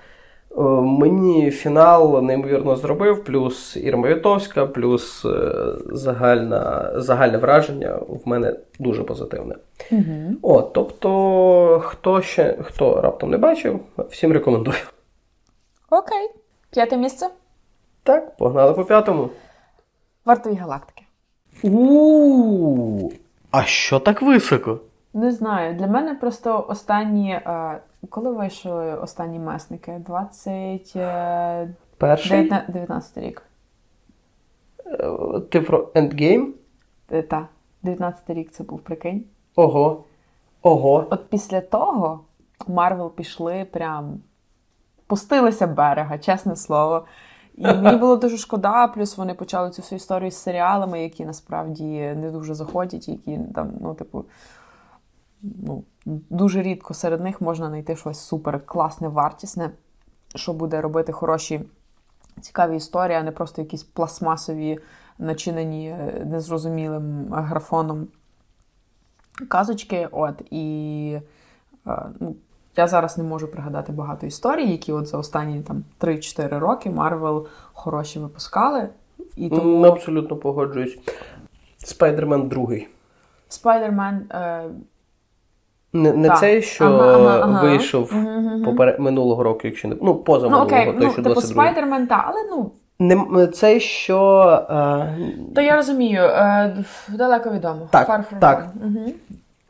мені 0.82 1.50
фінал 1.50 2.22
неймовірно 2.22 2.76
зробив, 2.76 3.24
плюс 3.24 3.76
Ірма 3.76 4.08
Вітовська, 4.08 4.66
плюс 4.66 5.24
е, 5.24 5.52
загальна, 5.86 6.92
загальне 6.94 7.38
враження 7.38 7.94
в 8.08 8.20
мене 8.24 8.56
дуже 8.78 9.02
позитивне. 9.02 9.54
Угу. 9.92 10.02
О, 10.42 10.62
тобто, 10.62 11.82
хто 11.84 12.22
ще 12.22 12.58
хто 12.62 13.00
раптом 13.00 13.30
не 13.30 13.38
бачив, 13.38 13.80
всім 14.10 14.32
рекомендую. 14.32 14.76
Окей. 15.90 16.30
П'яте 16.70 16.96
місце? 16.96 17.28
Так, 18.02 18.36
погнали 18.36 18.72
по 18.72 18.84
п'ятому. 18.84 19.30
Вартові 20.24 20.54
галактики. 20.54 21.02
У-у-у! 21.62 23.12
А 23.50 23.62
що 23.62 23.98
так 23.98 24.22
високо? 24.22 24.80
Не 25.14 25.32
знаю. 25.32 25.74
Для 25.74 25.86
мене 25.86 26.14
просто 26.14 26.66
останні. 26.68 27.40
Е, 28.06 28.08
коли 28.10 28.32
вийшли 28.32 28.94
останні 28.94 29.38
месники? 29.38 30.02
20... 30.06 30.92
Е, 30.96 31.74
Перший? 31.98 32.50
19 32.68 33.18
рік. 33.18 33.42
Е, 34.86 35.40
ти 35.50 35.60
про 35.60 35.78
Endgame? 35.94 36.46
Так. 37.28 37.46
19 37.82 38.30
рік 38.30 38.50
це 38.50 38.64
був 38.64 38.80
прикинь. 38.80 39.24
Ого. 39.56 40.04
Ого. 40.62 41.06
От 41.10 41.30
після 41.30 41.60
того 41.60 42.20
Марвел 42.66 43.10
пішли 43.10 43.66
прям. 43.72 44.20
Пустилися 45.06 45.66
берега, 45.66 46.18
чесне 46.18 46.56
слово. 46.56 47.04
І 47.54 47.62
мені 47.62 47.96
було 48.00 48.16
дуже 48.16 48.36
шкода, 48.36 48.86
плюс 48.86 49.16
вони 49.16 49.34
почали 49.34 49.70
цю 49.70 49.82
всю 49.82 49.96
історію 49.96 50.30
з 50.30 50.36
серіалами, 50.36 51.02
які 51.02 51.24
насправді 51.24 51.84
не 52.16 52.30
дуже 52.30 52.54
заходять, 52.54 53.08
які 53.08 53.38
там, 53.54 53.72
ну, 53.80 53.94
типу 53.94 54.24
ну, 55.42 55.84
дуже 56.06 56.62
рідко 56.62 56.94
серед 56.94 57.20
них 57.20 57.40
можна 57.40 57.68
знайти 57.68 57.96
щось 57.96 58.20
супер 58.20 58.66
класне, 58.66 59.08
вартісне, 59.08 59.70
що 60.34 60.52
буде 60.52 60.80
робити 60.80 61.12
хороші, 61.12 61.60
цікаві 62.40 62.76
історії, 62.76 63.18
а 63.18 63.22
не 63.22 63.32
просто 63.32 63.62
якісь 63.62 63.82
пластмасові, 63.82 64.78
начинені 65.18 65.88
е, 65.88 66.24
незрозумілим 66.26 67.26
графоном 67.30 68.08
казочки. 69.48 70.08
От, 70.12 70.42
і 70.50 71.18
е, 71.86 72.02
ну, 72.20 72.36
я 72.76 72.86
зараз 72.86 73.18
не 73.18 73.24
можу 73.24 73.48
пригадати 73.48 73.92
багато 73.92 74.26
історій, 74.26 74.70
які 74.70 74.92
от 74.92 75.06
за 75.06 75.18
останні 75.18 75.62
там 75.62 75.84
3-4 76.00 76.58
роки 76.58 76.90
Марвел 76.90 77.46
хороші 77.72 78.18
випускали. 78.18 78.88
І 79.36 79.48
тому... 79.48 79.84
Абсолютно 79.84 80.36
погоджуюсь. 80.36 80.98
Спайдермен 81.78 82.48
другий. 82.48 82.88
Спайдермен. 83.48 84.14
Е... 84.30 84.70
Не 85.92 86.12
не 86.12 86.28
Так. 86.28 86.38
цей, 86.38 86.62
що 86.62 86.84
Ага, 86.84 87.14
ага, 87.14 87.40
ага. 87.42 87.62
вийшов 87.62 88.12
мгм. 88.12 88.96
минулого 88.98 89.42
року, 89.42 89.60
якщо 89.64 89.88
не. 89.88 89.96
Ну, 90.02 90.14
поза 90.14 90.48
Ну 90.48 90.56
окей, 90.56 90.86
той, 90.86 90.96
ну, 91.00 91.12
що 91.12 91.22
типу 91.22 91.40
Спайдермен, 91.40 92.06
так, 92.06 92.24
але 92.28 92.38
ну. 92.50 92.70
Не, 92.98 93.46
цей, 93.46 93.80
що. 93.80 94.42
Е... 94.70 95.18
То 95.54 95.60
я 95.60 95.76
розумію, 95.76 96.22
е, 96.22 96.84
далеко 97.08 97.50
від 97.50 97.64
дому. 97.65 97.88
Так, 97.90 98.08
Far 98.08 98.18
from 98.18 98.38
так. 98.40 98.66
Мгм. 98.74 99.12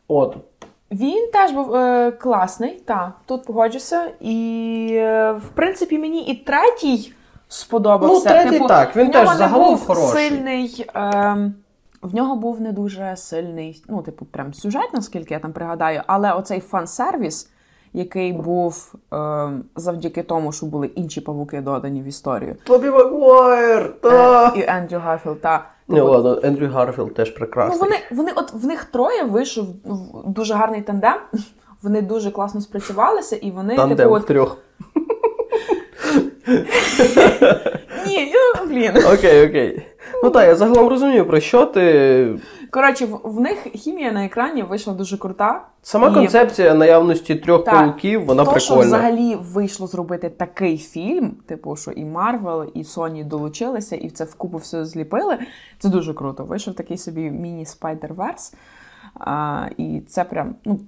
От. 0.07 0.37
Він 0.91 1.29
теж 1.33 1.51
був 1.51 1.75
е, 1.75 2.11
класний, 2.11 2.81
так, 2.85 3.11
тут 3.25 3.45
погоджуся. 3.45 4.11
І, 4.21 4.89
е, 4.93 5.31
в 5.31 5.49
принципі, 5.49 5.99
мені 5.99 6.21
і 6.21 6.35
третій 6.35 7.13
сподобався. 7.47 8.15
Ну, 8.15 8.21
третій 8.21 8.67
так, 8.67 8.95
він 8.95 9.11
теж 9.11 9.29
загалом 9.29 9.77
хороший. 9.77 10.29
сильний. 10.29 10.85
Е, 10.95 11.51
в 12.01 12.15
нього 12.15 12.35
був 12.35 12.61
не 12.61 12.71
дуже 12.71 13.15
сильний, 13.15 13.83
ну, 13.89 14.01
типу, 14.01 14.25
прям 14.25 14.53
сюжет, 14.53 14.89
наскільки 14.93 15.33
я 15.33 15.39
там 15.39 15.53
пригадаю, 15.53 16.01
але 16.07 16.33
оцей 16.33 16.59
фан-сервіс, 16.59 17.49
який 17.93 18.33
був 18.33 18.93
е, 19.13 19.49
завдяки 19.75 20.23
тому, 20.23 20.51
що 20.51 20.65
були 20.65 20.87
інші 20.87 21.21
павуки 21.21 21.61
додані 21.61 22.01
в 22.01 22.05
історію. 22.05 22.55
Тобі 22.63 22.89
Магуайр! 22.89 24.01
Та! 24.01 24.47
Е, 24.55 24.59
і 24.59 24.65
Ендрю 24.67 24.97
Гарфілд, 24.97 25.41
та. 25.41 25.65
Не, 25.87 25.95
типу, 25.95 26.07
ладно, 26.07 26.39
Ендрю 26.43 26.67
Гарфілд 26.67 27.13
теж 27.13 27.35
Ну, 27.39 27.77
вони, 27.79 27.95
вони, 28.11 28.31
от 28.35 28.53
в 28.53 28.65
них 28.65 28.85
троє 28.85 29.23
вийшов 29.23 29.65
дуже 30.25 30.53
гарний 30.53 30.81
тандем. 30.81 31.15
Вони 31.81 32.01
дуже 32.01 32.31
класно 32.31 32.61
спрацювалися, 32.61 33.35
і 33.35 33.51
вони 33.51 33.75
Тандем 33.75 33.97
типу, 33.97 34.15
в 34.15 34.25
трьох. 34.25 34.57
Ні, 38.07 38.33
ну, 38.33 38.67
блін. 38.67 38.91
Окей, 39.13 39.47
окей. 39.47 39.85
Ну 40.23 40.29
так, 40.29 40.47
я 40.47 40.55
загалом 40.55 40.87
розумію, 40.87 41.25
про 41.25 41.39
що 41.39 41.65
ти. 41.65 42.39
Коротше, 42.71 43.05
в, 43.05 43.19
в 43.23 43.39
них 43.39 43.57
хімія 43.75 44.11
на 44.11 44.25
екрані 44.25 44.63
вийшла 44.63 44.93
дуже 44.93 45.17
крута. 45.17 45.65
Сама 45.81 46.09
І 46.09 46.13
концепція 46.13 46.73
наявності 46.73 47.35
трьох 47.35 47.63
Так. 47.63 47.73
пауків, 47.73 48.25
вона 48.25 48.45
То, 48.45 48.59
що 48.59 48.73
прикольна. 48.75 48.97
взагалі 48.97 49.35
вийшло 49.35 49.87
зробити 49.87 50.29
такий 50.29 50.77
фільм, 50.77 51.31
типу, 51.45 51.75
що 51.75 51.91
і 51.91 52.05
Марвел, 52.05 52.71
і 52.73 52.83
Sony 52.83 53.23
долучилися, 53.27 53.95
і 53.95 54.07
в 54.07 54.11
це 54.11 54.23
вкупу 54.23 54.57
все 54.57 54.85
зліпили. 54.85 55.37
Це 55.79 55.89
дуже 55.89 56.13
круто. 56.13 56.43
Вийшов 56.43 56.73
такий 56.73 56.97
собі 56.97 57.21
міні- 57.31 57.65
Spider-Verse. 57.65 58.53
А, 59.15 59.65
і 59.77 60.01
це 60.07 60.23
прям, 60.23 60.55
ну, 60.65 60.79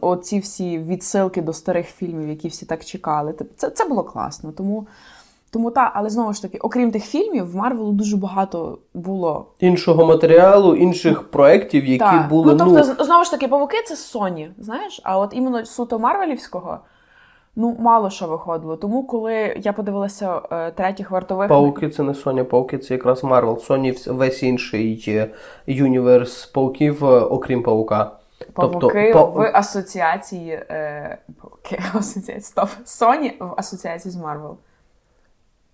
оці 0.00 0.38
всі 0.38 0.78
відсилки 0.78 1.42
до 1.42 1.52
старих 1.52 1.86
фільмів, 1.86 2.28
які 2.28 2.48
всі 2.48 2.66
так 2.66 2.84
чекали. 2.84 3.34
Це, 3.56 3.70
це 3.70 3.84
було 3.84 4.04
класно. 4.04 4.52
Тому, 4.52 4.86
тому 5.50 5.70
та, 5.70 5.92
але 5.94 6.10
знову 6.10 6.32
ж 6.32 6.42
таки, 6.42 6.58
окрім 6.58 6.90
тих 6.90 7.04
фільмів, 7.04 7.50
в 7.50 7.56
Марвелу 7.56 7.92
дуже 7.92 8.16
багато 8.16 8.78
було 8.94 9.46
Іншого 9.60 10.06
матеріалу, 10.06 10.74
інших 10.74 11.30
проєктів, 11.30 11.84
які 11.84 11.98
та. 11.98 12.26
були. 12.30 12.54
ну, 12.54 12.58
тобто, 12.58 12.94
ну, 12.98 13.04
знову 13.04 13.24
ж 13.24 13.30
таки, 13.30 13.48
павуки 13.48 13.76
це 13.86 13.94
Sony, 13.94 14.48
знаєш, 14.58 15.00
а 15.04 15.18
от 15.18 15.30
іменно 15.34 15.66
суто 15.66 15.98
Марвелівського, 15.98 16.78
ну, 17.56 17.76
мало 17.78 18.10
що 18.10 18.26
виходило. 18.26 18.76
Тому, 18.76 19.06
коли 19.06 19.32
я 19.56 19.72
подивилася 19.72 20.40
е, 20.52 20.70
третіх 20.70 21.10
вартових. 21.10 21.48
Пауки 21.48 21.88
це 21.88 22.02
не 22.02 22.12
Sony, 22.12 22.44
пауки 22.44 22.78
це 22.78 22.94
якраз. 22.94 23.24
Sony 23.24 23.92
вс- 23.92 24.12
весь 24.12 24.42
інший 24.42 25.28
universe 25.66 26.46
пауків, 26.46 27.04
е, 27.04 27.20
окрім 27.20 27.62
паука. 27.62 28.10
Павуки 28.54 28.78
тобто, 29.12 29.32
па- 29.32 29.42
в 29.42 29.50
асоціації. 29.54 30.50
Е, 30.50 31.18
павуки 31.42 31.80
в 31.94 31.98
асоціації. 31.98 32.40
Стоп. 32.40 32.68
Sony 32.86 33.32
в 33.40 33.54
асоціації 33.56 34.12
з 34.12 34.16
Марвел. 34.16 34.56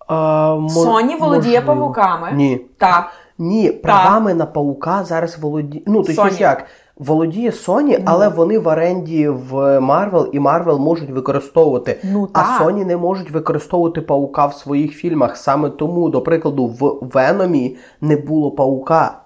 Sony 0.09 1.19
володіє 1.19 1.61
можливо. 1.61 1.67
павуками. 1.67 2.33
Ні. 2.33 2.61
Так. 2.79 3.11
Ні, 3.39 3.73
правами 3.73 4.35
на 4.35 4.47
паука 4.47 5.05
зараз 5.05 5.39
володіє. 5.39 5.85
Ну, 5.87 6.01
Sony. 6.03 6.41
як? 6.41 6.67
Володіє 6.99 7.51
Sony, 7.51 8.03
але 8.07 8.29
вони 8.29 8.59
в 8.59 8.67
оренді 8.67 9.29
в 9.29 9.53
Marvel, 9.79 10.27
і 10.33 10.41
Marvel 10.41 10.79
можуть 10.79 11.11
використовувати. 11.11 12.01
Ну, 12.05 12.29
а 12.33 12.43
так. 12.43 12.63
Sony 12.63 12.85
не 12.85 12.97
можуть 12.97 13.31
використовувати 13.31 14.01
паука 14.01 14.47
в 14.47 14.55
своїх 14.55 14.93
фільмах. 14.93 15.37
Саме 15.37 15.71
тому, 15.71 16.09
до 16.09 16.21
прикладу, 16.21 16.67
в 16.67 16.99
Веномі 17.01 17.77
не 18.01 18.17
було 18.17 18.51
паука. 18.51 19.21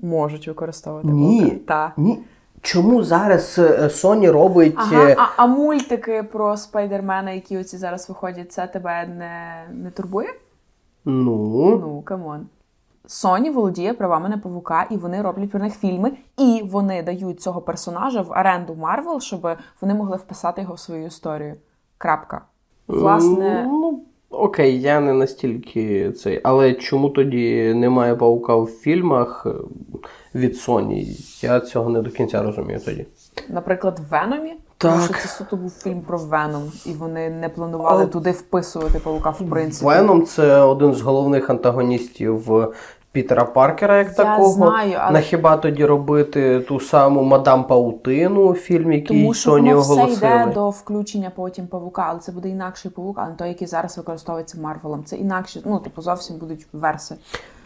Можуть 0.00 0.48
використовувати 0.48 1.08
Ні. 1.08 1.40
павуки. 1.40 1.56
Так. 1.66 1.92
Ні. 1.96 2.18
Чому 2.60 3.02
зараз 3.02 3.58
е, 3.58 3.86
Sony 3.86 4.32
робить. 4.32 4.74
Ага, 4.76 5.08
е, 5.08 5.16
а, 5.18 5.42
а 5.42 5.46
мультики 5.46 6.22
про 6.32 6.56
спайдермена, 6.56 7.30
які 7.30 7.58
оці 7.58 7.76
зараз 7.76 8.08
виходять, 8.08 8.52
це 8.52 8.66
тебе 8.66 9.06
не, 9.06 9.64
не 9.72 9.90
турбує? 9.90 10.28
Ну. 11.04 11.78
Ну, 11.82 12.02
come 12.04 12.28
on. 12.28 12.46
Sony 13.08 13.52
володіє 13.52 13.94
правами 13.94 14.28
на 14.28 14.38
павука, 14.38 14.86
і 14.90 14.96
вони 14.96 15.22
роблять 15.22 15.50
про 15.50 15.60
них 15.60 15.74
фільми, 15.74 16.12
і 16.38 16.62
вони 16.64 17.02
дають 17.02 17.40
цього 17.40 17.60
персонажа 17.60 18.22
в 18.22 18.30
оренду 18.30 18.72
Marvel, 18.72 19.20
щоб 19.20 19.48
вони 19.80 19.94
могли 19.94 20.16
вписати 20.16 20.60
його 20.62 20.74
в 20.74 20.78
свою 20.78 21.06
історію. 21.06 21.54
Крапка. 21.98 22.40
Власне, 22.88 23.64
Ну, 23.72 24.00
окей, 24.30 24.80
я 24.80 25.00
не 25.00 25.12
настільки 25.12 26.12
цей. 26.12 26.40
Але 26.44 26.72
чому 26.74 27.08
тоді 27.10 27.74
немає 27.74 28.14
паука 28.16 28.56
в 28.56 28.66
фільмах 28.66 29.46
е, 29.46 29.50
від 30.34 30.52
Sony? 30.54 31.04
Я 31.44 31.60
цього 31.60 31.90
не 31.90 32.02
до 32.02 32.10
кінця 32.10 32.42
розумію 32.42 32.80
тоді. 32.84 33.06
наприклад, 33.48 34.00
в 34.00 34.10
Веномі, 34.12 34.54
Так. 34.78 34.92
тому 34.92 35.04
що 35.04 35.14
це 35.14 35.28
суто 35.28 35.56
був 35.56 35.70
фільм 35.70 36.00
про 36.00 36.18
Веном, 36.18 36.72
і 36.86 36.92
вони 36.92 37.30
не 37.30 37.48
планували 37.48 38.04
О. 38.04 38.06
туди 38.06 38.30
вписувати 38.30 38.98
павука 38.98 39.30
в 39.30 39.50
принципі. 39.50 39.86
Веном 39.86 40.26
це 40.26 40.60
один 40.60 40.94
з 40.94 41.00
головних 41.00 41.50
антагоністів 41.50 42.50
Пітера 43.12 43.44
Паркера, 43.44 43.98
як 43.98 44.08
Я 44.08 44.14
такого. 44.14 44.48
знаю, 44.50 44.98
але- 45.00 45.12
На 45.12 45.20
хіба 45.20 45.56
тоді 45.56 45.84
робити 45.84 46.60
ту 46.60 46.80
саму 46.80 47.22
Мадам 47.22 47.64
Паутину, 47.66 48.54
фільм, 48.54 48.92
який 48.92 49.20
Тому 49.20 49.34
що 49.34 49.50
Sony 49.52 49.74
воно 49.74 50.06
все 50.06 50.12
йде 50.12 50.52
до 50.54 50.70
включення 50.70 51.30
потім 51.36 51.66
павука, 51.66 52.06
але 52.08 52.18
це 52.18 52.32
буде 52.32 52.48
інакший 52.48 52.90
павук, 52.90 53.18
а 53.18 53.28
не 53.28 53.34
той, 53.34 53.48
який 53.48 53.66
зараз 53.68 53.98
використовується 53.98 54.60
Марвелом. 54.60 55.04
Це 55.04 55.16
інакше, 55.16 55.60
ну 55.64 55.78
типу 55.78 56.02
зовсім 56.02 56.36
будуть 56.36 56.66
верси. 56.72 57.14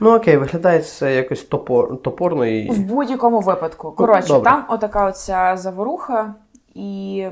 Ну 0.00 0.16
окей, 0.16 0.36
виглядає 0.36 0.80
це 0.80 1.14
якось 1.14 1.42
топор, 1.42 2.02
топорно 2.02 2.46
і. 2.46 2.70
В 2.70 2.78
будь-якому 2.80 3.40
випадку. 3.40 3.90
Коротше, 3.92 4.28
добре. 4.28 4.50
там 4.50 4.64
отака 4.68 5.06
оця 5.06 5.56
заворуха, 5.56 6.34
і 6.78 7.26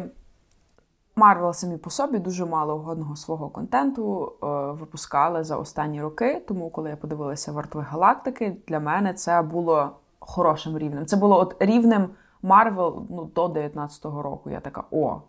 Марвел 1.17 1.53
самі 1.53 1.77
по 1.77 1.91
собі 1.91 2.19
дуже 2.19 2.47
мало 2.47 2.77
годного 2.77 3.17
свого 3.17 3.49
контенту 3.49 4.33
е, 4.43 4.47
випускали 4.81 5.45
за 5.45 5.57
останні 5.57 6.03
роки. 6.03 6.43
Тому, 6.49 6.71
коли 6.71 6.91
я 6.91 6.97
подивилася 6.97 7.53
вартові 7.53 7.85
галактики, 7.91 8.57
для 8.69 8.81
мене 8.81 9.13
це 9.13 9.43
було 9.43 9.91
хорошим 10.19 10.79
рівнем. 10.79 11.07
Це 11.07 11.17
було 11.17 11.41
от 11.41 11.57
рівнем 11.61 12.09
Марвел 12.43 13.03
ну, 13.11 13.31
до 13.35 13.47
19-го 13.47 14.23
року. 14.23 14.51
Я 14.51 14.61
така, 14.61 14.85
о. 14.91 15.21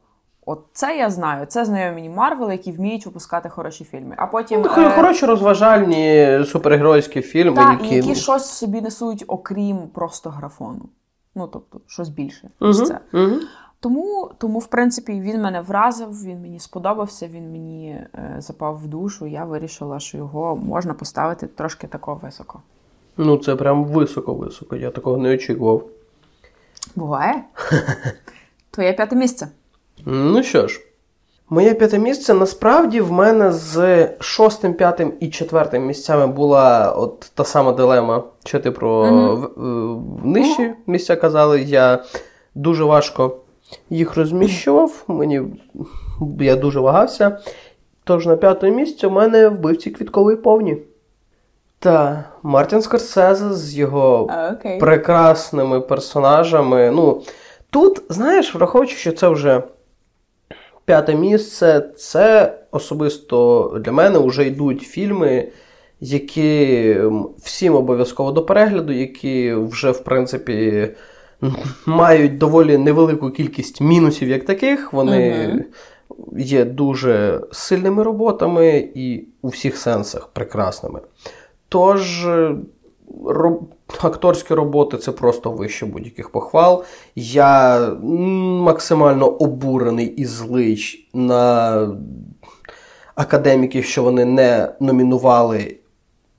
От 0.46 0.66
це 0.74 0.98
я 0.98 1.10
знаю. 1.10 1.46
Це 1.46 1.66
знайомі 1.66 2.10
Марвел, 2.10 2.52
які 2.52 2.72
вміють 2.72 3.06
випускати 3.06 3.50
хороші 3.50 3.84
фільми. 3.84 4.16
А 4.18 4.26
потім 4.28 4.62
Ну, 4.62 4.84
е, 4.84 4.90
Хороші 4.90 5.26
розважальні 5.26 6.28
супергеройські 6.46 7.22
фільми, 7.22 7.56
та, 7.56 7.72
які. 7.72 7.96
які 7.96 8.16
щось 8.16 8.50
в 8.50 8.54
собі 8.54 8.82
несуть, 8.82 9.24
окрім 9.28 9.78
просто 9.78 10.30
графону. 10.30 10.90
Ну 11.36 11.48
тобто, 11.48 11.80
щось 11.88 12.10
більше 12.10 12.50
Мгм, 12.60 12.74
це. 12.74 13.00
мгм. 13.12 13.40
Тому, 13.80 14.32
тому, 14.38 14.60
в 14.60 14.68
принципі, 14.68 15.22
він 15.22 15.42
мене 15.42 15.62
вразив, 15.62 16.24
він 16.24 16.42
мені 16.42 16.60
сподобався, 16.60 17.28
він 17.28 17.52
мені 17.52 17.90
е, 17.90 18.36
запав 18.40 18.78
в 18.84 18.88
душу. 18.88 19.28
Я 19.28 19.46
вирішила, 19.46 20.00
що 20.00 20.18
його 20.18 20.56
можна 20.56 20.94
поставити 20.94 21.48
трошки 21.48 21.88
тако 21.88 22.20
високо. 22.24 22.62
Ну, 23.18 23.38
це 23.38 23.56
прям 23.56 23.86
високо-високо. 23.86 24.76
Я 24.76 24.90
такого 24.90 25.18
не 25.18 25.34
очікував. 25.34 25.84
Буває? 26.96 27.44
Твоє 28.72 28.94
п'яте 28.94 29.16
місце. 29.16 29.48
Ну 30.06 30.44
що 30.44 30.68
ж, 30.68 30.82
моє 31.50 31.74
п'яте 31.74 32.00
місце 32.00 32.34
насправді 32.34 33.02
в 33.02 33.12
мене 33.12 33.52
з 33.52 34.08
шостим, 34.20 34.74
п'ятим 34.74 35.14
і 35.20 35.30
четвертим 35.30 35.86
місцями 35.86 36.28
була 36.28 36.92
от 36.92 37.32
та 37.34 37.44
сама 37.44 37.72
дилема, 37.72 38.24
що 38.46 38.60
ти 38.60 38.72
про 38.72 39.06
е, 39.06 39.38
нижчі 40.28 40.74
місця 40.88 41.16
казали. 41.16 41.62
Я 41.62 42.04
дуже 42.56 42.84
важко 42.84 43.38
їх 43.90 44.18
розміщував. 44.18 45.04
Мені 45.08 45.42
я 46.40 46.56
дуже 46.56 46.80
вагався. 46.80 47.40
Тож 48.04 48.26
на 48.26 48.38
п'ятому 48.38 48.76
місці 48.76 49.08
у 49.08 49.10
мене 49.10 49.50
вбивці 49.50 49.90
квіткової 49.90 50.38
повні. 50.38 50.78
Та 51.80 52.24
Мартін 52.44 52.82
Скорсезе 52.82 53.54
з 53.54 53.76
його 53.76 54.30
Окей. 54.52 54.80
прекрасними 54.80 55.82
персонажами. 55.82 56.92
Ну, 56.92 57.22
тут, 57.70 58.02
знаєш, 58.10 58.56
враховуючи, 58.56 58.96
що 58.96 59.12
це 59.12 59.30
вже 59.30 59.64
п'яте 60.86 61.16
місце, 61.16 61.90
це 61.98 62.54
особисто 62.72 63.72
для 63.86 63.92
мене 63.92 64.20
вже 64.20 64.46
йдуть 64.46 64.82
фільми, 64.82 65.48
які 66.00 66.96
всім 67.38 67.76
обов'язково 67.76 68.32
до 68.32 68.44
перегляду, 68.46 68.94
які 68.94 69.54
вже, 69.54 69.92
в 69.92 70.04
принципі, 70.04 70.90
мають 71.86 72.38
доволі 72.38 72.78
невелику 72.78 73.32
кількість 73.32 73.82
мінусів 73.82 74.30
як 74.30 74.46
таких. 74.46 74.94
Вони 74.94 75.48
Мгм. 75.48 75.64
є 76.40 76.66
дуже 76.66 77.42
сильними 77.52 78.04
роботами 78.04 78.90
і 78.96 79.28
у 79.42 79.48
всіх 79.48 79.78
сенсах 79.78 80.28
прекрасними. 80.28 81.00
Тож, 81.70 82.26
е, 82.26 82.56
ро- 83.24 83.60
акторські 84.02 84.54
роботи 84.54 84.98
це 84.98 85.12
просто 85.12 85.52
вище 85.52 85.86
будь-яких 85.86 86.30
похвал. 86.30 86.84
Я 87.16 87.80
максимально 88.64 89.28
обурений 89.28 90.08
і 90.08 90.26
злий 90.26 91.08
на 91.14 91.78
академіків, 93.16 93.86
що 93.86 94.04
вони 94.04 94.26
не 94.26 94.74
номінували 94.80 95.78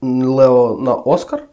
Лео 0.03 0.79
на 0.81 0.95
Оскар. 0.95 1.45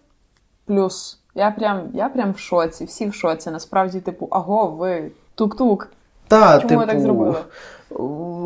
Плюс, 0.66 1.20
я 1.36 1.52
прям 1.52 1.82
я 1.94 2.10
прям 2.10 2.32
в 2.34 2.40
шоці, 2.40 2.86
всі 2.86 3.10
в 3.10 3.14
шоці. 3.14 3.52
Насправді, 3.52 4.00
типу, 4.00 4.28
аго, 4.32 4.68
ви 4.68 5.12
тук-тук. 5.36 5.88
Та, 6.28 6.58
Чому 6.58 6.70
типу, 6.70 6.82
ви 6.82 6.86
так 6.88 7.00
зробили? 7.00 7.36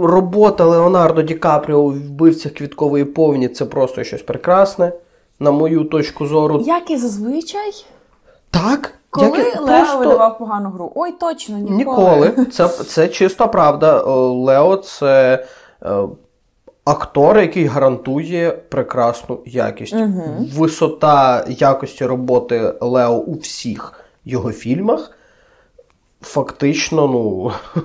Робота 0.01 0.65
Леонардо 0.65 1.21
Ді 1.21 1.35
Капріо 1.35 1.77
у 1.79 1.89
вбивцях 1.89 2.51
квіткової 2.51 3.05
повні 3.05 3.47
це 3.47 3.65
просто 3.65 4.03
щось 4.03 4.21
прекрасне, 4.21 4.91
на 5.39 5.51
мою 5.51 5.83
точку 5.83 6.25
зору. 6.25 6.61
Як 6.65 6.91
і 6.91 6.97
зазвичай, 6.97 7.85
Так. 8.51 8.93
коли 9.09 9.37
як 9.37 9.61
Лео 9.61 9.77
просто... 9.77 9.97
видавав 9.99 10.37
погану 10.37 10.69
гру. 10.69 10.91
Ой, 10.95 11.11
точно, 11.11 11.57
ніколи. 11.57 11.75
Ніколи. 11.77 12.45
Це, 12.45 12.67
це 12.67 13.07
чиста 13.07 13.47
правда. 13.47 13.99
Е, 13.99 14.03
Лео 14.19 14.77
це 14.77 15.45
е, 15.83 15.97
актор, 16.85 17.39
який 17.39 17.65
гарантує 17.65 18.51
прекрасну 18.51 19.39
якість. 19.45 19.95
Висота 20.55 21.45
якості 21.47 22.05
роботи 22.05 22.73
Лео 22.81 23.13
у 23.13 23.33
всіх 23.33 23.93
його 24.25 24.51
фільмах 24.51 25.11
фактично 26.21 27.07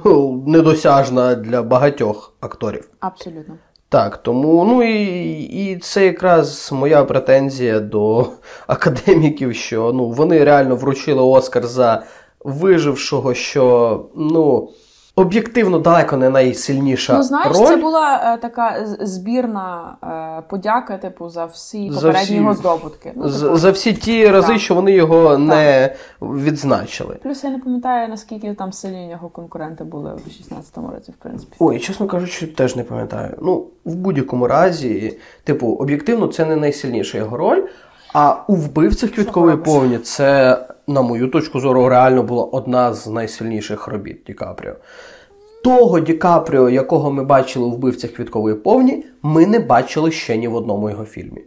ну, 0.04 0.42
недосяжна 0.46 1.34
для 1.34 1.62
багатьох 1.62 2.32
акторів. 2.40 2.88
Абсолютно. 3.00 3.54
Так, 3.88 4.16
тому 4.16 4.64
ну 4.64 4.82
і, 4.82 5.42
і 5.42 5.76
це 5.76 6.06
якраз 6.06 6.72
моя 6.72 7.04
претензія 7.04 7.80
до 7.80 8.26
академіків, 8.66 9.54
що 9.54 9.92
ну, 9.92 10.08
вони 10.08 10.44
реально 10.44 10.76
вручили 10.76 11.22
Оскар 11.22 11.66
за 11.66 12.02
вижившого, 12.44 13.34
що 13.34 14.06
ну, 14.16 14.70
об'єктивно 15.16 15.78
далеко 15.78 16.16
не 16.16 16.30
найсильніша 16.30 17.16
Ну, 17.16 17.22
знаєш, 17.22 17.56
роль. 17.58 17.66
це 17.66 17.76
була 17.76 18.34
е, 18.34 18.38
така 18.42 18.86
збірна 19.00 19.96
е, 20.38 20.42
подяка, 20.50 20.98
типу, 20.98 21.28
за 21.28 21.44
всі 21.44 21.90
За 21.90 21.94
попередні 21.96 22.22
всі- 22.24 22.34
його 22.34 22.54
здобутки. 22.54 23.12
Ну, 23.16 23.22
типу, 23.30 23.56
За 23.56 23.70
всі 23.70 23.92
ті 23.92 24.28
рази, 24.28 24.48
Так. 24.52 24.60
що 24.60 24.74
вони 24.74 24.92
його 24.92 25.38
не 25.38 25.94
відзначили. 26.22 27.14
Плюс 27.22 27.44
я 27.44 27.50
не 27.50 27.58
пам'ятаю, 27.58 28.08
наскільки 28.08 28.54
там 28.54 28.72
сильні 28.72 29.10
його 29.10 29.28
конкуренти 29.28 29.84
були 29.84 30.10
в 30.14 30.28
16-му 30.28 30.90
році, 30.90 31.12
в 31.12 31.22
принципі. 31.22 31.56
Ой, 31.58 31.78
чесно 31.78 32.06
кажучи, 32.06 32.46
теж 32.46 32.76
не 32.76 32.82
пам'ятаю. 32.82 33.38
Ну, 33.42 33.66
в 33.84 33.94
будь-якому 33.94 34.46
разі, 34.48 35.18
типу, 35.44 35.66
об'єктивно, 35.72 36.26
це 36.26 36.44
не 36.44 36.56
найсильніша 36.56 37.18
його 37.18 37.36
роль. 37.36 37.62
А 38.14 38.36
у 38.48 38.54
вбивцях 38.54 39.10
квіткової 39.10 39.56
повні 39.56 39.98
це, 39.98 40.58
на 40.86 41.02
мою 41.02 41.28
точку 41.28 41.60
зору, 41.60 41.88
реально 41.88 42.22
була 42.22 42.44
одна 42.44 42.94
з 42.94 43.06
найсильніших 43.06 43.88
робіт 43.88 44.22
Ді 44.26 44.32
Капріо. 44.32 44.74
Того 45.64 46.00
Ді 46.00 46.14
Капріо, 46.14 46.70
якого 46.70 47.10
ми 47.10 47.24
бачили 47.24 47.66
у 47.66 47.70
вбивцях 47.70 48.10
квіткової 48.10 48.54
повні, 48.54 49.04
ми 49.22 49.46
не 49.46 49.58
бачили 49.58 50.10
ще 50.10 50.36
ні 50.36 50.48
в 50.48 50.54
одному 50.54 50.90
його 50.90 51.04
фільмі. 51.04 51.44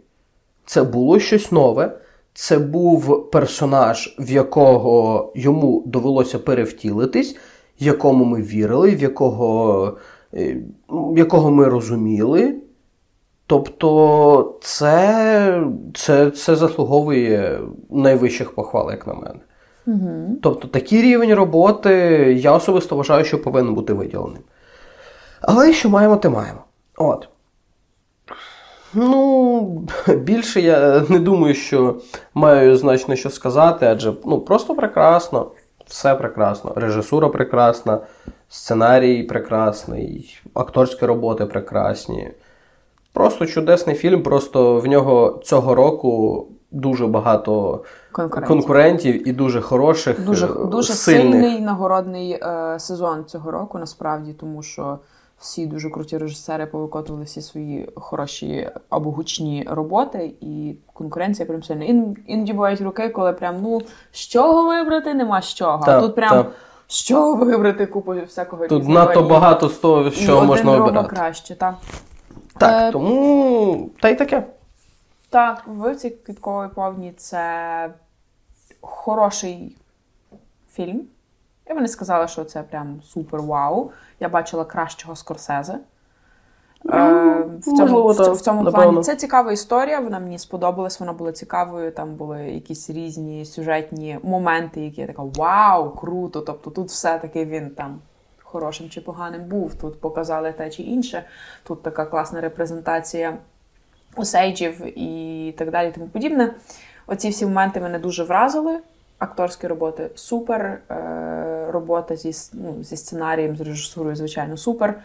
Це 0.66 0.82
було 0.82 1.18
щось 1.18 1.52
нове. 1.52 1.98
Це 2.34 2.58
був 2.58 3.30
персонаж, 3.30 4.16
в 4.18 4.30
якого 4.30 5.32
йому 5.34 5.82
довелося 5.86 6.38
перевтілитись, 6.38 7.36
якому 7.78 8.24
ми 8.24 8.42
вірили, 8.42 8.90
в 8.90 9.02
якого, 9.02 9.96
е, 10.34 10.56
якого 11.16 11.50
ми 11.50 11.68
розуміли. 11.68 12.54
Тобто, 13.48 14.58
це, 14.60 15.62
це, 15.94 16.30
це 16.30 16.56
заслуговує 16.56 17.60
найвищих 17.90 18.54
похвал, 18.54 18.90
як 18.90 19.06
на 19.06 19.14
мене. 19.14 19.40
Угу. 19.86 20.36
Тобто 20.42 20.68
такий 20.68 21.02
рівень 21.02 21.34
роботи 21.34 21.92
я 22.38 22.52
особисто 22.52 22.96
вважаю, 22.96 23.24
що 23.24 23.42
повинен 23.42 23.74
бути 23.74 23.92
виділеним. 23.92 24.42
Але 25.40 25.72
що 25.72 25.88
маємо, 25.88 26.16
те 26.16 26.28
маємо. 26.28 26.60
От. 26.96 27.28
Ну, 28.94 29.86
більше 30.06 30.60
я 30.60 31.02
не 31.08 31.18
думаю, 31.18 31.54
що 31.54 32.00
маю 32.34 32.76
значно 32.76 33.16
що 33.16 33.30
сказати, 33.30 33.86
адже 33.86 34.12
ну, 34.24 34.40
просто 34.40 34.74
прекрасно. 34.74 35.50
Все 35.86 36.14
прекрасно. 36.14 36.72
Режисура 36.76 37.28
прекрасна, 37.28 37.98
сценарій 38.48 39.22
прекрасний, 39.22 40.40
акторські 40.54 41.06
роботи 41.06 41.46
прекрасні. 41.46 42.30
Просто 43.12 43.46
чудесний 43.46 43.96
фільм, 43.96 44.22
просто 44.22 44.76
в 44.80 44.86
нього 44.86 45.40
цього 45.44 45.74
року 45.74 46.46
дуже 46.70 47.06
багато 47.06 47.82
Конкурентів. 48.12 48.48
конкурентів 48.48 49.28
і 49.28 49.32
дуже 49.32 49.60
хороших, 49.60 50.24
Дуже, 50.26 50.46
е, 50.46 50.50
дуже 50.66 50.92
сильних. 50.92 51.32
сильний 51.42 51.60
нагородний 51.60 52.32
е, 52.32 52.76
сезон 52.78 53.24
цього 53.24 53.50
року, 53.50 53.78
насправді, 53.78 54.32
тому 54.32 54.62
що 54.62 54.98
всі 55.38 55.66
дуже 55.66 55.90
круті 55.90 56.18
режисери 56.18 56.66
повиконували 56.66 57.24
всі 57.24 57.42
свої 57.42 57.88
хороші 57.96 58.70
або 58.90 59.10
гучні 59.10 59.66
роботи, 59.70 60.34
і 60.40 60.76
конкуренція 60.92 61.46
прям 61.46 61.62
сильна. 61.62 61.84
Ін, 61.84 62.16
іноді 62.26 62.52
бувають 62.52 62.80
роки, 62.80 63.08
коли 63.08 63.32
прям 63.32 63.56
ну 63.62 63.80
з 64.12 64.18
чого 64.18 64.68
вибрати, 64.68 65.14
нема 65.14 65.42
з 65.42 65.54
чого. 65.54 65.84
Та, 65.86 65.98
а 65.98 66.00
тут 66.00 66.14
прям 66.14 66.30
та. 66.30 66.46
з 66.86 66.94
чого 66.94 67.34
вибрати 67.44 67.86
купу 67.86 68.14
всякого 68.26 68.66
Тут 68.68 68.88
надто 68.88 69.22
багато 69.22 69.68
з 69.68 69.78
того, 69.78 70.10
що 70.10 70.36
один 70.36 70.46
можна 70.48 70.64
другого 70.72 70.88
обирати. 70.90 71.16
краще. 71.16 71.54
Та. 71.54 71.74
Так, 72.58 72.88
Е, 72.88 72.92
тому 72.92 73.90
та 74.00 74.08
й 74.08 74.14
таке. 74.14 74.42
Так, 75.30 75.62
вбивці 75.66 76.10
квіткової 76.10 76.68
повні 76.68 77.12
це 77.12 77.90
хороший 78.80 79.76
фільм. 80.72 81.00
Я 81.68 81.74
би 81.74 81.80
не 81.80 81.88
сказала, 81.88 82.26
що 82.28 82.44
це 82.44 82.62
прям 82.62 83.00
супер 83.04 83.42
вау. 83.42 83.90
Я 84.20 84.28
бачила 84.28 84.64
кращого 84.64 85.16
Скорсезе. 85.16 85.78
Е, 86.92 87.44
в 87.58 87.64
цьому, 87.64 87.78
можливо, 87.80 88.12
в, 88.12 88.16
так, 88.16 88.34
в 88.34 88.40
цьому 88.40 88.62
напевно. 88.62 88.86
плані 88.90 89.02
це 89.02 89.16
цікава 89.16 89.52
історія. 89.52 90.00
Вона 90.00 90.18
мені 90.18 90.38
сподобалась, 90.38 91.00
вона 91.00 91.12
була 91.12 91.32
цікавою. 91.32 91.92
Там 91.92 92.14
були 92.14 92.50
якісь 92.50 92.90
різні 92.90 93.44
сюжетні 93.44 94.18
моменти, 94.22 94.80
які 94.80 95.00
я 95.00 95.06
така 95.06 95.22
вау, 95.22 95.90
круто. 95.90 96.40
Тобто 96.40 96.70
тут 96.70 96.88
все-таки 96.88 97.44
він 97.44 97.70
там 97.70 97.98
хорошим 98.48 98.90
чи 98.90 99.00
поганим 99.00 99.44
був. 99.44 99.74
Тут 99.74 100.00
показали 100.00 100.52
те 100.52 100.70
чи 100.70 100.82
інше. 100.82 101.24
Тут 101.62 101.82
така 101.82 102.04
класна 102.04 102.40
репрезентація 102.40 103.36
осейджів 104.16 104.98
і 104.98 105.54
так 105.58 105.70
далі, 105.70 105.92
тому 105.94 106.06
подібне. 106.06 106.54
Оці 107.06 107.28
всі 107.28 107.46
моменти 107.46 107.80
мене 107.80 107.98
дуже 107.98 108.24
вразили. 108.24 108.78
Акторські 109.18 109.66
роботи 109.66 110.10
супер. 110.14 110.80
Е, 110.90 111.70
робота 111.70 112.16
зі, 112.16 112.50
ну, 112.52 112.82
зі 112.82 112.96
сценарієм, 112.96 113.56
з 113.56 113.60
режисурою, 113.60 114.16
звичайно, 114.16 114.56
супер. 114.56 115.00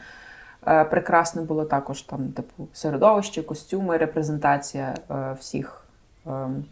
Е, 0.67 0.83
прекрасне 0.83 1.41
було 1.41 1.65
також 1.65 2.01
там, 2.01 2.27
типу, 2.27 2.67
середовище, 2.73 3.43
костюми, 3.43 3.97
репрезентація 3.97 4.95
е, 5.11 5.35
всіх 5.39 5.85
ем, 6.27 6.65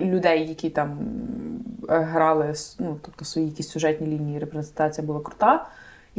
людей, 0.00 0.48
які 0.48 0.70
там 0.70 0.98
е, 1.88 1.98
грали, 1.98 2.54
ну, 2.78 2.96
тобто 3.02 3.24
свої 3.24 3.48
якісь 3.48 3.68
сюжетні 3.68 4.06
лінії, 4.06 4.38
репрезентація 4.38 5.06
була 5.06 5.20
крута. 5.20 5.66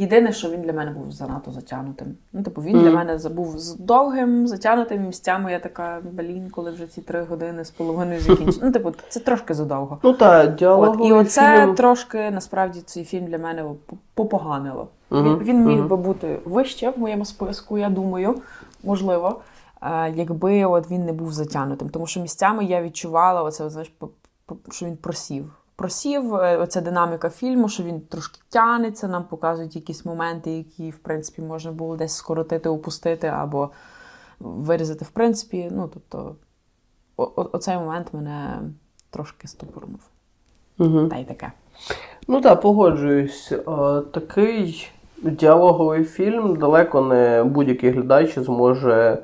Єдине, 0.00 0.32
що 0.32 0.50
він 0.50 0.62
для 0.62 0.72
мене 0.72 0.90
був 0.90 1.12
занадто 1.12 1.50
затягнутим. 1.50 2.06
Ну, 2.32 2.42
типу, 2.42 2.62
він 2.62 2.78
для 2.78 2.90
мене 2.90 3.18
був 3.34 3.58
з 3.58 3.74
довгим, 3.74 4.46
затягнутим 4.46 5.06
місцями. 5.06 5.52
Я 5.52 5.58
така, 5.58 6.00
блін, 6.12 6.50
коли 6.50 6.70
вже 6.70 6.86
ці 6.86 7.00
три 7.00 7.22
години 7.22 7.64
з 7.64 7.70
половиною 7.70 8.20
закінчу. 8.20 8.60
Ну, 8.62 8.72
типу, 8.72 8.92
це 9.08 9.20
трошки 9.20 9.54
задовго. 9.54 9.98
Ну 10.02 10.12
так, 10.12 10.62
От, 10.62 11.00
і 11.04 11.12
оце 11.12 11.60
фільм. 11.60 11.74
трошки 11.74 12.30
насправді 12.30 12.80
цей 12.80 13.04
фільм 13.04 13.24
для 13.26 13.38
мене 13.38 13.64
попоганило. 14.14 14.88
Мгм, 15.10 15.38
Він, 15.38 15.38
він 15.44 15.64
міг 15.64 15.78
мгм. 15.78 15.88
би 15.88 15.96
бути 15.96 16.38
вище 16.44 16.90
в 16.90 16.98
моєму 16.98 17.24
списку, 17.24 17.78
я 17.78 17.90
думаю, 17.90 18.34
можливо, 18.84 19.28
е, 19.28 19.57
якби 20.14 20.64
от 20.64 20.90
він 20.90 21.04
не 21.04 21.12
був 21.12 21.32
затягнутим. 21.32 21.88
Тому 21.88 22.06
що 22.06 22.20
місцями 22.20 22.64
я 22.64 22.82
відчувала 22.82 23.42
оце, 23.42 23.70
знаєш, 23.70 23.92
що 24.70 24.86
він 24.86 24.96
просів. 24.96 25.54
Просів, 25.76 26.34
е, 26.34 26.56
оця 26.56 26.80
динаміка 26.80 27.30
фільму, 27.30 27.68
що 27.68 27.82
він 27.82 28.00
трошки 28.00 28.40
тянеться, 28.48 29.08
нам 29.08 29.24
показують 29.24 29.76
якісь 29.76 30.04
моменти, 30.04 30.50
які, 30.50 30.90
в 30.90 30.98
принципі, 30.98 31.42
можна 31.42 31.72
було 31.72 31.96
десь 31.96 32.16
скоротити, 32.16 32.68
опустити 32.68 33.26
або 33.26 33.70
вирізати, 34.40 35.04
в 35.04 35.08
принципі. 35.10 35.68
Ну, 35.72 35.90
тобто, 35.94 36.36
о- 37.16 37.48
оцей 37.52 37.76
момент 37.76 38.06
мене 38.12 38.60
трошки 39.10 39.48
стопорнув. 39.48 40.00
Мгм. 40.78 41.08
Та 41.08 41.16
й 41.16 41.24
таке. 41.24 41.52
Ну 42.28 42.40
так, 42.40 42.60
погоджуюсь. 42.60 43.52
Е, 43.52 43.62
Такий 44.12 44.90
діалоговий 45.22 46.04
фільм 46.04 46.56
далеко 46.56 47.00
не 47.00 47.44
будь-який 47.44 47.90
глядач 47.90 48.38
зможе 48.38 49.22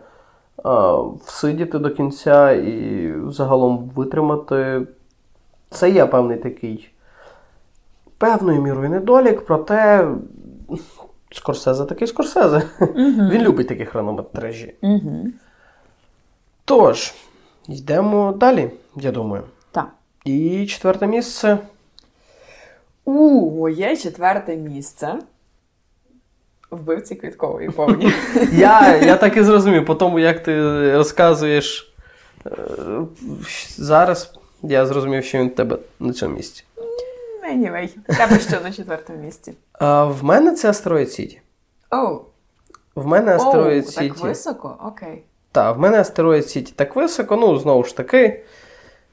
всидіти 1.24 1.78
до 1.78 1.90
кінця 1.90 2.52
і 2.52 3.12
загалом 3.28 3.90
витримати. 3.94 4.86
Це 5.70 5.90
є 5.90 6.06
певний 6.06 6.38
такий 6.38 6.90
певною 8.18 8.62
мірою 8.62 8.90
недолік, 8.90 9.44
проте 9.46 10.08
Скорсезе 11.32 11.84
такий 11.84 12.08
Скорсезе. 12.08 12.62
Він 13.30 13.42
любить 13.42 13.68
такі 13.68 13.84
хронометражі. 13.84 14.74
Угу. 14.82 15.26
Тож, 16.64 17.14
йдемо 17.68 18.32
далі. 18.32 18.70
я 18.96 19.12
думаю. 19.12 19.42
Так. 19.70 19.88
І 20.24 20.66
четверте 20.66 21.06
місце. 21.06 21.58
У, 23.04 23.50
моє 23.50 23.96
четверте 23.96 24.56
місце. 24.56 25.18
Вбивці 26.74 27.14
квіткової 27.14 27.70
повні. 27.70 28.12
Я 28.52 28.96
я 28.96 29.16
так 29.16 29.36
і 29.36 29.42
зрозумів, 29.42 29.86
по 29.86 29.94
тому, 29.94 30.18
як 30.18 30.42
ти 30.42 30.62
розказуєш 30.96 31.94
е, 32.46 32.50
зараз, 33.76 34.32
я 34.62 34.86
зрозумів, 34.86 35.24
що 35.24 35.38
він 35.38 35.48
в 35.48 35.54
тебе 35.54 35.78
на 36.00 36.12
цьому 36.12 36.36
місці. 36.36 36.64
Anyway, 37.52 37.88
тебе 38.18 38.40
що 38.40 38.60
на 38.60 38.72
четвертому 38.72 39.18
місці? 39.18 39.54
А 39.72 40.04
В 40.04 40.24
мене 40.24 40.52
це 40.52 40.70
Астероїд 40.70 41.12
Сіті. 41.12 41.40
Оу. 41.90 42.20
В 42.94 43.06
мене 43.06 43.34
Астероїд 43.36 43.88
Сіті. 43.88 44.08
Так 44.08 44.18
високо? 44.18 44.76
Окей. 44.86 45.22
Так, 45.52 45.76
в 45.76 45.80
мене 45.80 46.00
Астероїд 46.00 46.48
Сіті 46.48 46.72
так 46.76 46.96
високо, 46.96 47.36
ну, 47.36 47.58
знову 47.58 47.84
ж 47.84 47.96
таки, 47.96 48.42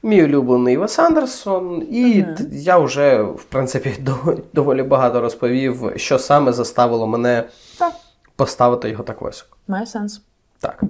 мій 0.02 0.24
улюблений 0.24 0.76
Вес 0.76 0.98
Андерсон, 0.98 1.86
і 1.90 2.04
mm-hmm. 2.04 2.46
я 2.50 2.78
вже, 2.78 3.22
в 3.22 3.44
принципі, 3.44 3.94
доволі 4.52 4.82
багато 4.82 5.20
розповів, 5.20 5.92
що 5.96 6.18
саме 6.18 6.52
заставило 6.52 7.06
мене 7.06 7.44
так. 7.78 7.92
поставити 8.36 8.90
його 8.90 9.04
так 9.04 9.22
високо. 9.22 9.56
Має 9.68 9.86
сенс. 9.86 10.22
Так. 10.60 10.82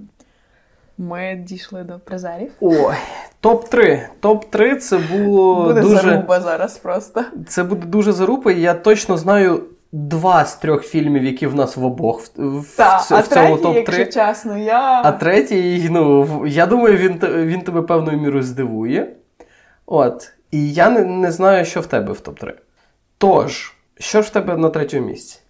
Ми 0.98 1.44
дійшли 1.46 1.82
до 1.82 1.98
призерів. 1.98 2.52
Ой, 2.60 2.94
топ-3. 3.42 4.00
Топ-3 4.22 4.76
це 4.76 4.98
було. 4.98 5.64
Буде 5.64 5.80
дуже... 5.80 6.00
заруба 6.00 6.40
зараз 6.40 6.78
просто. 6.78 7.24
Це 7.48 7.64
буде 7.64 7.86
дуже 7.86 8.12
заруба, 8.12 8.52
і 8.52 8.60
я 8.60 8.74
точно 8.74 9.16
знаю 9.16 9.62
два 9.92 10.44
з 10.44 10.56
трьох 10.56 10.82
фільмів, 10.82 11.24
які 11.24 11.46
в 11.46 11.54
нас 11.54 11.76
в 11.76 11.84
обох 11.84 12.20
в, 12.36 12.76
Та, 12.76 12.96
в, 12.96 13.06
а 13.10 13.20
в 13.20 13.28
цьому 13.28 13.56
третій, 13.56 13.64
топ-3. 13.64 13.98
якщо 13.98 14.20
чесно, 14.20 14.58
я. 14.58 15.02
А 15.04 15.12
третій, 15.12 15.88
ну, 15.90 16.46
я 16.46 16.66
думаю, 16.66 16.96
він 16.96 17.18
він 17.46 17.60
тебе 17.60 17.82
певною 17.82 18.18
мірою 18.18 18.42
здивує. 18.42 19.12
От. 19.86 20.32
І 20.50 20.72
я 20.72 20.90
не, 20.90 21.04
не 21.04 21.32
знаю, 21.32 21.64
що 21.64 21.80
в 21.80 21.86
тебе 21.86 22.12
в 22.12 22.20
топ-3. 22.20 22.52
Тож, 23.18 23.74
що 23.98 24.22
ж 24.22 24.28
в 24.28 24.30
тебе 24.30 24.56
на 24.56 24.68
третьому 24.68 25.06
місці? 25.06 25.40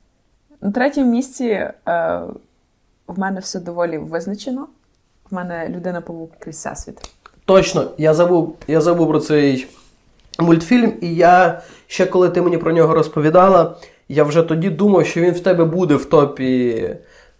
На 0.60 0.72
третьому 0.72 1.10
місці 1.10 1.44
е, 1.44 1.72
в 3.06 3.18
мене 3.18 3.40
все 3.40 3.60
доволі 3.60 3.98
визначено. 3.98 4.66
В 5.30 5.34
мене 5.34 5.68
людина 5.68 6.00
павук 6.00 6.30
крізь 6.38 6.56
всесвіт. 6.56 7.10
Точно, 7.44 7.90
я 7.98 8.14
забув, 8.14 8.56
я 8.66 8.80
забув 8.80 9.08
про 9.08 9.20
цей 9.20 9.66
мультфільм, 10.38 10.92
і 11.00 11.14
я 11.14 11.62
ще 11.86 12.06
коли 12.06 12.28
ти 12.30 12.42
мені 12.42 12.58
про 12.58 12.72
нього 12.72 12.94
розповідала, 12.94 13.76
я 14.08 14.24
вже 14.24 14.42
тоді 14.42 14.70
думав, 14.70 15.06
що 15.06 15.20
він 15.20 15.32
в 15.32 15.40
тебе 15.40 15.64
буде 15.64 15.94
в 15.94 16.04
топі 16.04 16.90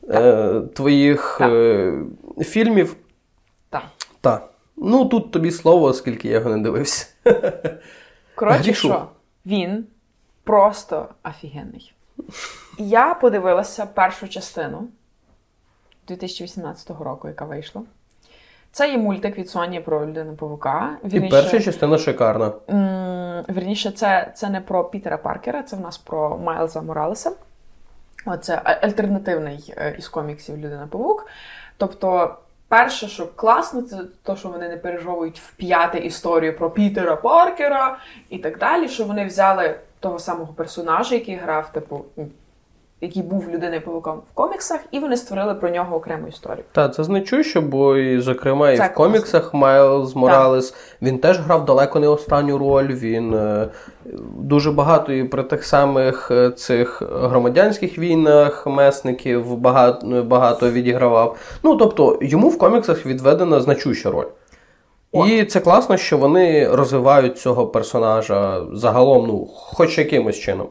е, 0.09 0.61
твоїх 0.75 1.37
так. 1.39 1.53
Е, 1.53 1.95
фільмів. 2.41 2.97
Так. 3.71 3.83
Так. 4.21 4.49
Ну, 4.77 5.05
тут 5.05 5.31
тобі 5.31 5.51
слово, 5.51 5.87
оскільки 5.87 6.29
я 6.29 6.35
його 6.35 6.51
не 6.51 6.63
дивився. 6.63 7.07
Коротше, 8.35 8.75
що 8.75 9.07
він 9.47 9.87
просто 10.45 11.09
офігенний. 11.25 11.95
Я 12.79 13.15
подивилася 13.15 13.87
першу 13.87 14.29
частину 14.29 14.89
2018 16.09 16.91
року, 17.01 17.29
яка 17.29 17.45
вийшла. 17.45 17.83
Це 18.73 18.91
є 18.91 18.99
мультик 18.99 19.39
від 19.39 19.47
Sony 19.47 19.81
про 19.81 20.07
людину 20.07 20.37
павука. 20.37 20.97
І 21.13 21.21
перша 21.21 21.61
частина 21.61 21.99
шикарна. 21.99 22.53
Вірніше, 23.49 23.91
це 23.91 24.33
це 24.35 24.51
не 24.51 24.61
про 24.61 24.85
Пітера 24.85 25.17
Паркера, 25.17 25.63
це 25.63 25.77
в 25.77 25.81
нас 25.81 25.99
про 25.99 26.39
Майлза 26.39 26.83
Моралеса. 26.83 27.33
Це 28.41 28.57
альтернативний 28.65 29.75
е, 29.77 29.95
із 29.99 30.09
коміксів 30.09 30.57
Людина 30.57 30.89
Павук. 30.91 31.27
Тобто, 31.77 32.37
перше, 32.69 33.09
що 33.09 33.27
класно, 33.27 33.83
це 33.83 33.99
те, 34.23 34.37
що 34.37 34.49
вони 34.49 34.69
не 34.69 34.77
пережовують 34.77 35.41
в 35.41 35.53
п'яте 35.53 35.99
історію 35.99 36.59
про 36.59 36.71
Пітера 36.71 37.17
Паркера 37.17 37.99
і 38.29 38.39
так 38.39 38.59
далі. 38.59 38.89
Що 38.89 39.05
вони 39.05 39.27
взяли 39.27 39.81
того 40.01 40.19
самого 40.19 40.53
персонажа, 40.53 41.15
який 41.15 41.37
грав, 41.37 41.73
типу, 41.73 42.05
який 43.03 43.23
був 43.23 43.49
людиною 43.55 43.81
павуком 43.81 44.23
в 44.33 44.35
коміксах, 44.35 44.81
і 44.91 44.99
вони 44.99 45.17
створили 45.17 45.55
про 45.55 45.69
нього 45.69 45.97
окрему 45.97 46.29
історію. 46.29 46.65
Так, 46.73 46.95
це 46.95 47.05
значуще, 47.05 47.61
бо 47.61 47.97
і, 47.97 48.21
зокрема, 48.21 48.71
і 48.71 48.77
це 48.77 48.87
в 48.87 48.95
коміксах 48.95 49.55
Майлз 49.55 50.17
Моралес 50.17 50.71
так. 50.71 50.81
він 51.03 51.19
теж 51.19 51.41
грав 51.41 51.65
далеко 51.65 52.01
не 52.01 52.09
останню 52.09 52.59
роль. 52.59 52.89
Він 52.89 53.35
е, 53.35 53.69
дуже 54.39 54.73
багато 54.73 55.13
і 55.13 55.25
при 55.25 55.43
тих 55.43 55.65
самих 55.65 56.31
е, 56.31 56.51
цих 56.51 57.03
громадянських 57.03 57.99
війнах 57.99 58.67
месників 58.67 59.57
багато 59.57 60.23
багато 60.23 60.71
відігравав. 60.71 61.37
Ну 61.63 61.77
тобто 61.77 62.19
йому 62.23 62.49
в 62.49 62.59
коміксах 62.59 63.07
відведена 63.07 63.61
значуща 63.61 64.11
роль. 64.11 64.27
От. 65.13 65.29
І 65.29 65.45
це 65.45 65.61
класно, 65.61 65.97
що 65.97 66.19
вони 66.19 66.69
розвивають 66.69 67.39
цього 67.39 67.67
персонажа 67.67 68.67
загалом, 68.73 69.27
ну, 69.27 69.47
хоч 69.47 69.99
якимось 69.99 70.39
чином. 70.39 70.69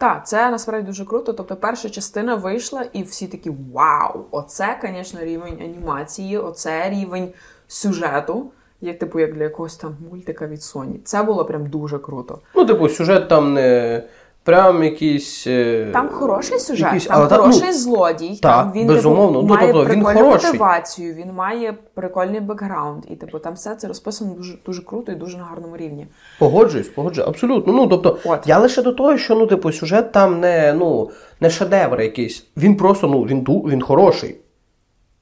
Так, 0.00 0.26
це 0.26 0.50
насправді 0.50 0.86
дуже 0.86 1.04
круто. 1.04 1.32
Тобто, 1.32 1.56
перша 1.56 1.90
частина 1.90 2.34
вийшла, 2.34 2.84
і 2.92 3.02
всі 3.02 3.26
такі 3.26 3.52
вау! 3.72 4.24
Оце, 4.30 4.78
звісно, 4.82 5.20
рівень 5.20 5.58
анімації, 5.62 6.38
оце 6.38 6.90
рівень 6.90 7.28
сюжету. 7.68 8.50
Як 8.80 8.98
типу, 8.98 9.20
як 9.20 9.34
для 9.34 9.42
якогось 9.42 9.76
там 9.76 9.96
мультика 10.10 10.46
від 10.46 10.58
Sony. 10.58 10.94
Це 11.04 11.22
було 11.22 11.44
прям 11.44 11.66
дуже 11.66 11.98
круто. 11.98 12.38
Ну, 12.54 12.66
типу, 12.66 12.88
сюжет 12.88 13.28
там 13.28 13.54
не 13.54 14.02
прям 14.44 14.84
якийсь. 14.84 15.46
Е, 15.46 15.90
там 15.92 16.08
хороший 16.08 16.58
сюжет, 16.58 16.86
якийсь, 16.86 17.06
там 17.06 17.16
але, 17.16 17.28
хороший 17.28 17.66
ну, 17.66 17.72
злодій. 17.72 18.28
Так, 18.28 18.40
там 18.40 18.72
він 18.72 18.86
безумовно. 18.86 19.40
Типу, 19.40 19.48
ну, 19.48 19.54
має 19.54 19.72
тобто, 19.72 19.84
прикольну 19.84 20.08
він 20.10 20.16
хороший. 20.16 20.46
мотивацію, 20.46 21.14
він 21.14 21.32
має 21.32 21.74
прикольний 21.94 22.40
бекграунд. 22.40 23.04
І 23.10 23.16
типу 23.16 23.38
там 23.38 23.54
все 23.54 23.74
це 23.74 23.88
розписано 23.88 24.34
дуже 24.34 24.58
дуже 24.66 24.82
круто 24.82 25.12
і 25.12 25.14
дуже 25.14 25.38
на 25.38 25.44
гарному 25.44 25.76
рівні. 25.76 26.06
Погоджуюсь, 26.38 26.88
погоджуюсь, 26.88 27.28
абсолютно. 27.28 27.72
Ну 27.72 27.86
тобто, 27.86 28.18
От. 28.24 28.46
я 28.46 28.58
лише 28.58 28.82
до 28.82 28.92
того, 28.92 29.18
що 29.18 29.34
ну, 29.34 29.46
типу, 29.46 29.72
сюжет 29.72 30.12
там 30.12 30.40
не 30.40 30.74
ну, 30.78 31.10
не 31.40 31.50
шедевр 31.50 32.00
якийсь. 32.00 32.46
Він 32.56 32.76
просто 32.76 33.06
ну, 33.06 33.22
він 33.22 33.44
він 33.44 33.82
хороший. 33.82 34.36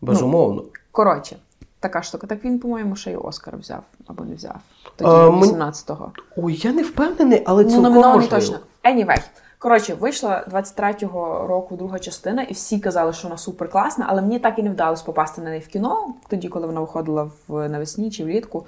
Безумовно. 0.00 0.62
Ну, 0.62 0.70
коротше. 0.92 1.36
Така 1.80 2.02
штука. 2.02 2.26
Так 2.26 2.44
він, 2.44 2.58
по-моєму, 2.58 2.96
ще 2.96 3.10
й 3.10 3.16
Оскар 3.16 3.56
взяв 3.56 3.82
або 4.06 4.24
не 4.24 4.34
взяв. 4.34 4.56
Тоді 4.96 5.10
18-го. 5.10 6.12
Ой, 6.36 6.60
я 6.62 6.72
не 6.72 6.82
впевнений, 6.82 7.42
але 7.46 7.64
ну, 7.64 7.70
цілком 7.70 7.94
можливо. 7.94 8.26
точно. 8.26 8.58
Anyway. 8.84 9.22
Коротше, 9.58 9.94
вийшла 9.94 10.46
23-го 10.52 11.46
року 11.46 11.76
друга 11.76 11.98
частина, 11.98 12.42
і 12.42 12.52
всі 12.52 12.80
казали, 12.80 13.12
що 13.12 13.28
вона 13.28 13.38
супер 13.38 13.70
класна, 13.70 14.06
але 14.08 14.22
мені 14.22 14.38
так 14.38 14.58
і 14.58 14.62
не 14.62 14.70
вдалося 14.70 15.04
попасти 15.04 15.40
на 15.42 15.50
неї 15.50 15.60
в 15.60 15.66
кіно, 15.66 16.14
тоді, 16.28 16.48
коли 16.48 16.66
вона 16.66 16.80
виходила 16.80 17.30
в 17.48 17.68
навесні 17.68 18.10
чи 18.10 18.24
влітку. 18.24 18.66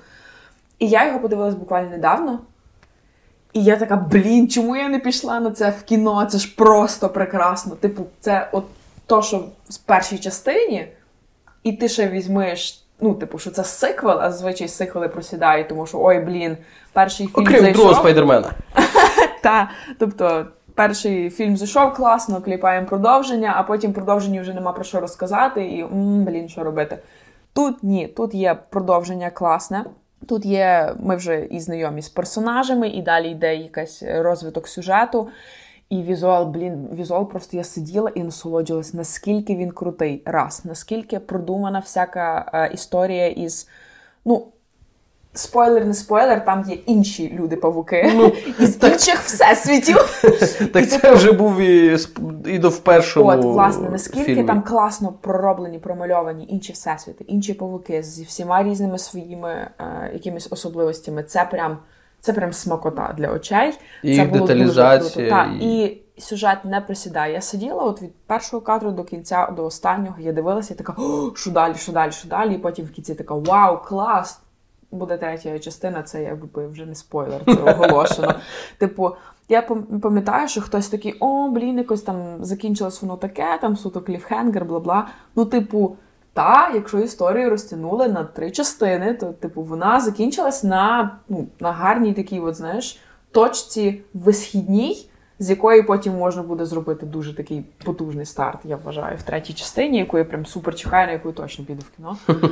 І 0.79 0.89
я 0.89 1.07
його 1.07 1.21
подивилась 1.21 1.55
буквально 1.55 1.91
недавно. 1.91 2.39
І 3.53 3.65
я 3.65 3.77
така, 3.77 3.97
блін, 3.97 4.49
чому 4.49 4.77
я 4.77 4.89
не 4.89 4.99
пішла 4.99 5.41
на 5.41 5.51
це 5.51 5.71
в 5.71 5.83
кіно? 5.83 6.25
Це 6.25 6.39
ж 6.39 6.55
просто 6.57 7.09
прекрасно. 7.09 7.75
Типу, 7.75 8.07
це 8.21 8.49
от 8.53 8.65
то, 9.07 9.23
що 9.23 9.39
в 9.69 9.79
першій 9.79 10.19
частині, 10.19 10.89
і 11.63 11.73
ти 11.73 11.89
ще 11.89 12.09
візьмеш. 12.09 12.85
Ну, 13.01 13.15
типу, 13.15 13.39
що 13.39 13.51
це 13.51 13.65
сиквел, 13.65 14.19
а 14.21 14.31
зазвичай 14.31 14.69
сиквели 14.69 15.09
просідають, 15.09 15.69
тому 15.69 15.87
що 15.87 15.99
ой, 16.01 16.21
блін, 16.21 16.57
перший 16.93 17.27
фільм 17.27 17.45
Окрім 17.45 17.59
зайшов. 17.61 17.73
другого 17.73 17.95
спайдермена. 17.95 18.51
Та, 19.43 19.71
тобто, 19.99 20.47
перший 20.75 21.31
фільм 21.31 21.57
зайшов 21.57 21.95
класно, 21.95 22.41
кліпаємо 22.43 22.87
продовження, 22.87 23.53
а 23.57 23.63
потім 23.63 23.93
продовження 23.93 24.41
вже 24.41 24.55
нема 24.55 24.73
про 24.73 24.85
що 24.85 25.01
розказати, 25.01 25.65
і 25.65 25.81
м, 25.83 26.25
блін, 26.25 26.49
що 26.49 26.65
робити. 26.65 26.99
Тут 27.53 27.83
ні, 27.83 28.07
тут 28.07 28.35
є 28.35 28.57
продовження 28.71 29.31
класне. 29.31 29.85
Тут 30.29 30.45
є, 30.47 30.95
ми 31.03 31.17
вже 31.17 31.41
і 31.41 31.61
знайомі 31.61 32.03
з 32.03 32.09
персонажами, 32.09 32.89
і 32.89 33.03
далі 33.03 33.29
йде 33.31 33.57
якийсь 33.57 34.03
розвиток 34.03 34.69
сюжету. 34.69 35.29
І 35.91 36.03
візуал, 36.03 36.47
блін, 36.47 36.89
візуал 36.93 37.29
просто 37.29 37.57
я 37.57 37.65
сиділа 37.65 38.11
і 38.15 38.23
насолоджувалась, 38.23 38.95
наскільки 38.95 39.57
він 39.57 39.71
крутий. 39.71 40.23
Раз, 40.25 40.63
наскільки 40.65 41.19
продумана 41.19 41.79
всяка 41.79 42.51
е, 42.55 42.71
історія 42.75 43.29
із. 43.29 43.69
ну, 44.25 44.47
Спойлер, 45.33 45.87
не 45.87 45.95
спойлер, 45.95 46.45
там 46.45 46.65
є 46.69 46.75
інші 46.75 47.33
люди-павуки 47.39 48.13
ну, 48.15 48.33
із 48.65 48.77
так... 48.77 48.93
інших 48.93 49.21
всесвітів. 49.21 49.97
Так 50.73 50.89
це 50.89 50.99
типу 50.99 51.15
вже 51.15 51.33
був 51.33 51.59
і 51.61 51.99
і 52.45 52.59
до 52.59 52.69
в 52.69 52.81
От, 53.17 53.45
власне, 53.45 53.89
наскільки 53.91 54.25
фільмі. 54.25 54.47
там 54.47 54.63
класно 54.63 55.13
пророблені, 55.21 55.79
промальовані 55.79 56.47
інші 56.49 56.73
всесвіти, 56.73 57.25
інші 57.29 57.55
павуки 57.55 58.03
зі 58.03 58.25
всіма 58.25 58.63
різними 58.63 58.99
своїми 58.99 59.51
е, 59.51 60.11
якимись 60.13 60.49
особливостями. 60.51 61.23
Це 61.23 61.45
прям 61.51 61.79
це 62.21 62.33
прям 62.33 62.53
смакота 62.53 63.15
для 63.17 63.33
очей. 63.33 63.79
І 64.03 64.17
це 64.17 64.25
було 64.25 64.47
деталізація. 64.47 65.25
Дуже 65.25 65.49
круто. 65.49 65.65
І... 65.65 65.85
і 66.17 66.21
сюжет 66.21 66.65
не 66.65 66.81
присідає. 66.81 67.33
Я 67.33 67.41
сиділа 67.41 67.85
от 67.85 68.03
від 68.03 68.15
першого 68.27 68.63
кадру 68.63 68.91
до 68.91 69.05
кінця, 69.05 69.47
до 69.57 69.65
останнього, 69.65 70.17
я 70.19 70.33
дивилася 70.33 70.75
і 70.75 70.77
така, 70.77 70.97
що 71.35 71.51
далі, 71.51 71.75
що 71.75 71.93
далі, 71.93 72.13
що 72.13 72.29
далі. 72.29 72.55
І 72.55 72.59
потім 72.59 72.85
в 72.85 72.91
кінці 72.91 73.15
така 73.15 73.35
Вау, 73.35 73.83
клас! 73.85 74.41
буде 74.91 75.17
третя 75.17 75.59
частина, 75.59 76.03
це 76.03 76.23
якби 76.23 76.67
вже 76.67 76.87
не 76.87 76.95
спойлер, 76.95 77.41
це 77.45 77.53
оголошено. 77.73 78.35
Типу, 78.79 79.11
я 79.49 79.63
пам'ятаю, 80.03 80.49
що 80.49 80.61
хтось 80.61 80.89
такий, 80.89 81.17
о, 81.21 81.49
блін, 81.49 81.79
якось 81.79 82.03
там 82.03 82.45
закінчилось 82.45 83.03
воно 83.03 83.17
таке, 83.17 83.59
там 83.61 83.77
суто 83.77 84.01
кліфхенгер, 84.01 84.65
бла 84.65 84.81
бла. 84.81 85.09
Ну, 85.37 85.45
типу, 85.45 85.97
Та, 86.33 86.71
якщо 86.75 86.99
історію 86.99 87.51
розтягнули 87.51 88.09
на 88.09 88.25
три 88.25 88.51
частини, 88.51 89.15
то 89.15 89.27
типу 89.27 89.63
вона 89.63 90.01
закінчилась 90.01 90.65
на 90.65 91.19
ну, 91.29 91.47
на 91.61 91.73
гарній 91.73 92.15
такій, 92.15 92.41
от, 92.41 92.55
знаєш, 92.55 93.01
точці 93.31 94.03
висхідній, 94.15 95.09
з 95.39 95.51
якої 95.51 95.83
потім 95.83 96.15
можна 96.15 96.43
буде 96.43 96.67
зробити 96.67 97.07
дуже 97.07 97.37
такий 97.37 97.65
потужний 97.85 98.27
старт, 98.27 98.59
я 98.65 98.77
вважаю, 98.77 99.17
в 99.17 99.23
третій 99.23 99.53
частині, 99.53 99.99
яку 99.99 100.19
я 100.19 100.25
прям 100.25 100.47
супер 100.47 100.75
чекаю, 100.75 101.07
на 101.07 101.13
яку 101.13 101.29
я 101.29 101.35
точно 101.35 101.65
піду 101.65 101.83
в 101.83 101.97
кіно. 101.97 102.17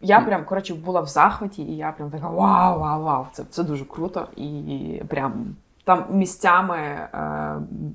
Я 0.00 0.20
прям 0.20 0.44
коротше 0.44 0.74
була 0.74 1.00
в 1.00 1.06
захваті, 1.06 1.62
і 1.62 1.76
я 1.76 1.92
прям 1.92 2.10
така 2.10 2.28
вау, 2.28 2.80
вау, 2.80 3.02
вау! 3.02 3.26
Це 3.32 3.44
це 3.50 3.62
дуже 3.62 3.84
круто. 3.84 4.28
І 4.36 5.02
прям 5.08 5.56
там 5.84 6.06
місцями 6.10 6.76
е, 6.76 7.08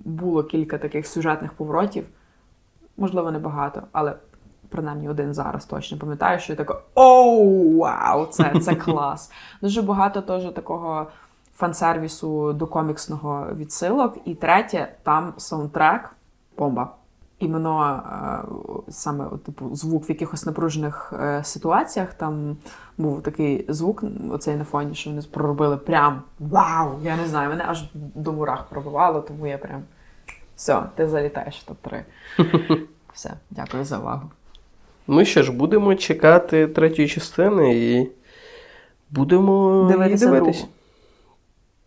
було 0.05 0.43
кілька 0.43 0.77
таких 0.77 1.07
сюжетних 1.07 1.53
поворотів. 1.53 2.05
Можливо, 2.97 3.31
не 3.31 3.39
багато, 3.39 3.83
але 3.91 4.13
принаймні 4.71 5.09
один 5.09 5.33
зараз 5.33 5.65
точно 5.65 5.97
пам'ятаю, 5.97 6.39
що 6.39 6.53
я 6.53 6.57
така 6.57 6.79
оу, 6.95 7.77
вау! 7.77 8.25
Це 8.25 8.59
це 8.59 8.75
клас. 8.85 9.31
Дуже 9.61 9.81
багато 9.81 10.21
теж 10.21 10.51
такого 10.51 11.07
фан-сервісу 11.59 12.53
до 12.53 12.67
коміксного 12.67 13.47
відсилок. 13.55 14.17
І 14.25 14.35
третє, 14.35 14.87
там 15.03 15.33
саундтрек 15.37 16.09
бомба. 16.57 16.95
Іменно 17.39 18.03
е, 18.87 18.91
саме 18.91 19.25
типу 19.45 19.75
звук 19.75 20.09
в 20.09 20.09
якихось 20.09 20.45
напружених 20.45 21.13
е, 21.19 21.43
ситуаціях. 21.43 22.13
Там 22.13 22.57
був 22.97 23.21
такий 23.21 23.65
звук, 23.69 24.03
оцей 24.31 24.55
на 24.55 24.63
фоні, 24.63 24.95
що 24.95 25.09
вони 25.09 25.21
проробили 25.21 25.77
прям 25.77 26.21
вау! 26.39 26.99
Я 27.03 27.17
не 27.17 27.27
знаю, 27.27 27.49
мене 27.49 27.65
аж 27.67 27.83
до 27.93 28.33
мурах 28.33 28.63
пробивало, 28.69 29.21
тому 29.21 29.47
я 29.47 29.57
прям 29.57 29.83
все, 30.55 30.83
ти 30.95 31.07
залітаєш 31.07 31.65
в 31.67 31.71
топ-3. 31.71 32.03
Все, 33.13 33.33
дякую 33.49 33.85
за 33.85 33.99
увагу. 33.99 34.31
Ну 35.07 35.25
що 35.25 35.43
ж, 35.43 35.51
будемо 35.51 35.95
чекати 35.95 36.67
третьої 36.67 37.07
частини 37.07 37.75
і 37.75 38.11
будемо 39.09 39.87
дивитися. 39.91 40.25
дивитись. 40.25 40.65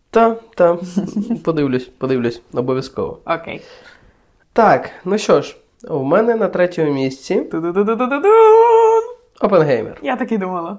Так, 0.09 0.41
так. 0.55 0.79
Подивлюсь, 1.43 1.85
подивлюсь, 1.85 2.41
обов'язково. 2.53 3.19
Окей. 3.25 3.61
Так, 4.53 4.89
ну 5.05 5.17
що 5.17 5.41
ж, 5.41 5.57
у 5.89 6.03
мене 6.03 6.35
на 6.35 6.47
третьому 6.47 6.93
місці. 6.93 7.43
Опенгеймер. 9.41 9.99
Я 10.03 10.15
так 10.15 10.31
і 10.31 10.37
думала. 10.37 10.77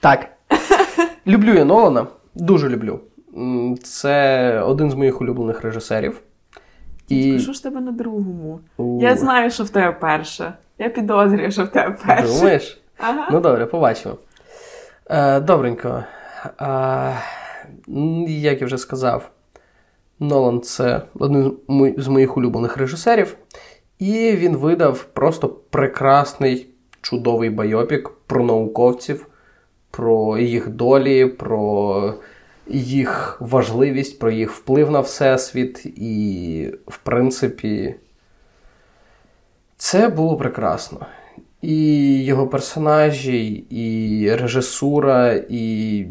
Так. 0.00 0.28
Люблю 1.26 1.54
я 1.54 1.64
Нолана. 1.64 2.06
Дуже 2.34 2.68
люблю. 2.68 3.00
Це 3.82 4.60
один 4.60 4.90
з 4.90 4.94
моїх 4.94 5.20
улюблених 5.20 5.62
режисерів. 5.62 6.20
І... 7.08 7.38
Що 7.38 7.52
ж 7.52 7.62
тебе 7.62 7.80
на 7.80 7.92
другому? 7.92 8.60
Я 9.00 9.16
знаю, 9.16 9.50
що 9.50 9.64
в 9.64 9.68
тебе 9.68 9.92
перше. 9.92 10.54
Я 10.78 10.88
підозрюю, 10.88 11.50
що 11.50 11.64
в 11.64 11.68
тебе 11.68 11.96
перше. 12.06 12.34
Думаєш? 12.34 12.80
Ага. 12.98 13.28
Ну 13.32 13.40
добре, 13.40 13.66
побачимо. 13.66 14.16
Е, 15.10 15.40
Добренько. 15.40 16.04
Е, 16.60 17.14
як 18.28 18.60
я 18.60 18.66
вже 18.66 18.78
сказав, 18.78 19.30
Нолан 20.20 20.60
це 20.60 21.02
один 21.14 21.56
з 21.98 22.08
моїх 22.08 22.36
улюблених 22.36 22.76
режисерів. 22.76 23.36
І 23.98 24.32
він 24.32 24.56
видав 24.56 25.04
просто 25.04 25.48
прекрасний, 25.48 26.68
чудовий 27.02 27.50
байопік 27.50 28.10
про 28.26 28.44
науковців, 28.44 29.26
про 29.90 30.38
їх 30.38 30.68
долі, 30.68 31.26
про 31.26 32.14
їх 32.66 33.36
важливість, 33.40 34.18
про 34.18 34.30
їх 34.30 34.52
вплив 34.52 34.90
на 34.90 35.00
Всесвіт. 35.00 35.86
І, 35.86 36.74
в 36.86 36.98
принципі, 36.98 37.94
це 39.78 40.08
було 40.08 40.36
прекрасно. 40.36 40.98
І 41.62 42.24
його 42.24 42.46
персонажі, 42.46 43.46
і 43.70 44.30
режисура, 44.34 45.32
і 45.48 46.06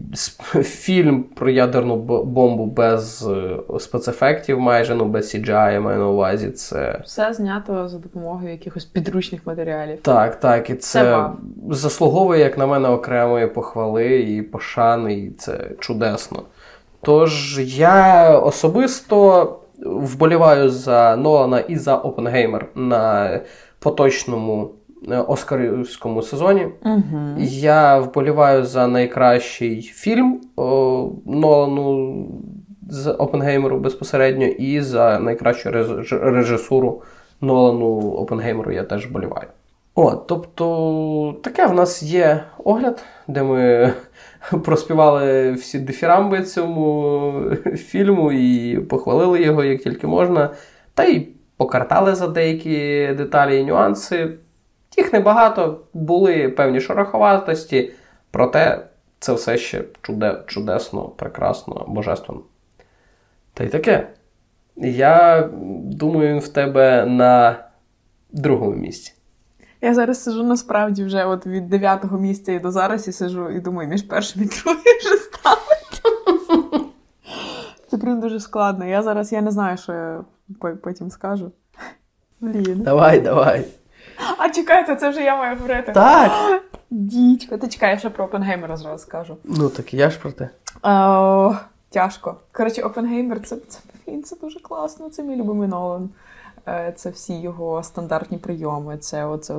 фільм 0.64 1.24
про 1.24 1.50
ядерну 1.50 1.96
бомбу 2.24 2.66
без 2.66 3.28
е, 3.28 3.58
спецефектів, 3.80 4.60
майже 4.60 4.96
ну 4.96 5.06
без 5.06 5.36
CGI, 5.36 5.74
я 5.74 5.80
маю 5.82 6.00
на 6.00 6.08
увазі. 6.08 6.52
Це 6.52 7.02
все 7.06 7.34
знято 7.34 7.88
за 7.88 7.98
допомогою 7.98 8.52
якихось 8.52 8.86
підручних 8.86 9.42
матеріалів. 9.46 10.02
Так, 10.02 10.40
так, 10.40 10.70
і 10.70 10.76
це, 10.76 11.02
це 11.02 11.30
заслуговує, 11.70 12.40
як 12.42 12.58
на 12.58 12.68
мене, 12.68 12.90
окремої 12.90 13.48
похвали 13.48 14.20
і 14.20 14.42
пошани, 14.42 15.14
і 15.14 15.32
це 15.32 15.70
чудесно. 15.80 16.44
Тож 17.02 17.60
я 17.60 18.32
особисто 18.38 19.60
вболіваю 19.86 20.70
за 20.70 21.16
Нолана 21.16 21.60
і 21.60 21.76
за 21.76 21.96
Опенгеймер 21.96 22.70
на 22.76 23.40
поточному. 23.80 24.72
Е, 25.12 25.18
Оскарівському 25.18 26.22
сезоні. 26.22 26.68
Угу. 26.86 27.36
Я 27.40 28.00
вболіваю 28.00 28.66
за 28.66 28.88
найкращий 28.88 29.82
фільм 29.82 30.42
о, 30.56 31.10
Нолану 31.26 32.26
з 32.90 33.12
Опенгеймеру 33.12 33.80
безпосередньо, 33.80 34.46
і 34.46 34.82
за 34.82 35.20
найкращу 35.20 35.72
режисуру 36.12 37.02
Нолану 37.42 38.00
Опенгеймеру 38.00 38.72
я 38.72 38.84
теж 38.84 39.08
вболіваю. 39.08 39.48
О, 39.96 40.12
тобто, 40.12 41.36
таке 41.44 41.66
в 41.66 41.74
нас 41.74 42.04
є 42.04 42.44
огляд, 42.64 43.04
де 43.28 43.44
ми 43.44 43.94
проспівали 44.64 45.52
всі 45.52 45.80
дифірамби 45.80 46.44
цьому 46.44 47.34
фільму 47.76 48.32
і 48.32 48.80
похвалили 48.80 49.42
його 49.42 49.64
як 49.64 49.82
тільки 49.82 50.08
можна, 50.08 50.50
та 50.94 51.04
й 51.04 51.28
покартали 51.58 52.16
за 52.16 52.28
деякі 52.28 53.08
деталі 53.18 53.60
і 53.60 53.66
нюанси. 53.66 54.30
Їх 54.98 55.14
небагато, 55.14 55.82
були 55.94 56.50
певні 56.50 56.82
шороховатості, 56.82 57.92
проте 58.32 58.88
це 59.20 59.34
все 59.34 59.58
ще 59.58 59.84
чуде, 60.02 60.44
чудесно, 60.48 61.04
прекрасно, 61.04 61.86
божественно. 61.88 62.42
Та 63.54 63.64
й 63.64 63.68
таке. 63.68 64.08
Я 64.76 65.50
думаю, 65.84 66.40
в 66.40 66.48
тебе 66.48 67.06
на 67.06 67.56
другому 68.32 68.76
місці. 68.76 69.14
Я 69.82 69.94
зараз 69.94 70.24
сижу 70.24 70.44
насправді 70.44 71.04
вже 71.04 71.26
от 71.26 71.46
від 71.46 71.70
дев'ятого 71.70 72.18
місця 72.18 72.52
і 72.52 72.60
до 72.60 72.72
зараз 72.72 73.08
і 73.08 73.12
сижу 73.12 73.50
і 73.50 73.60
думаю, 73.60 73.90
між 73.90 74.02
першим 74.02 74.44
і 74.44 74.46
другим 74.46 74.84
вже 75.00 75.16
ставити. 75.16 76.88
Це 77.92 77.98
прям 77.98 78.20
дуже 78.20 78.40
складно. 78.40 78.86
Я 78.86 79.04
зараз 79.04 79.32
я 79.32 79.42
не 79.42 79.52
знаю, 79.52 79.78
що 79.78 79.94
я 79.94 80.24
потім 80.84 81.10
скажу. 81.12 81.52
Блін. 82.40 82.82
Давай, 82.82 83.22
давай. 83.22 83.66
А 84.38 84.50
чекайте, 84.50 84.96
це 84.96 85.10
вже 85.10 85.22
я 85.22 85.38
маю 85.38 85.56
говорити. 85.56 85.92
Так. 85.92 86.62
Дідько, 86.90 87.58
ти 87.58 87.68
чекаєш, 87.68 88.00
що 88.00 88.12
про 88.12 88.26
Опенгеймера 88.26 88.78
зразу 88.78 89.04
скажу. 89.04 89.38
Ну 89.44 89.70
так 89.70 89.94
я 89.94 90.10
ж 90.10 90.20
про 90.20 90.32
те. 90.32 90.50
О, 90.84 91.56
Тяжко. 91.90 92.36
Коротше, 92.52 92.82
Опенгеймер 92.82 93.42
це 93.42 93.56
це, 93.56 93.80
це 94.22 94.36
дуже 94.42 94.60
класно, 94.60 95.10
це 95.10 95.24
мій 95.24 95.36
любимий 95.36 95.68
Нолан. 95.68 96.10
Е, 96.68 96.94
це 96.96 97.10
всі 97.10 97.42
його 97.42 97.84
стандартні 97.84 98.38
прийоми. 98.38 98.98
Це 98.98 99.26
оце 99.26 99.56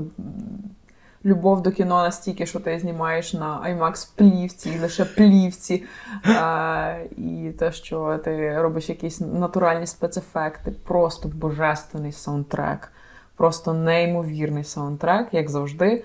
любов 1.24 1.62
до 1.62 1.70
кіно 1.70 2.02
настільки, 2.02 2.46
що 2.46 2.60
ти 2.60 2.78
знімаєш 2.78 3.34
на 3.34 3.62
IMAX 3.68 4.08
плівці, 4.16 4.70
і 4.70 4.78
лише 4.78 5.04
плівці. 5.04 5.84
А, 6.24 6.94
І 7.16 7.52
те, 7.58 7.72
що 7.72 8.18
ти 8.24 8.62
робиш 8.62 8.88
якісь 8.88 9.20
натуральні 9.20 9.86
спецефекти, 9.86 10.70
просто 10.70 11.28
божественний 11.28 12.12
саундтрек 12.12 12.92
просто 13.38 13.74
неймовірний 13.74 14.64
саундтрек, 14.64 15.28
як 15.32 15.50
завжди. 15.50 16.04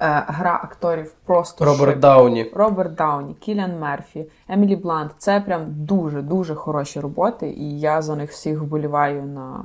Е, 0.00 0.24
гра 0.26 0.60
акторів 0.64 1.12
просто 1.24 1.64
Роберт 1.64 1.92
шик. 1.92 2.00
Дауні. 2.00 2.50
Роберт 2.54 2.94
Дауні, 2.94 3.34
Кіліан 3.34 3.78
Мерфі, 3.78 4.26
Емілі 4.48 4.76
Блант. 4.76 5.12
Це 5.18 5.40
прям 5.40 5.64
дуже-дуже 5.68 6.54
хороші 6.54 7.00
роботи, 7.00 7.50
і 7.50 7.80
я 7.80 8.02
за 8.02 8.16
них 8.16 8.30
всіх 8.30 8.60
вболіваю 8.60 9.22
на 9.22 9.64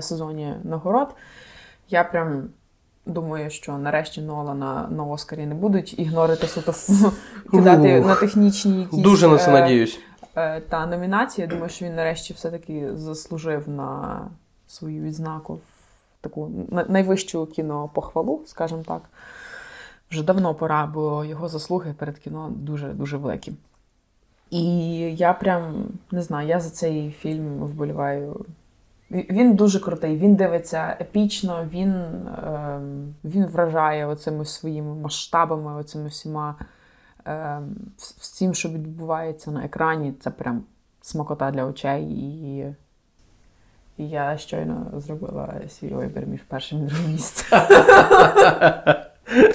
сезоні 0.00 0.54
нагород. 0.64 1.08
Я 1.88 2.04
прям 2.04 2.48
думаю, 3.06 3.50
що 3.50 3.78
нарешті 3.78 4.20
Нолана 4.20 4.88
на 4.90 5.04
Оскарі 5.04 5.46
не 5.46 5.54
будуть 5.54 5.98
ігнорити 5.98 6.46
суто 6.46 6.74
кидати 7.50 8.00
на 8.00 8.14
технічні 8.14 8.80
якісь... 8.80 8.98
Дуже 8.98 9.28
на 9.28 9.38
це 9.38 9.50
е, 9.50 9.52
надіюсь. 9.52 10.00
Е, 10.36 10.60
та 10.60 10.86
номінації. 10.86 11.46
Я 11.46 11.54
думаю, 11.54 11.68
що 11.70 11.84
він 11.84 11.94
нарешті 11.94 12.34
все-таки 12.34 12.96
заслужив 12.96 13.68
на 13.68 14.20
свою 14.66 15.02
відзнаку 15.02 15.58
таку 16.20 16.50
найвищу 16.88 17.46
кінопохвалу, 17.46 18.42
скажімо 18.46 18.82
так. 18.86 19.02
Вже 20.10 20.22
давно 20.22 20.54
пора, 20.54 20.86
бо 20.86 21.24
його 21.24 21.48
заслуги 21.48 21.94
перед 21.98 22.18
кіно 22.18 22.52
дуже-дуже 22.56 23.16
великі. 23.16 23.52
І 24.50 24.64
я 25.16 25.32
прям 25.32 25.84
не 26.10 26.22
знаю, 26.22 26.48
я 26.48 26.60
за 26.60 26.70
цей 26.70 27.10
фільм 27.10 27.58
вболіваю. 27.58 28.44
Він 29.12 29.54
дуже 29.54 29.80
крутий, 29.80 30.16
він 30.16 30.34
дивиться 30.34 30.96
епічно, 31.00 31.66
він 31.72 31.90
е, 31.90 32.80
він 33.24 33.46
вражає 33.46 34.06
оцими 34.06 34.44
своїми 34.44 34.94
масштабами, 34.94 35.80
оцими 35.80 36.08
всіма 36.08 36.54
е, 37.26 37.60
всім, 37.96 38.54
що 38.54 38.68
відбувається 38.68 39.50
на 39.50 39.64
екрані. 39.64 40.14
Це 40.20 40.30
прям 40.30 40.62
смакота 41.00 41.50
для 41.50 41.64
очей. 41.64 42.04
І 43.98 44.08
я 44.08 44.36
щойно 44.36 44.86
зробила 44.96 45.54
свій 45.68 45.88
вибір 45.88 46.26
між 46.26 46.40
першим 46.40 46.78
і 46.78 46.82
другим 46.82 47.12
місцем. 47.12 47.60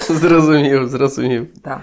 Зрозумів, 0.00 0.88
зрозумів. 0.88 1.60
Так. 1.62 1.80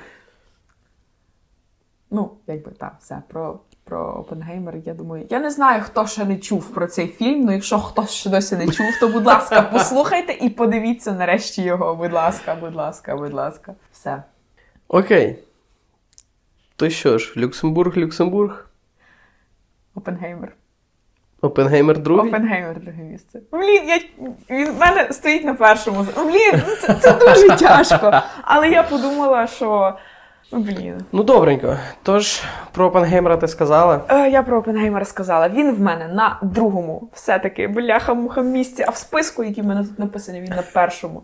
Ну, 2.12 2.32
якби 2.48 2.72
так, 2.72 2.96
все. 3.00 3.22
Про 3.28 3.60
про 3.86 4.14
Опенгеймер, 4.20 4.76
я 4.86 4.94
думаю. 4.94 5.28
Я 5.30 5.40
не 5.40 5.52
знаю, 5.52 5.84
хто 5.84 6.08
ще 6.08 6.26
не 6.26 6.38
чув 6.38 6.74
про 6.74 6.88
цей 6.88 7.08
фільм. 7.08 7.46
Ну, 7.46 7.52
якщо 7.52 7.80
хтось 7.80 8.12
ще 8.12 8.30
досі 8.30 8.56
не 8.56 8.68
чув, 8.68 8.86
то 9.00 9.08
будь 9.08 9.26
ласка, 9.26 9.62
послухайте 9.74 10.34
і 10.34 10.50
подивіться 10.50 11.12
нарешті 11.12 11.62
його. 11.62 11.96
Будь 11.96 12.14
ласка, 12.14 12.56
будь 12.56 12.76
ласка, 12.76 13.16
будь 13.16 13.34
ласка. 13.34 13.74
Все. 13.92 14.24
Окей. 14.88 15.40
То 16.76 16.90
що 16.90 17.18
ж, 17.18 17.34
Люксембург, 17.38 17.98
Люксембург? 17.98 18.70
Опенгеймер. 19.96 20.56
Опенгеймер 21.42 22.00
другий? 22.00 22.30
Опенгеймер 22.30 22.80
друге 22.80 23.04
місце. 23.04 23.40
Блін, 23.52 23.88
я, 23.88 24.00
він 24.50 24.72
в 24.72 24.80
мене 24.80 25.14
стоїть 25.14 25.46
на 25.46 25.54
першому. 25.54 26.06
Блін, 26.16 26.62
це, 26.82 26.94
це 26.94 27.14
дуже 27.14 27.48
тяжко. 27.60 28.22
Але 28.42 28.70
я 28.70 28.84
подумала, 28.84 29.48
що. 29.48 29.98
Блін. 30.52 31.02
Ну, 31.12 31.24
добренько. 31.24 31.78
Тож, 32.04 32.44
про 32.72 32.86
Опенгеймера 32.86 33.38
ти 33.38 33.48
сказала? 33.48 34.02
Е, 34.10 34.30
я 34.30 34.44
про 34.44 34.58
Опенгеймера 34.58 35.06
сказала. 35.06 35.50
Він 35.50 35.76
в 35.76 35.80
мене 35.80 36.08
на 36.08 36.40
другому 36.42 37.10
все-таки 37.14 37.68
бляха-муха 37.68 38.42
місці, 38.42 38.86
а 38.88 38.92
в 38.92 38.96
списку, 38.96 39.44
який 39.44 39.64
в 39.64 39.68
мене 39.68 39.84
тут 39.84 40.00
написаний, 40.00 40.42
він 40.42 40.50
на 40.50 40.64
першому. 40.74 41.24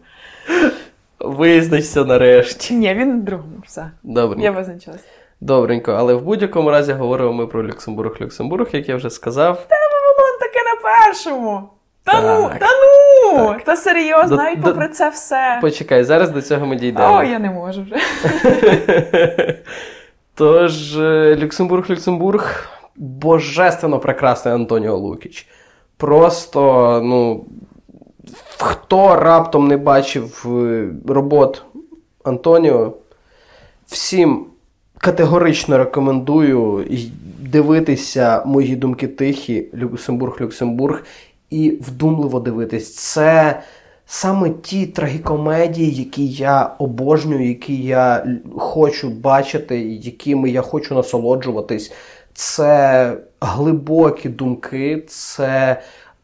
Визначся 1.19 2.05
нарешті. 2.05 2.73
Ні, 2.73 2.93
він 2.93 3.09
на 3.09 3.21
другому. 3.21 3.53
Все. 3.65 3.91
Добренько. 4.03 4.43
Я 4.43 4.51
визначилась. 4.51 5.01
Добренько, 5.41 5.91
але 5.91 6.13
в 6.13 6.21
будь-якому 6.21 6.71
разі 6.71 6.93
говоримо 6.93 7.33
ми 7.33 7.47
про 7.47 7.67
Люксембург. 7.67 8.17
Люксембург, 8.21 8.67
як 8.71 8.89
я 8.89 8.95
вже 8.95 9.09
сказав. 9.09 9.65
Та 9.67 9.75
воно 9.75 10.39
таке 10.39 10.59
на 10.59 10.81
першому. 10.89 11.69
Та 12.03 12.21
ну, 12.21 12.49
та 12.59 12.67
ну! 12.81 13.47
Так. 13.47 13.63
Та 13.63 13.75
серйозно, 13.75 14.37
До- 14.37 14.43
навіть 14.43 14.59
до- 14.59 14.69
попри 14.71 14.87
це 14.87 15.09
все. 15.09 15.57
Почекай, 15.61 16.03
зараз 16.03 16.29
до 16.29 16.41
цього 16.41 16.65
ми 16.65 16.75
дійдемо. 16.75 17.15
О, 17.17 17.23
я 17.23 17.39
не 17.39 17.49
можу 17.49 17.83
вже. 17.83 17.95
Тож, 20.35 20.97
е, 20.97 21.37
Люксембург, 21.39 21.89
Люксембург, 21.89 22.69
божественно 22.95 23.99
прекрасний 23.99 24.53
Антоніо 24.53 24.97
Лукіч. 24.97 25.47
Просто, 25.97 27.01
ну, 27.03 27.45
хто 28.57 29.15
раптом 29.15 29.67
не 29.67 29.77
бачив 29.77 30.45
е, 30.47 30.89
робот 31.07 31.65
Антоніо, 32.23 32.93
всім 33.87 34.45
категорично 34.97 35.77
рекомендую 35.77 36.85
дивитися 37.39 38.43
мої 38.45 38.75
думки 38.75 39.07
тихі, 39.07 39.67
Люксембург, 39.75 40.37
Люксембург, 40.41 41.03
і 41.51 41.69
вдумливо 41.81 42.39
дивитись. 42.39 42.95
Це 42.95 43.61
саме 44.05 44.49
ті 44.49 44.85
трагікомедії, 44.85 45.91
які 45.91 46.27
я 46.27 46.75
обожнюю, 46.79 47.47
які 47.47 47.83
я 47.83 48.25
хочу 48.57 49.09
бачити, 49.09 49.79
якими 49.81 50.49
я 50.49 50.61
хочу 50.61 50.95
насолоджуватись. 50.95 51.91
Це 52.33 53.17
глибокі 53.41 54.29
думки, 54.29 55.03
це 55.07 55.81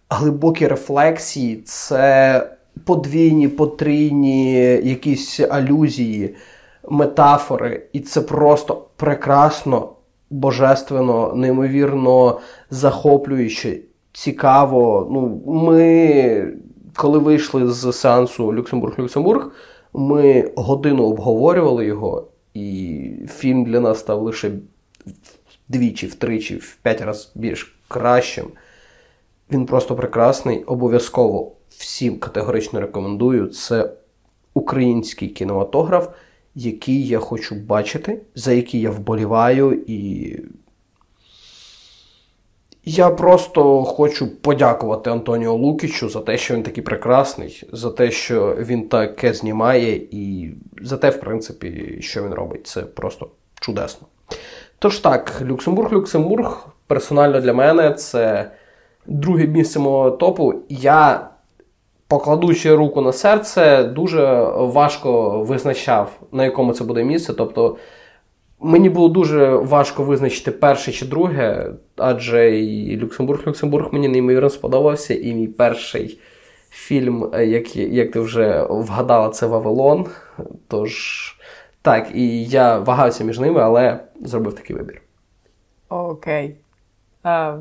глибокі 0.09 0.67
рефлексії, 0.67 1.55
це 1.65 2.49
подвійні, 2.85 3.47
потрійні 3.47 4.53
якісь 4.83 5.39
алюзії, 5.39 6.35
метафори. 6.89 7.83
І 7.93 7.99
це 7.99 8.21
просто 8.21 8.85
прекрасно, 8.95 9.89
божественно, 10.29 11.33
неймовірно 11.35 12.39
захоплююче, 12.69 13.77
цікаво. 14.17 15.07
Ну, 15.11 15.41
ми, 15.45 16.53
коли 16.95 17.19
вийшли 17.19 17.71
з 17.71 17.93
сеансу 17.93 18.53
Люксембург-Люксембург, 18.53 19.51
ми 19.93 20.51
годину 20.55 21.03
обговорювали 21.03 21.85
його, 21.85 22.27
і 22.53 23.09
фільм 23.27 23.65
для 23.65 23.79
нас 23.79 23.99
став 23.99 24.21
лише 24.21 24.51
вдвічі, 25.69 26.07
втричі, 26.07 26.55
в 26.55 26.77
п'ять 26.81 27.01
разів 27.01 27.31
більш 27.35 27.77
кращим. 27.87 28.45
Він 29.51 29.65
просто 29.65 29.95
прекрасний. 29.95 30.63
Обов'язково 30.63 31.51
всім 31.69 32.19
категорично 32.19 32.79
рекомендую. 32.81 33.47
Це 33.47 33.93
український 34.53 35.27
кінематограф, 35.27 36.09
який 36.55 37.07
я 37.07 37.19
хочу 37.19 37.55
бачити, 37.55 38.21
за 38.35 38.53
який 38.53 38.81
я 38.81 38.91
вболіваю, 38.91 39.83
і 39.87 40.31
я 42.89 43.09
просто 43.09 43.83
хочу 43.83 44.41
подякувати 44.41 45.09
Антоніо 45.09 45.53
Лукічу 45.53 46.09
за 46.09 46.21
те, 46.21 46.37
що 46.37 46.53
він 46.53 46.63
такий 46.63 46.83
прекрасний, 46.83 47.63
за 47.71 47.91
те, 47.91 48.11
що 48.11 48.55
він 48.59 48.89
таке 48.89 49.33
знімає, 49.33 49.95
і 50.11 50.51
за 50.81 50.97
те, 50.97 51.09
в 51.09 51.19
принципі, 51.19 51.97
що 52.01 52.23
він 52.23 52.33
робить. 52.33 52.67
Це 52.67 52.81
просто 52.81 53.29
чудесно. 53.59 54.07
Тож 54.79 54.99
так, 54.99 55.41
Люксембург, 55.41 55.93
Люксембург, 55.93 56.67
персонально 56.87 57.41
для 57.41 57.53
мене 57.53 57.93
це 57.93 58.51
друге 59.05 59.47
місце 59.47 59.79
мого 59.79 60.11
топу. 60.11 60.53
Я, 60.69 61.29
покладучи 62.07 62.75
руку 62.75 63.01
на 63.01 63.11
серце, 63.11 63.83
дуже 63.83 64.43
важко 64.55 65.41
визначав, 65.43 66.11
на 66.31 66.45
якому 66.45 66.73
це 66.73 66.83
буде 66.83 67.03
місце. 67.03 67.33
Тобто, 67.33 67.77
мені 68.59 68.89
було 68.89 69.09
дуже 69.09 69.55
важко 69.55 70.03
визначити 70.03 70.51
перше 70.51 70.91
чи 70.91 71.05
друге, 71.05 71.71
адже 71.97 72.57
і 72.59 72.97
Люксембург, 72.97 73.43
Люксембург 73.47 73.89
мені 73.93 74.07
неймовірно 74.07 74.49
сподобався, 74.49 75.13
і 75.15 75.33
мій 75.33 75.47
перший 75.47 76.19
фільм, 76.69 77.29
е, 77.33 77.45
як, 77.45 77.75
як 77.75 78.11
ти 78.11 78.19
вже 78.19 78.63
вгадала, 78.69 79.29
це 79.29 79.45
Вавилон. 79.47 80.05
Тож. 80.67 81.33
Так, 81.81 82.07
і 82.15 82.43
я 82.43 82.79
вагався 82.79 83.23
між 83.23 83.39
ними, 83.39 83.61
але 83.61 83.99
зробив 84.21 84.53
такий 84.55 84.75
вибір. 84.75 85.01
Окей. 85.89 86.55
Е, 87.25 87.53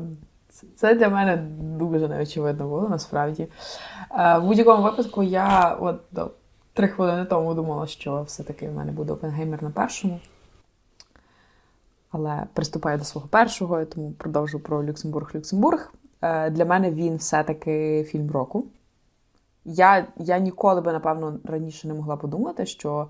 це- 0.49 0.67
Це 0.75 0.95
для 0.95 1.09
мене 1.09 1.37
дуже 1.79 2.07
неочевидно 2.07 2.67
було, 2.67 2.89
насправді. 2.89 3.47
Е, 4.19 4.37
В 4.37 4.43
будь-якому 4.43 4.83
випадку 4.83 5.23
я 5.23 5.77
от 5.81 5.95
до 6.11 6.31
три 6.73 6.87
хвилини 6.87 7.25
тому 7.25 7.53
думала, 7.53 7.87
що 7.87 8.21
все-таки 8.27 8.69
в 8.69 8.73
мене 8.73 8.91
буде 8.91 9.13
Опенгеймер 9.13 9.63
на 9.63 9.69
першому. 9.69 10.19
Але 12.17 12.43
приступаю 12.53 12.97
до 12.97 13.03
свого 13.03 13.27
першого, 13.27 13.85
тому 13.85 14.11
продовжу 14.11 14.59
про 14.59 14.83
Люксембург-Люксембург. 14.83 15.89
Е, 16.21 16.49
Для 16.49 16.65
мене 16.65 16.91
він 16.91 17.15
все-таки 17.15 18.03
фільм 18.03 18.31
року. 18.31 18.65
Я, 19.65 20.07
я 20.17 20.39
ніколи 20.39 20.81
би, 20.81 20.91
напевно, 20.93 21.39
раніше 21.43 21.87
не 21.87 21.93
могла 21.93 22.17
подумати, 22.17 22.65
що 22.65 23.07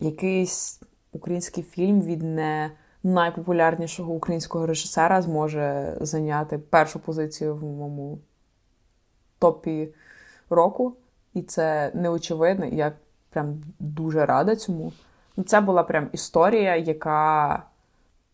якийсь 0.00 0.82
український 1.12 1.64
фільм 1.64 2.00
від 2.00 2.22
не 2.22 2.70
найпопулярнішого 3.02 4.12
українського 4.12 4.66
режисера 4.66 5.22
зможе 5.22 5.96
зайняти 6.00 6.58
першу 6.58 7.00
позицію 7.00 7.56
в 7.56 7.62
моєму 7.62 8.18
топі 9.38 9.94
року. 10.50 10.96
І 11.34 11.42
це 11.42 11.92
неочевидно. 11.94 12.66
І 12.66 12.76
я 12.76 12.92
прям 13.30 13.62
дуже 13.78 14.26
рада 14.26 14.56
цьому. 14.56 14.92
Ну, 15.38 15.44
Це 15.44 15.60
була 15.60 15.82
прям 15.82 16.08
історія, 16.12 16.76
яка, 16.76 17.62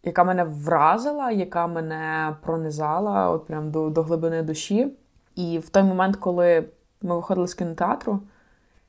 яка 0.03 0.25
мене 0.25 0.45
вразила, 0.45 1.31
яка 1.31 1.67
мене 1.67 2.37
пронизала 2.43 3.31
от 3.31 3.47
прям 3.47 3.71
до, 3.71 3.91
до 3.91 4.03
глибини 4.03 4.43
душі. 4.43 4.93
І 5.35 5.59
в 5.59 5.69
той 5.69 5.83
момент, 5.83 6.17
коли 6.17 6.65
ми 7.03 7.17
виходили 7.17 7.49
з 7.49 7.55
кінотеатру, 7.55 8.21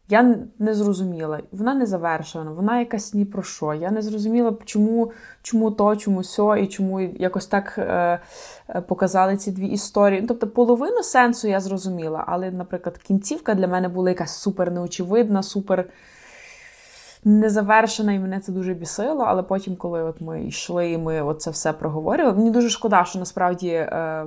я 0.09 0.35
не 0.59 0.73
зрозуміла. 0.73 1.39
Вона 1.51 1.73
не 1.73 1.85
завершена, 1.85 2.51
вона 2.51 2.79
якась 2.79 3.13
ні 3.13 3.25
про 3.25 3.43
що. 3.43 3.73
Я 3.73 3.91
не 3.91 4.01
зрозуміла, 4.01 4.53
чому, 4.65 5.11
чому 5.41 5.71
то, 5.71 5.95
чому 5.95 6.23
сьо, 6.23 6.55
і 6.55 6.67
чому 6.67 7.01
якось 7.01 7.47
так 7.47 7.75
е, 7.77 8.19
е, 8.69 8.81
показали 8.81 9.37
ці 9.37 9.51
дві 9.51 9.67
історії. 9.67 10.21
Ну, 10.21 10.27
Тобто, 10.27 10.47
половину 10.47 11.03
сенсу 11.03 11.47
я 11.47 11.59
зрозуміла, 11.59 12.23
але, 12.27 12.51
наприклад, 12.51 12.97
кінцівка 12.97 13.55
для 13.55 13.67
мене 13.67 13.89
була 13.89 14.09
якась 14.09 14.37
супер 14.37 14.71
неочевидна, 14.71 15.43
супер 15.43 15.85
незавершена, 17.25 18.13
і 18.13 18.19
мене 18.19 18.39
це 18.39 18.51
дуже 18.51 18.73
бісило. 18.73 19.23
Але 19.27 19.43
потім, 19.43 19.75
коли 19.75 20.03
от 20.03 20.21
ми 20.21 20.45
йшли 20.45 20.91
і 20.91 20.97
ми 20.97 21.35
це 21.39 21.51
все 21.51 21.73
проговорювали, 21.73 22.37
мені 22.37 22.51
дуже 22.51 22.69
шкода, 22.69 23.05
що 23.05 23.19
насправді 23.19 23.67
е, 23.69 24.25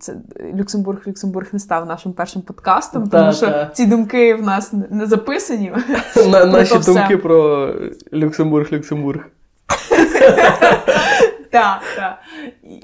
це 0.00 0.14
Люксембург 0.54 1.02
Люксембург 1.08 1.48
не 1.52 1.58
став 1.58 1.86
нашим 1.86 2.12
першим 2.12 2.42
подкастом, 2.42 3.08
Та, 3.08 3.20
тому 3.20 3.32
що 3.32 3.46
та. 3.46 3.66
ці 3.66 3.86
думки 3.86 4.34
в 4.34 4.42
нас 4.42 4.72
не- 4.72 4.86
не 4.90 5.06
записані. 5.06 5.72
Ну, 6.16 6.46
наші 6.46 6.78
думки 6.78 7.16
про 7.16 7.68
Люксембург, 8.12 8.72
Люксембург. 8.72 9.20
Так, 11.50 11.82
так. 11.96 12.18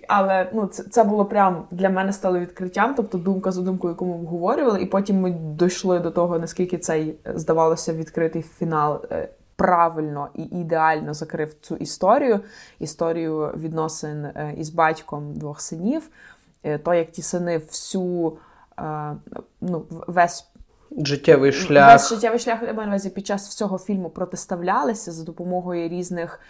Але 0.08 0.50
ну, 0.52 0.66
це, 0.66 0.82
це 0.82 1.04
було 1.04 1.24
прям 1.24 1.64
для 1.70 1.90
мене 1.90 2.12
стало 2.12 2.38
відкриттям, 2.38 2.94
тобто 2.94 3.18
думка 3.18 3.52
за 3.52 3.62
думкою, 3.62 3.92
яку 3.92 4.06
ми 4.06 4.14
обговорювали, 4.14 4.82
і 4.82 4.86
потім 4.86 5.20
ми 5.20 5.30
дійшли 5.30 5.98
до 5.98 6.10
того, 6.10 6.38
наскільки 6.38 6.78
цей, 6.78 7.16
е, 7.26 7.32
здавалося, 7.34 7.92
відкритий 7.92 8.42
фінал 8.42 9.02
е, 9.10 9.28
правильно 9.56 10.28
і 10.34 10.42
ідеально 10.42 11.14
закрив 11.14 11.54
цю 11.60 11.76
історію, 11.76 12.40
історію 12.78 13.54
відносин 13.56 14.24
е, 14.24 14.54
із 14.58 14.70
батьком 14.70 15.34
двох 15.34 15.60
синів, 15.60 16.08
то, 16.84 16.94
як 16.94 17.10
ті 17.10 17.22
сини 17.22 17.58
всю 17.58 18.38
ну, 19.60 19.84
весь 19.90 20.46
життєвий 20.90 21.52
шлях. 21.52 21.92
Весь 21.92 22.08
життєвий 22.08 22.38
шлях 22.38 22.62
я 22.62 22.72
маю 22.72 22.86
на 22.88 22.92
увазі 22.94 23.10
під 23.10 23.26
час 23.26 23.48
всього 23.48 23.78
фільму 23.78 24.10
протиставлялися 24.10 25.12
за 25.12 25.24
допомогою 25.24 25.88
різних 25.88 26.40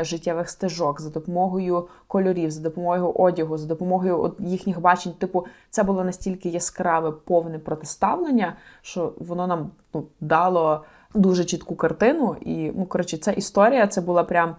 життєвих 0.00 0.50
стежок, 0.50 1.00
за 1.00 1.10
допомогою 1.10 1.88
кольорів, 2.06 2.50
за 2.50 2.60
допомогою 2.60 3.10
одягу, 3.10 3.58
за 3.58 3.66
допомогою 3.66 4.34
їхніх 4.38 4.80
бачень. 4.80 5.12
Типу, 5.12 5.46
це 5.70 5.82
було 5.82 6.04
настільки 6.04 6.48
яскраве, 6.48 7.10
повне 7.10 7.58
протиставлення, 7.58 8.56
що 8.82 9.12
воно 9.18 9.46
нам 9.46 9.70
ну, 9.94 10.04
дало 10.20 10.84
дуже 11.14 11.44
чітку 11.44 11.76
картину. 11.76 12.36
І, 12.40 12.72
ну, 12.76 12.86
коротше, 12.86 13.18
ця 13.18 13.32
історія 13.32 13.86
це 13.86 14.00
була 14.00 14.24
прям 14.24 14.56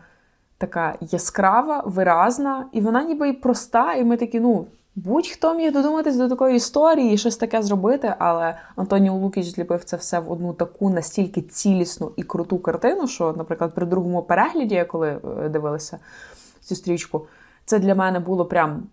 така 0.58 0.96
яскрава, 1.02 1.84
виразна, 1.86 2.66
і 2.72 2.82
вона 2.82 3.04
ніби 3.04 3.30
й 3.30 3.34
проста, 3.34 3.94
і 3.94 4.04
ми 4.04 4.18
такі, 4.18 4.40
ну. 4.40 4.66
Будь-хто 4.96 5.54
міг 5.54 5.74
додуматись 5.74 6.18
до 6.18 6.30
такої 6.30 6.56
історії 6.56 7.14
і 7.14 7.18
щось 7.18 7.38
таке 7.38 7.62
зробити, 7.62 8.16
але 8.20 8.58
Антоніо 8.76 9.14
Лукіч 9.14 9.46
зліпив 9.46 9.84
це 9.84 9.98
все 9.98 10.20
в 10.20 10.32
одну 10.32 10.54
таку 10.54 10.90
настільки 10.90 11.42
цілісну 11.42 12.12
і 12.16 12.24
круту 12.24 12.60
картину, 12.60 13.08
що, 13.08 13.34
наприклад, 13.38 13.76
при 13.76 13.86
другому 13.86 14.24
перегляді, 14.24 14.76
я 14.76 14.86
коли 14.86 15.22
е, 15.40 15.50
дивилася 15.50 16.00
цю 16.60 16.76
стрічку, 16.76 17.28
це 17.66 17.80
для 17.80 17.96
мене 17.96 18.20
було 18.20 18.46
прям 18.46 18.84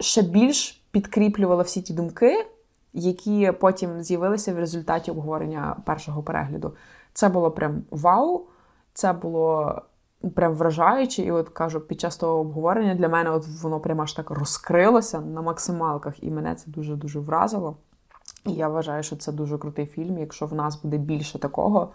ще 0.00 0.22
більш 0.22 0.84
підкріплювало 0.90 1.62
всі 1.62 1.82
ті 1.82 1.94
думки, 1.94 2.46
які 2.92 3.52
потім 3.60 4.02
з'явилися 4.02 4.54
в 4.54 4.58
результаті 4.58 5.10
обговорення 5.10 5.76
першого 5.86 6.22
перегляду. 6.22 6.74
Це 7.12 7.28
було 7.28 7.50
прям 7.50 7.82
вау, 7.90 8.46
це 8.94 9.12
було 9.12 9.82
прям 10.30 10.54
вражаюче. 10.54 11.22
І 11.22 11.30
от 11.30 11.48
кажу, 11.48 11.80
під 11.80 12.00
час 12.00 12.16
того 12.16 12.40
обговорення 12.40 12.94
для 12.94 13.08
мене 13.08 13.30
от 13.30 13.48
воно 13.62 13.80
прям 13.80 14.00
аж 14.00 14.12
так 14.12 14.30
розкрилося 14.30 15.20
на 15.20 15.42
максималках, 15.42 16.24
і 16.24 16.30
мене 16.30 16.54
це 16.54 16.70
дуже-дуже 16.70 17.20
вразило. 17.20 17.76
І 18.46 18.52
я 18.52 18.68
вважаю, 18.68 19.02
що 19.02 19.16
це 19.16 19.32
дуже 19.32 19.58
крутий 19.58 19.86
фільм. 19.86 20.18
Якщо 20.18 20.46
в 20.46 20.54
нас 20.54 20.82
буде 20.82 20.96
більше 20.96 21.38
такого, 21.38 21.92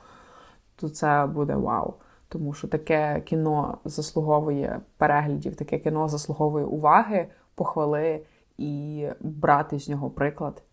то 0.75 0.89
це 0.89 1.25
буде 1.33 1.55
вау. 1.55 1.93
Тому 2.29 2.53
що 2.53 2.67
таке 2.67 3.21
кіно 3.25 3.77
заслуговує 3.85 4.81
переглядів, 4.97 5.55
таке 5.55 5.79
кіно 5.79 6.07
заслуговує 6.07 6.65
уваги, 6.65 7.27
похвали 7.55 8.21
і 8.57 9.05
брати 9.19 9.79
з 9.79 9.89
нього 9.89 10.09
приклад 10.09 10.63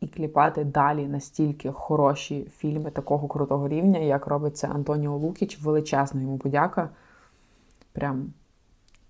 і 0.00 0.08
кліпати 0.08 0.64
далі 0.64 1.06
настільки 1.06 1.72
хороші 1.72 2.50
фільми 2.56 2.90
такого 2.90 3.28
крутого 3.28 3.68
рівня, 3.68 3.98
як 3.98 4.26
робить 4.26 4.56
це 4.56 4.68
Антоніо 4.68 5.16
Лукіч. 5.16 5.60
Величезна 5.60 6.20
йому 6.20 6.38
подяка. 6.38 6.90
Прям 7.92 8.32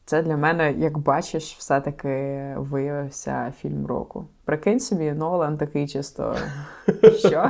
це 0.09 0.23
для 0.23 0.37
мене, 0.37 0.75
як 0.79 0.99
бачиш, 0.99 1.57
все-таки 1.59 2.39
виявився 2.57 3.53
фільм 3.61 3.87
року. 3.87 4.25
Прикинь 4.45 4.81
собі, 4.81 5.13
Нолан 5.13 5.57
такий 5.57 5.89
чисто. 5.89 6.35
Що? 7.19 7.49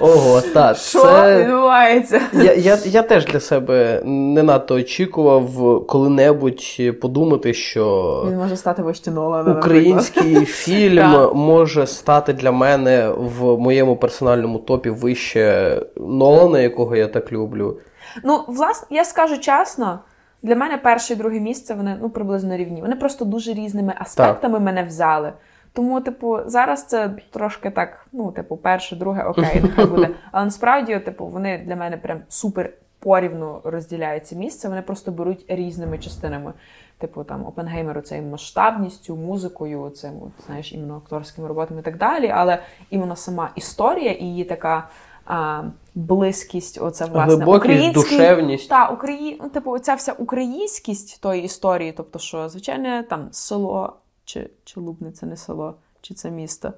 Ого, 0.00 0.40
так. 0.40 0.76
Що 0.76 1.02
це... 1.02 1.44
відбувається? 1.44 2.20
Я 2.32 2.54
я, 2.54 2.78
я 2.84 3.02
теж 3.02 3.26
для 3.26 3.40
себе 3.40 4.02
не 4.04 4.42
надто 4.42 4.74
очікував 4.74 5.50
коли-небудь 5.86 6.62
подумати, 7.00 7.54
що 7.54 8.24
він 8.28 8.36
може 8.36 8.56
стати 8.56 8.82
вище 8.82 9.10
Нолана. 9.10 9.58
Український 9.58 10.44
фільм 10.44 11.30
може 11.34 11.86
стати 11.86 12.32
для 12.32 12.52
мене 12.52 13.12
в 13.16 13.58
моєму 13.58 13.96
персональному 13.96 14.58
топі 14.58 14.90
вище 14.90 15.76
Нолана, 15.96 16.60
якого 16.60 16.96
я 16.96 17.06
так 17.06 17.32
люблю. 17.32 17.78
Ну, 18.24 18.44
власне, 18.48 18.96
я 18.96 19.04
скажу 19.04 19.38
чесно. 19.38 19.98
Для 20.42 20.56
мене 20.56 20.76
перше 20.76 21.12
і 21.12 21.16
друге 21.16 21.40
місце 21.40 21.74
вони 21.74 21.98
ну 22.00 22.10
приблизно 22.10 22.56
рівні. 22.56 22.80
Вони 22.80 22.96
просто 22.96 23.24
дуже 23.24 23.54
різними 23.54 23.94
аспектами 23.98 24.54
так. 24.54 24.62
мене 24.62 24.82
взяли. 24.82 25.32
Тому, 25.72 26.00
типу, 26.00 26.38
зараз 26.46 26.84
це 26.84 27.10
трошки 27.30 27.70
так, 27.70 28.06
ну, 28.12 28.32
типу, 28.32 28.56
перше, 28.56 28.96
друге, 28.96 29.24
окей, 29.24 29.60
нехай 29.62 29.84
буде. 29.84 30.10
Але 30.32 30.44
насправді, 30.44 30.98
типу, 30.98 31.26
вони 31.26 31.58
для 31.58 31.76
мене 31.76 31.96
прям 31.96 32.20
супер 32.28 32.72
порівну 32.98 33.60
розділяють 33.64 34.26
це 34.26 34.36
місце. 34.36 34.68
Вони 34.68 34.82
просто 34.82 35.12
беруть 35.12 35.44
різними 35.48 35.98
частинами. 35.98 36.52
Типу, 36.98 37.24
там 37.24 37.46
Опенгеймеру 37.46 38.00
це 38.00 38.22
масштабністю, 38.22 39.16
музикою, 39.16 39.90
цим, 39.90 40.12
знаєш, 40.46 40.72
іменно 40.72 40.96
акторськими 40.96 41.48
роботами 41.48 41.80
і 41.80 41.84
так 41.84 41.96
далі. 41.96 42.32
Але 42.34 42.62
іменно 42.90 43.16
сама 43.16 43.50
історія 43.56 44.12
і 44.12 44.24
її 44.24 44.44
така 44.44 44.88
а, 45.30 45.62
близькість, 45.94 46.78
оце 46.82 47.04
власне 47.04 47.34
Глибокість, 47.34 47.92
душевність. 47.92 48.68
Та, 48.68 48.88
Украї... 48.88 49.38
ну, 49.42 49.48
типу, 49.48 49.70
оця 49.70 49.94
вся 49.94 50.12
українськість 50.12 51.20
тої 51.20 51.42
історії, 51.42 51.92
тобто, 51.96 52.18
що, 52.18 52.48
звичайне, 52.48 53.04
там 53.10 53.28
село 53.30 53.92
чи, 54.24 54.50
чи 54.64 54.80
Лубне 54.80 55.12
це 55.12 55.26
не 55.26 55.36
село, 55.36 55.74
чи 56.00 56.14
це 56.14 56.30
місто. 56.30 56.72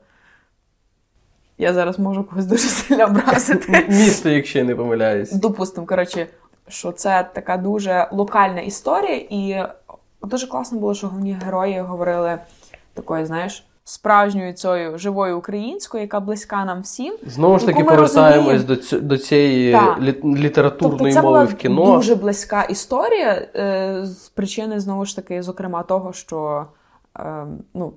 Я 1.59 1.75
зараз 1.75 1.99
можу 1.99 2.25
когось 2.25 2.47
дуже 2.47 2.69
сильно 2.69 3.05
образити. 3.05 3.87
Місто, 3.89 4.29
якщо 4.29 4.59
я 4.59 4.65
не 4.65 4.75
помиляюсь. 4.75 5.33
Допустимо, 5.33 5.87
коротше, 5.87 6.27
що 6.69 6.93
це 6.93 7.31
така 7.35 7.57
дуже 7.57 8.09
локальна 8.13 8.61
історія, 8.61 9.17
і 9.31 9.63
дуже 10.23 10.47
класно 10.47 10.79
було, 10.79 10.95
що 10.95 11.09
головні 11.09 11.33
герої 11.33 11.81
говорили 11.81 12.39
такою, 12.95 13.27
знаєш 13.27 13.67
справжньою 13.85 14.53
цією 14.53 14.99
живою 14.99 15.39
українською, 15.39 16.03
яка 16.03 16.21
близька 16.21 16.65
нам 16.65 16.81
всим. 16.81 17.15
Знову 17.27 17.59
ж 17.59 17.67
таки, 17.67 17.85
повертаємось 17.85 18.65
до 18.65 18.77
ць... 18.77 18.93
до 18.93 19.19
цієї 19.19 19.79
лі... 20.01 20.21
літературної 20.25 21.15
тобто, 21.15 21.31
мови 21.31 21.45
в 21.45 21.55
кіно. 21.55 21.87
Це 21.87 21.93
дуже 21.93 22.15
близька 22.15 22.63
історія 22.63 23.49
е, 23.57 24.01
з 24.07 24.29
причини, 24.29 24.81
знову 24.81 25.05
ж 25.05 25.17
таки, 25.17 25.43
зокрема, 25.43 25.83
того, 25.83 26.13
що 26.13 26.67
е, 27.19 27.47
ну. 27.75 27.93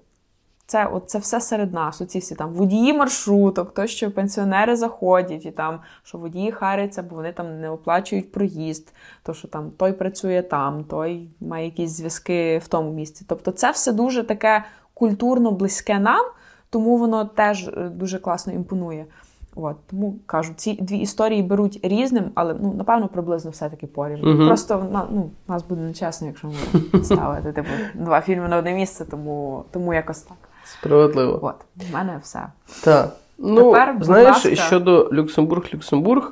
Це 0.68 0.86
от, 0.86 1.10
це 1.10 1.20
все 1.20 1.42
серед 1.42 1.74
нас. 1.74 2.02
Оці 2.02 2.20
всі 2.20 2.36
там 2.36 2.54
водії 2.54 2.94
маршруток, 2.94 3.74
то, 3.74 3.88
що 3.88 4.12
пенсіонери 4.12 4.76
заходять, 4.76 5.46
і 5.46 5.52
там, 5.52 5.80
що 6.04 6.18
водії 6.18 6.52
харяться, 6.52 7.04
бо 7.04 7.16
вони 7.16 7.32
там 7.32 7.62
не 7.62 7.70
оплачують 7.70 8.32
проїзд, 8.32 8.94
то 9.24 9.34
що 9.34 9.48
там 9.48 9.72
той 9.78 9.94
працює 9.94 10.42
там, 10.42 10.84
той 10.84 11.30
має 11.40 11.66
якісь 11.66 11.90
зв'язки 11.90 12.58
в 12.58 12.68
тому 12.68 12.92
місці. 12.92 13.26
Тобто, 13.28 13.52
це 13.52 13.72
все 13.72 13.92
дуже 13.92 14.24
таке 14.24 14.64
культурно 14.96 15.52
близьке 15.52 16.00
нам, 16.00 16.26
тому 16.70 16.98
воно 16.98 17.26
теж 17.26 17.68
е, 17.68 17.90
дуже 17.94 18.20
класно 18.20 18.54
імпонує. 18.54 19.06
От, 19.56 19.76
Тому 19.90 20.16
кажу, 20.26 20.54
ці 20.56 20.74
дві 20.74 20.98
історії 20.98 21.44
беруть 21.44 21.80
різним, 21.84 22.24
але 22.36 22.56
ну, 22.62 22.74
напевно 22.78 23.08
приблизно 23.08 23.52
все-таки 23.52 23.88
порівняно. 23.88 24.44
Uh-huh. 24.44 24.48
Просто 24.48 24.88
на, 24.92 25.08
ну, 25.12 25.30
нас 25.48 25.64
буде 25.64 25.82
нечесно, 25.82 26.28
якщо 26.28 26.48
ми 26.48 27.04
ставити 27.04 27.52
типу, 27.52 27.70
два 27.94 28.22
фільми 28.22 28.48
на 28.48 28.58
одне 28.58 28.74
місце, 28.74 29.06
тому 29.06 29.64
тому 29.72 29.94
якось 29.94 30.22
так. 30.22 30.38
Справедливо. 30.66 31.40
От, 31.42 31.56
в 31.90 31.94
мене 31.94 32.20
все. 32.24 32.40
Так. 32.84 33.16
Ну, 33.38 33.72
Тепер, 33.72 33.98
знаєш, 34.02 34.28
ласка... 34.28 34.56
щодо 34.56 35.10
Люксембург-Люксембург, 35.12 36.32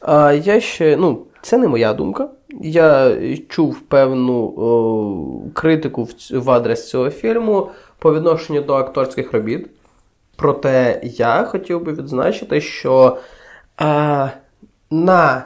а, 0.00 0.32
я 0.32 0.60
ще, 0.60 0.96
ну, 0.96 1.22
це 1.42 1.58
не 1.58 1.68
моя 1.68 1.94
думка. 1.94 2.28
Я 2.60 3.16
чув 3.48 3.80
певну 3.80 4.54
о, 4.56 5.50
критику 5.54 6.02
в, 6.02 6.14
в 6.30 6.50
адрес 6.50 6.88
цього 6.88 7.10
фільму 7.10 7.68
по 8.04 8.14
відношенню 8.14 8.60
до 8.60 8.74
акторських 8.74 9.32
робіт. 9.32 9.66
Проте 10.36 11.00
я 11.02 11.44
хотів 11.44 11.84
би 11.84 11.92
відзначити, 11.92 12.60
що 12.60 13.18
е, 13.80 14.30
на 14.90 15.44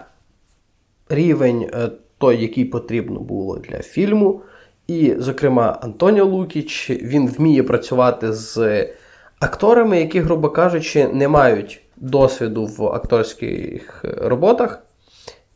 рівень 1.08 1.70
е, 1.72 1.90
той, 2.18 2.42
який 2.42 2.64
потрібно 2.64 3.20
було 3.20 3.58
для 3.58 3.78
фільму, 3.78 4.42
і, 4.88 5.14
зокрема, 5.18 5.78
Антоніо 5.82 6.24
Лукіч, 6.24 6.90
він 6.90 7.28
вміє 7.28 7.62
працювати 7.62 8.32
з 8.32 8.86
акторами, 9.40 10.00
які, 10.00 10.20
грубо 10.20 10.50
кажучи, 10.50 11.08
не 11.08 11.28
мають 11.28 11.82
досвіду 11.96 12.66
в 12.66 12.86
акторських 12.86 14.04
роботах. 14.18 14.82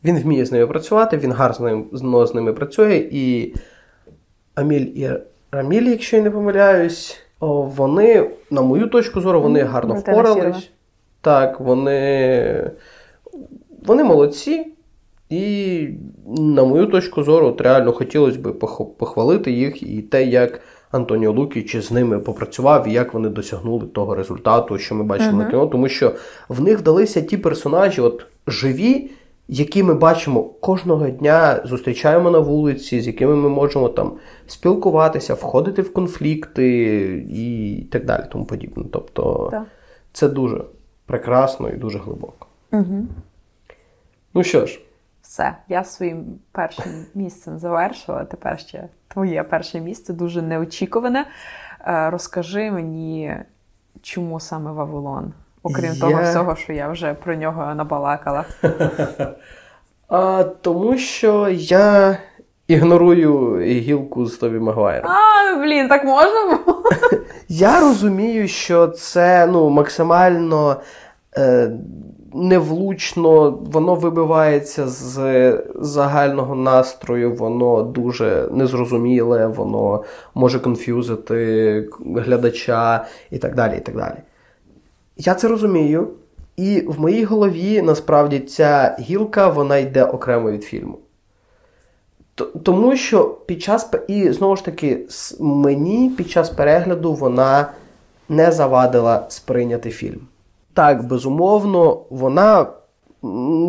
Він 0.03 0.19
вміє 0.19 0.45
з 0.45 0.51
ними 0.51 0.67
працювати, 0.67 1.17
він 1.17 1.31
гарно 1.31 1.85
з 2.27 2.33
ними 2.33 2.53
працює. 2.53 3.07
І 3.11 3.55
Аміль 4.55 4.87
і 5.53 5.55
Раміль, 5.55 5.83
якщо 5.83 6.17
я 6.17 6.23
не 6.23 6.31
помиляюсь, 6.31 7.17
вони, 7.39 8.29
на 8.51 8.61
мою 8.61 8.87
точку 8.87 9.21
зору, 9.21 9.41
вони 9.41 9.61
гарно 9.61 9.95
впорались. 9.95 10.69
Так, 11.21 11.59
вони 11.59 12.71
вони 13.85 14.03
молодці. 14.03 14.67
І, 15.29 15.87
на 16.37 16.63
мою 16.63 16.87
точку 16.87 17.23
зору, 17.23 17.47
от 17.47 17.61
реально 17.61 17.91
хотілося 17.91 18.39
б 18.39 18.59
похвалити 18.97 19.51
їх 19.51 19.83
і 19.83 20.01
те, 20.01 20.25
як 20.25 20.61
Антоніо 20.91 21.31
Лукіч 21.31 21.75
з 21.75 21.91
ними 21.91 22.19
попрацював, 22.19 22.87
і 22.87 22.91
як 22.91 23.13
вони 23.13 23.29
досягнули 23.29 23.87
того 23.87 24.15
результату, 24.15 24.77
що 24.77 24.95
ми 24.95 25.03
бачимо 25.03 25.31
uh-huh. 25.31 25.43
на 25.43 25.49
кіно. 25.49 25.67
Тому 25.67 25.89
що 25.89 26.11
в 26.49 26.61
них 26.61 26.79
вдалися 26.79 27.21
ті 27.21 27.37
персонажі, 27.37 28.01
от 28.01 28.25
живі 28.47 29.11
які 29.47 29.83
ми 29.83 29.93
бачимо 29.93 30.43
кожного 30.43 31.09
дня, 31.09 31.61
зустрічаємо 31.65 32.31
на 32.31 32.39
вулиці, 32.39 33.01
з 33.01 33.07
якими 33.07 33.35
ми 33.35 33.49
можемо 33.49 33.89
там 33.89 34.13
спілкуватися, 34.47 35.33
входити 35.33 35.81
в 35.81 35.93
конфлікти 35.93 36.67
і 37.29 37.81
так 37.91 38.05
далі, 38.05 38.23
тому 38.31 38.45
подібне. 38.45 38.83
Тобто 38.91 39.47
так. 39.51 39.63
це 40.13 40.29
дуже 40.29 40.63
прекрасно 41.05 41.69
і 41.69 41.75
дуже 41.75 41.99
глибоко. 41.99 42.47
Угу. 42.71 43.05
Ну 44.33 44.43
що 44.43 44.65
ж, 44.65 44.79
все, 45.21 45.57
я 45.69 45.83
своїм 45.83 46.25
першим 46.51 47.05
місцем 47.15 47.59
завершила. 47.59 48.25
Тепер 48.25 48.59
ще 48.59 48.87
твоє 49.07 49.43
перше 49.43 49.79
місце 49.79 50.13
дуже 50.13 50.41
неочікуване. 50.41 51.25
Е, 51.87 52.09
розкажи 52.09 52.71
мені, 52.71 53.35
чому 54.01 54.39
саме 54.39 54.71
Вавилон? 54.71 55.33
Окрім 55.63 55.93
я... 55.93 55.99
того 55.99 56.23
всього, 56.23 56.55
що 56.55 56.73
я 56.73 56.87
вже 56.89 57.13
про 57.13 57.35
нього 57.35 57.75
набалакала? 57.75 58.45
А, 60.09 60.43
Тому 60.43 60.97
що 60.97 61.49
я 61.51 62.17
ігнорую 62.67 63.59
гілку 63.61 64.25
з 64.25 64.37
Тобі 64.37 64.59
Магуайром. 64.59 65.11
А, 65.11 65.55
блін, 65.55 65.87
так 65.87 66.03
можна 66.03 66.59
було? 66.65 66.83
Я 67.47 67.79
розумію, 67.79 68.47
що 68.47 68.87
це 68.87 69.47
ну, 69.47 69.69
максимально 69.69 70.75
е, 71.37 71.71
невлучно, 72.33 73.59
воно 73.71 73.95
вибивається 73.95 74.87
з 74.87 75.17
загального 75.75 76.55
настрою, 76.55 77.35
воно 77.35 77.83
дуже 77.83 78.47
незрозуміле, 78.51 79.47
воно 79.47 80.03
може 80.35 80.59
конфюзити 80.59 81.89
глядача 82.15 83.05
і 83.31 83.37
так 83.37 83.55
далі. 83.55 83.77
і 83.77 83.81
так 83.81 83.95
далі. 83.95 84.15
Я 85.17 85.33
це 85.33 85.47
розумію. 85.47 86.07
І 86.55 86.81
в 86.87 86.99
моїй 86.99 87.23
голові 87.23 87.81
насправді 87.81 88.39
ця 88.39 88.97
гілка 88.99 89.47
вона 89.47 89.77
йде 89.77 90.03
окремо 90.03 90.51
від 90.51 90.63
фільму. 90.63 90.97
Тому 92.63 92.95
що 92.95 93.23
під 93.29 93.61
час 93.61 93.89
і 94.07 94.31
знову 94.31 94.55
ж 94.55 94.65
таки, 94.65 94.99
мені 95.39 96.09
під 96.09 96.29
час 96.29 96.49
перегляду 96.49 97.13
вона 97.13 97.71
не 98.29 98.51
завадила 98.51 99.25
сприйняти 99.29 99.89
фільм. 99.89 100.27
Так, 100.73 101.07
безумовно, 101.07 102.01
вона 102.09 102.65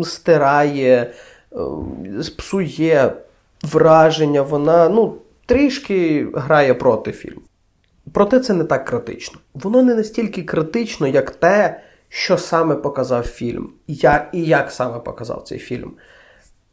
стирає, 0.03 1.13
е, 1.53 1.57
псує 2.37 3.13
враження, 3.63 4.41
вона 4.41 4.89
ну, 4.89 5.13
трішки 5.45 6.27
грає 6.33 6.73
проти 6.73 7.11
фільму. 7.11 7.41
Проте 8.11 8.39
це 8.39 8.53
не 8.53 8.63
так 8.63 8.85
критично. 8.85 9.39
Воно 9.53 9.83
не 9.83 9.95
настільки 9.95 10.43
критично, 10.43 11.07
як 11.07 11.31
те, 11.31 11.81
що 12.09 12.37
саме 12.37 12.75
показав 12.75 13.23
фільм, 13.23 13.69
як, 13.87 14.29
і 14.33 14.45
як 14.45 14.71
саме 14.71 14.99
показав 14.99 15.43
цей 15.43 15.59
фільм. 15.59 15.91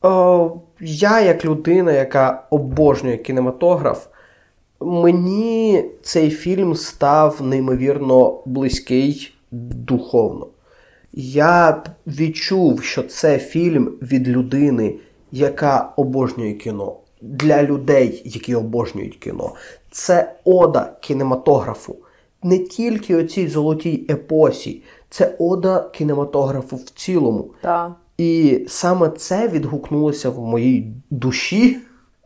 О, 0.02 0.60
Я, 0.80 1.20
як 1.20 1.44
людина, 1.44 1.92
яка 1.92 2.46
обожнює 2.50 3.16
кінематограф, 3.16 4.06
мені 4.80 5.84
цей 6.02 6.30
фільм 6.30 6.74
став 6.74 7.42
неймовірно 7.42 8.42
близький 8.46 9.34
духовно. 9.50 10.46
Я 11.12 11.82
відчув, 12.06 12.82
що 12.82 13.02
це 13.02 13.38
фільм 13.38 13.84
від 14.02 14.28
людини, 14.28 14.94
яка 15.30 15.92
обожнює 15.96 16.52
кіно. 16.52 16.96
Для 17.24 17.62
людей, 17.62 18.22
які 18.24 18.54
обожнюють 18.54 19.16
кіно. 19.16 19.52
Це 19.90 20.34
ода 20.44 20.92
кінематографу. 21.00 21.96
Не 22.42 22.58
тільки 22.58 23.16
оцій 23.16 23.48
золотій 23.48 24.06
епосі, 24.10 24.82
це 25.10 25.36
ода 25.38 25.90
кінематографу 25.92 26.76
в 26.76 26.90
цілому. 26.90 27.50
Так. 27.60 27.92
І 28.18 28.64
саме 28.68 29.08
це 29.08 29.48
відгукнулося 29.48 30.30
в 30.30 30.38
моїй 30.40 30.92
душі. 31.10 31.78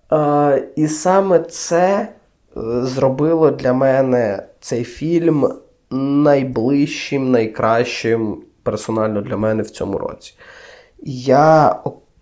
А, 0.08 0.58
І 0.76 0.88
саме 0.88 1.38
це 1.38 2.08
е, 2.56 2.60
зробило 2.82 3.50
для 3.50 3.72
мене 3.72 4.46
цей 4.60 4.84
фільм 4.84 5.48
найближчим, 5.90 7.30
найкращим 7.30 8.42
персонально 8.62 9.20
для 9.20 9.36
мене 9.36 9.62
в 9.62 9.70
цьому 9.70 9.98
році. 9.98 10.34
Я, 11.02 11.76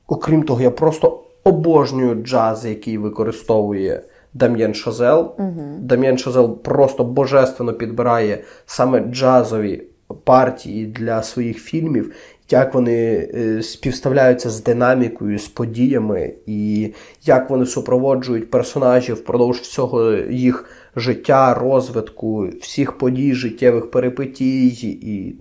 окрім 0.06 0.42
того, 0.42 0.60
я 0.60 0.70
просто 0.70 1.23
обожнюю 1.44 2.14
джаз, 2.14 2.64
який 2.64 2.98
використовує 2.98 4.02
Дам'єн 4.34 4.74
Шазел. 4.74 5.34
Угу. 5.38 5.62
Дам'єн 5.80 6.18
Шазел 6.18 6.58
просто 6.62 7.04
божественно 7.04 7.72
підбирає 7.72 8.44
саме 8.66 9.00
джазові 9.00 9.82
партії 10.24 10.86
для 10.86 11.22
своїх 11.22 11.58
фільмів, 11.58 12.12
як 12.50 12.74
вони 12.74 13.28
е, 13.34 13.62
співставляються 13.62 14.50
з 14.50 14.62
динамікою, 14.62 15.38
з 15.38 15.48
подіями, 15.48 16.32
і 16.46 16.92
як 17.24 17.50
вони 17.50 17.66
супроводжують 17.66 18.50
персонажів 18.50 19.16
впродовж 19.16 19.58
всього 19.58 20.12
їх 20.12 20.64
життя, 20.96 21.54
розвитку, 21.54 22.48
всіх 22.60 22.98
подій, 22.98 23.34
життєвих 23.34 23.90
перипетій 23.90 24.66
і 25.02 25.36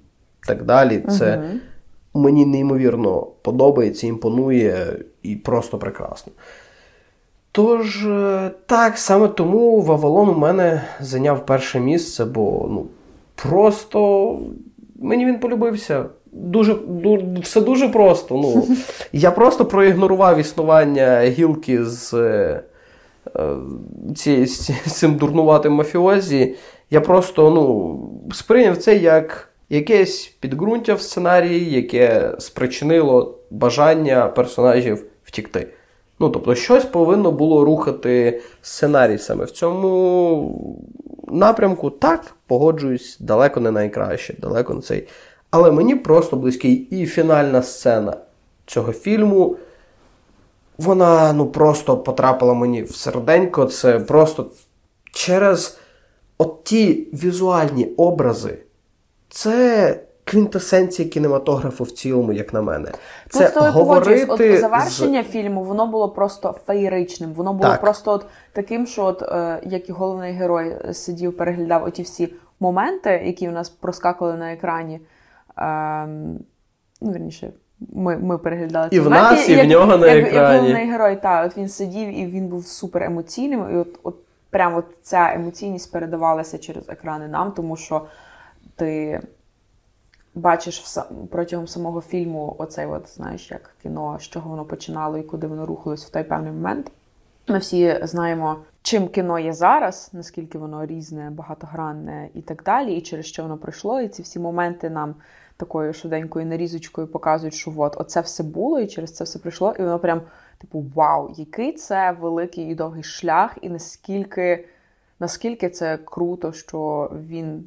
так 0.48 0.64
далі. 0.64 1.04
Це 1.10 1.38
угу. 1.38 1.60
Мені 2.14 2.45
неймовірно 2.45 3.27
подобається, 3.41 4.07
імпонує 4.07 4.99
і 5.23 5.35
просто 5.35 5.77
прекрасно. 5.77 6.34
Тож, 7.52 8.06
е, 8.06 8.52
так, 8.65 8.98
саме 8.98 9.27
тому 9.27 9.81
Вавалон 9.81 10.30
у 10.30 10.38
мене 10.38 10.84
зайняв 10.99 11.45
перше 11.45 11.80
місце, 11.80 12.26
бо 12.26 12.68
ну, 12.69 12.85
просто 13.35 14.40
мені 14.95 15.26
він 15.26 15.40
полюбився. 15.40 16.06
Дуже, 16.31 16.73
дуже 16.73 17.26
все 17.41 17.61
дуже 17.61 17.90
просто. 17.90 18.35
Ну, 18.35 18.68
Я 19.14 19.31
просто 19.31 19.65
проігнорував 19.65 20.40
існування 20.40 21.22
гілки 21.22 21.85
з 21.85 22.14
е, 22.14 22.64
з 24.45 24.91
цим 24.91 25.15
дурнуватим 25.15 25.73
мафіозі. 25.73 26.56
Я 26.90 27.02
просто 27.02 27.49
ну, 27.49 27.99
сприйняв 28.34 28.77
це 28.77 28.95
як 28.95 29.53
якесь 29.74 30.34
підґрунтя 30.40 30.94
в 30.94 31.02
сценарії, 31.02 31.72
яке 31.72 32.36
спричинило 32.40 33.38
бажання 33.52 34.28
персонажів 34.28 35.06
втікти. 35.24 35.68
Ну, 36.20 36.30
тобто, 36.30 36.56
щось 36.56 36.86
повинно 36.86 37.32
було 37.32 37.66
рухати 37.66 38.41
сценарій 38.62 39.18
саме 39.18 39.45
в 39.45 39.52
цьому 39.52 40.90
напрямку. 41.28 41.90
Так, 41.90 42.36
погоджуюсь, 42.48 43.18
далеко 43.20 43.60
не 43.60 43.72
найкраще, 43.72 44.36
далеко 44.40 44.74
не 44.74 44.82
цей. 44.82 45.08
Але 45.52 45.72
мені 45.72 45.95
просто 45.95 46.36
близький 46.36 46.74
і 46.74 47.06
фінальна 47.06 47.62
сцена 47.62 48.18
цього 48.66 48.94
фільму. 48.94 49.58
Вона 50.78 51.34
ну, 51.34 51.45
просто 51.45 51.98
потрапила 51.98 52.54
мені 52.54 52.84
в 52.84 52.95
серденько. 52.95 53.66
Це 53.66 54.00
просто 54.00 54.52
через 55.12 55.78
от 56.38 56.64
ті 56.64 57.08
візуальні 57.14 57.86
образи. 57.98 58.58
Це 59.34 59.99
квінтесенція 60.23 61.10
кінематографу 61.10 61.84
в 61.84 61.91
цілому, 61.91 62.34
як 62.34 62.53
на 62.53 62.61
мене. 62.61 62.91
Це 63.30 63.49
Тут 63.49 63.64
говорити 63.64 64.26
от 64.26 64.60
завершення 64.60 65.23
з... 65.23 65.27
фільму, 65.27 65.64
воно 65.64 65.88
було 65.88 66.10
просто 66.10 66.55
феєричним. 66.65 67.34
Воно 67.34 67.53
було 67.53 67.69
так. 67.69 67.81
просто 67.81 68.11
от 68.11 68.26
таким, 68.51 68.88
що 68.88 69.05
от 69.05 69.22
е, 69.22 69.61
як 69.64 69.89
і 69.89 69.91
головний 69.91 70.34
герой 70.34 70.93
сидів, 70.93 71.38
переглядав 71.38 71.84
оті 71.84 72.03
всі 72.03 72.34
моменти, 72.60 73.22
які 73.26 73.49
у 73.49 73.51
нас 73.51 73.69
проскакували 73.69 74.38
на 74.38 74.53
екрані. 74.53 74.99
Е, 75.57 76.05
ну, 77.01 77.11
верніше, 77.11 77.49
ми 77.93 78.18
ми 78.18 78.38
переглядали 78.38 78.89
І 78.91 78.99
в 78.99 79.10
нас, 79.10 79.49
і, 79.49 79.53
і 79.53 79.61
в 79.61 79.65
нього 79.65 79.97
на 79.97 80.07
як, 80.07 80.27
екрані. 80.27 80.35
Як 80.35 80.61
головний 80.61 80.91
герой, 80.91 81.15
так, 81.15 81.45
от 81.45 81.57
він 81.57 81.69
сидів 81.69 82.19
і 82.19 82.26
він 82.26 82.47
був 82.47 82.65
супер 82.65 83.03
емоційним. 83.03 83.65
І 83.73 83.76
от, 83.76 83.99
от 84.03 84.15
прямо 84.49 84.77
от 84.77 84.85
ця 85.01 85.34
емоційність 85.35 85.91
передавалася 85.91 86.57
через 86.57 86.89
екрани 86.89 87.27
нам, 87.27 87.51
тому 87.51 87.76
що 87.76 88.01
ти 88.76 89.22
бачиш 90.36 90.84
протягом 91.32 91.68
самого 91.68 92.02
фільму 92.02 92.56
оцей, 92.58 92.86
от, 92.86 93.10
знаєш, 93.10 93.52
як 93.52 93.76
кіно, 93.84 94.18
з 94.20 94.24
чого 94.24 94.50
воно 94.50 94.66
починало 94.66 95.18
і 95.18 95.24
куди 95.24 95.48
воно 95.48 95.66
рухалось 95.66 96.06
в 96.06 96.10
той 96.10 96.24
певний 96.24 96.52
момент. 96.52 96.91
Ми 97.48 97.58
всі 97.58 98.00
знаємо, 98.04 98.58
чим 98.82 99.08
кіно 99.08 99.40
є 99.40 99.54
зараз, 99.54 100.10
наскільки 100.14 100.58
воно 100.58 100.86
різне, 100.86 101.30
багатогранне 101.30 102.30
і 102.34 102.41
так 102.41 102.64
далі, 102.64 102.94
і 102.94 103.02
через 103.02 103.26
що 103.26 103.44
воно 103.44 103.58
пройшло. 103.58 104.02
І 104.02 104.08
ці 104.08 104.22
всі 104.22 104.40
моменти 104.40 104.90
нам 104.90 105.16
такою 105.58 105.94
швиденькою 105.94 106.45
нарізочкою 106.45 107.08
показують, 107.08 107.54
що 107.54 107.74
от 107.78 107.95
оце 107.98 108.22
все 108.22 108.44
було, 108.44 108.80
і 108.80 108.88
через 108.88 109.14
це 109.16 109.24
все 109.24 109.40
прийшло. 109.40 109.74
І 109.80 109.82
воно 109.82 110.00
прям, 110.00 110.22
типу, 110.58 110.86
вау, 110.95 111.34
який 111.38 111.74
це 111.74 112.12
великий 112.12 112.66
і 112.66 112.76
довгий 112.76 113.04
шлях, 113.04 113.58
і 113.62 113.70
наскільки, 113.70 114.66
наскільки 115.20 115.70
це 115.70 115.98
круто, 115.98 116.54
що 116.54 117.12
він 117.28 117.64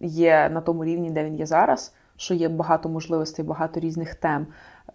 є 0.00 0.48
на 0.52 0.60
тому 0.60 0.84
рівні, 0.84 1.10
де 1.10 1.24
він 1.24 1.36
є 1.36 1.46
зараз, 1.46 1.94
що 2.16 2.34
є 2.34 2.48
багато 2.48 2.88
можливостей, 2.88 3.44
багато 3.44 3.80
різних 3.80 4.14
тем, 4.14 4.46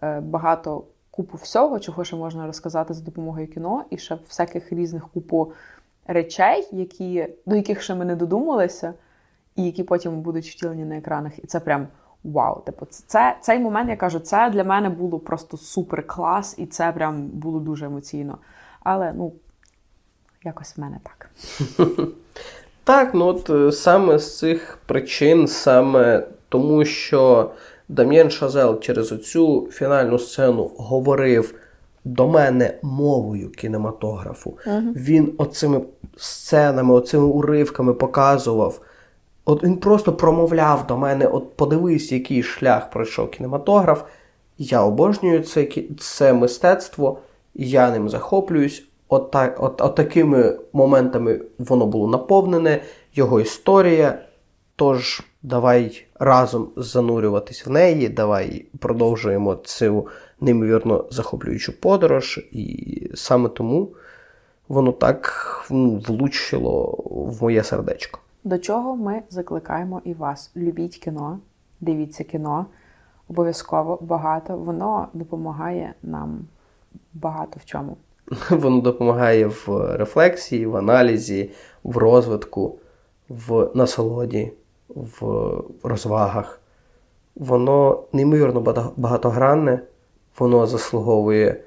е, 0.02 0.20
багато 0.20 0.84
купу 1.10 1.36
всього, 1.36 1.80
чого 1.80 2.04
ще 2.04 2.16
можна 2.16 2.46
розказати 2.46 2.94
за 2.94 3.04
допомогою 3.04 3.46
кіно, 3.46 3.84
і 3.90 3.98
ще 3.98 4.14
всяких 4.14 4.72
різних 4.72 5.08
купу 5.08 5.52
речей, 6.06 6.68
які, 6.72 7.28
до 7.46 7.56
яких 7.56 7.82
ще 7.82 7.94
ми 7.94 8.04
не 8.04 8.16
додумалися, 8.16 8.94
і 9.56 9.64
які 9.64 9.82
потім 9.82 10.20
будуть 10.20 10.46
втілені 10.46 10.84
на 10.84 10.96
екранах. 10.96 11.38
І 11.38 11.46
це 11.46 11.60
прям 11.60 11.88
вау. 12.24 12.60
Типу, 12.60 12.86
це, 12.86 13.36
цей 13.40 13.58
момент, 13.58 13.90
я 13.90 13.96
кажу, 13.96 14.18
це 14.18 14.50
для 14.50 14.64
мене 14.64 14.88
було 14.88 15.18
просто 15.18 15.56
супер 15.56 16.06
клас, 16.06 16.54
і 16.58 16.66
це 16.66 16.92
прям 16.92 17.26
було 17.26 17.60
дуже 17.60 17.86
емоційно. 17.86 18.38
Але 18.80 19.12
ну, 19.12 19.32
якось 20.44 20.76
в 20.76 20.80
мене 20.80 21.00
так. 21.02 21.30
Так, 22.84 23.14
ну 23.14 23.26
от 23.26 23.50
е, 23.50 23.72
саме 23.72 24.18
з 24.18 24.38
цих 24.38 24.78
причин, 24.86 25.48
саме 25.48 26.26
тому, 26.48 26.84
що 26.84 27.50
Дам'єн 27.88 28.30
Шазел 28.30 28.80
через 28.80 29.12
оцю 29.12 29.68
фінальну 29.72 30.18
сцену 30.18 30.70
говорив 30.76 31.54
до 32.04 32.28
мене 32.28 32.78
мовою 32.82 33.50
кінематографу. 33.50 34.58
Uh-huh. 34.66 34.92
Він 34.92 35.34
оцими 35.38 35.80
сценами, 36.16 36.94
оцими 36.94 37.24
уривками 37.24 37.94
показував 37.94 38.80
От 39.44 39.64
він 39.64 39.76
просто 39.76 40.12
промовляв 40.12 40.86
до 40.86 40.96
мене: 40.96 41.26
от 41.26 41.56
подивись, 41.56 42.12
який 42.12 42.42
шлях 42.42 42.90
пройшов 42.90 43.30
кінематограф. 43.30 44.04
Я 44.58 44.82
обожнюю 44.82 45.42
це 45.42 45.68
це 46.00 46.32
мистецтво, 46.32 47.18
я 47.54 47.90
ним 47.90 48.08
захоплююсь. 48.08 48.84
От, 49.14 49.36
от, 49.58 49.80
от 49.80 49.94
такими 49.94 50.58
моментами 50.72 51.40
воно 51.58 51.86
було 51.86 52.08
наповнене, 52.08 52.82
його 53.14 53.40
історія. 53.40 54.18
Тож, 54.76 55.22
давай 55.42 56.06
разом 56.14 56.68
занурюватись 56.76 57.66
в 57.66 57.70
неї, 57.70 58.08
давай 58.08 58.66
продовжуємо 58.78 59.54
цю 59.54 60.06
неймовірно 60.40 61.04
захоплюючу 61.10 61.80
подорож, 61.80 62.48
і 62.52 63.10
саме 63.14 63.48
тому 63.48 63.88
воно 64.68 64.92
так 64.92 65.30
ну, 65.70 66.02
влучило 66.08 66.98
в 67.06 67.42
моє 67.42 67.62
сердечко. 67.62 68.20
До 68.44 68.58
чого 68.58 68.96
ми 68.96 69.22
закликаємо 69.30 70.02
і 70.04 70.14
вас? 70.14 70.50
Любіть 70.56 70.96
кіно, 70.96 71.38
дивіться 71.80 72.24
кіно, 72.24 72.66
обов'язково 73.28 73.98
багато. 74.02 74.56
Воно 74.56 75.08
допомагає 75.12 75.94
нам 76.02 76.38
багато 77.12 77.60
в 77.62 77.64
чому. 77.64 77.96
Воно 78.50 78.80
допомагає 78.80 79.46
в 79.46 79.96
рефлексії, 79.96 80.66
в 80.66 80.76
аналізі, 80.76 81.50
в 81.84 81.96
розвитку, 81.96 82.78
в 83.28 83.70
насолоді, 83.74 84.52
в 84.88 85.52
розвагах. 85.82 86.60
Воно 87.34 88.04
неймовірно 88.12 88.60
багатогранне, 88.96 89.80
воно 90.38 90.66
заслуговує 90.66 91.64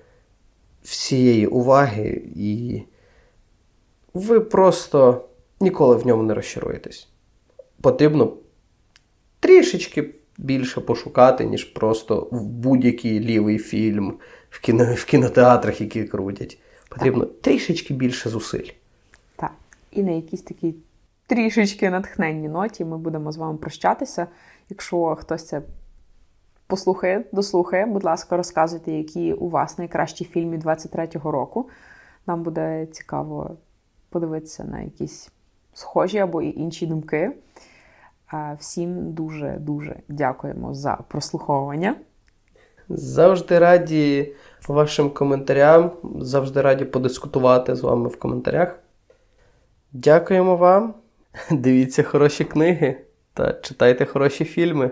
всієї 0.84 1.48
уваги, 1.48 2.22
і 2.36 2.82
ви 4.14 4.40
просто 4.40 5.26
ніколи 5.60 5.96
в 5.96 6.08
ньому 6.08 6.24
не 6.24 6.34
розчаруєтесь. 6.34 7.10
Потрібно 7.82 8.34
трішечки 9.40 10.14
більше 10.38 10.82
пошукати, 10.82 11.46
ніж 11.46 11.64
просто 11.64 12.28
в 12.32 12.44
будь-який 12.44 13.20
лівий 13.20 13.58
фільм 13.58 14.14
в 14.58 14.60
кіно, 14.60 14.94
в 14.94 15.06
кінотеатрах, 15.06 15.82
які 15.82 16.04
крутять. 16.04 16.58
Потрібно 16.90 17.26
так. 17.26 17.42
трішечки 17.42 17.94
більше 17.94 18.30
зусиль. 18.30 18.70
Так. 19.36 19.52
І 19.92 20.04
на 20.04 20.12
якійсь 20.12 20.42
такій 20.42 20.76
трішечки 21.28 21.90
натхненній 21.90 22.50
ноті 22.50 22.86
ми 22.86 22.98
будемо 22.98 23.32
з 23.32 23.38
вами 23.38 23.58
прощатися. 23.58 24.28
Якщо 24.70 25.16
хтось 25.16 25.48
це 25.48 25.62
послухає, 26.68 27.24
дослухає, 27.32 27.86
будь 27.86 28.04
ласка, 28.04 28.38
розказуйте, 28.38 28.92
які 28.92 29.34
у 29.34 29.50
вас 29.50 29.78
найкращі 29.78 30.26
фільми 30.26 30.58
23-го 30.58 31.32
року. 31.32 31.70
Нам 32.28 32.44
буде 32.44 32.86
цікаво 32.92 33.58
подивитися 34.10 34.64
на 34.64 34.82
якісь 34.82 35.32
схожі 35.74 36.18
або 36.18 36.42
і 36.42 36.60
інші 36.60 36.88
думки. 36.88 37.32
Всім 38.60 39.14
дуже-дуже 39.14 39.96
дякуємо 40.08 40.74
за 40.74 40.96
прослуховування. 41.08 41.96
Завжди 42.90 43.60
раді 43.60 44.34
вашим 44.68 45.10
коментарям, 45.10 45.92
завжди 46.22 46.62
раді 46.62 46.86
подискутувати 46.86 47.76
з 47.76 47.82
вами 47.82 48.10
в 48.10 48.20
коментарях. 48.20 48.80
Дякуємо 49.94 50.56
вам. 50.56 50.94
Дивіться 51.52 52.04
хороші 52.04 52.44
книги 52.44 53.02
та 53.34 53.54
читайте 53.54 54.06
хороші 54.06 54.46
фільми. 54.46 54.92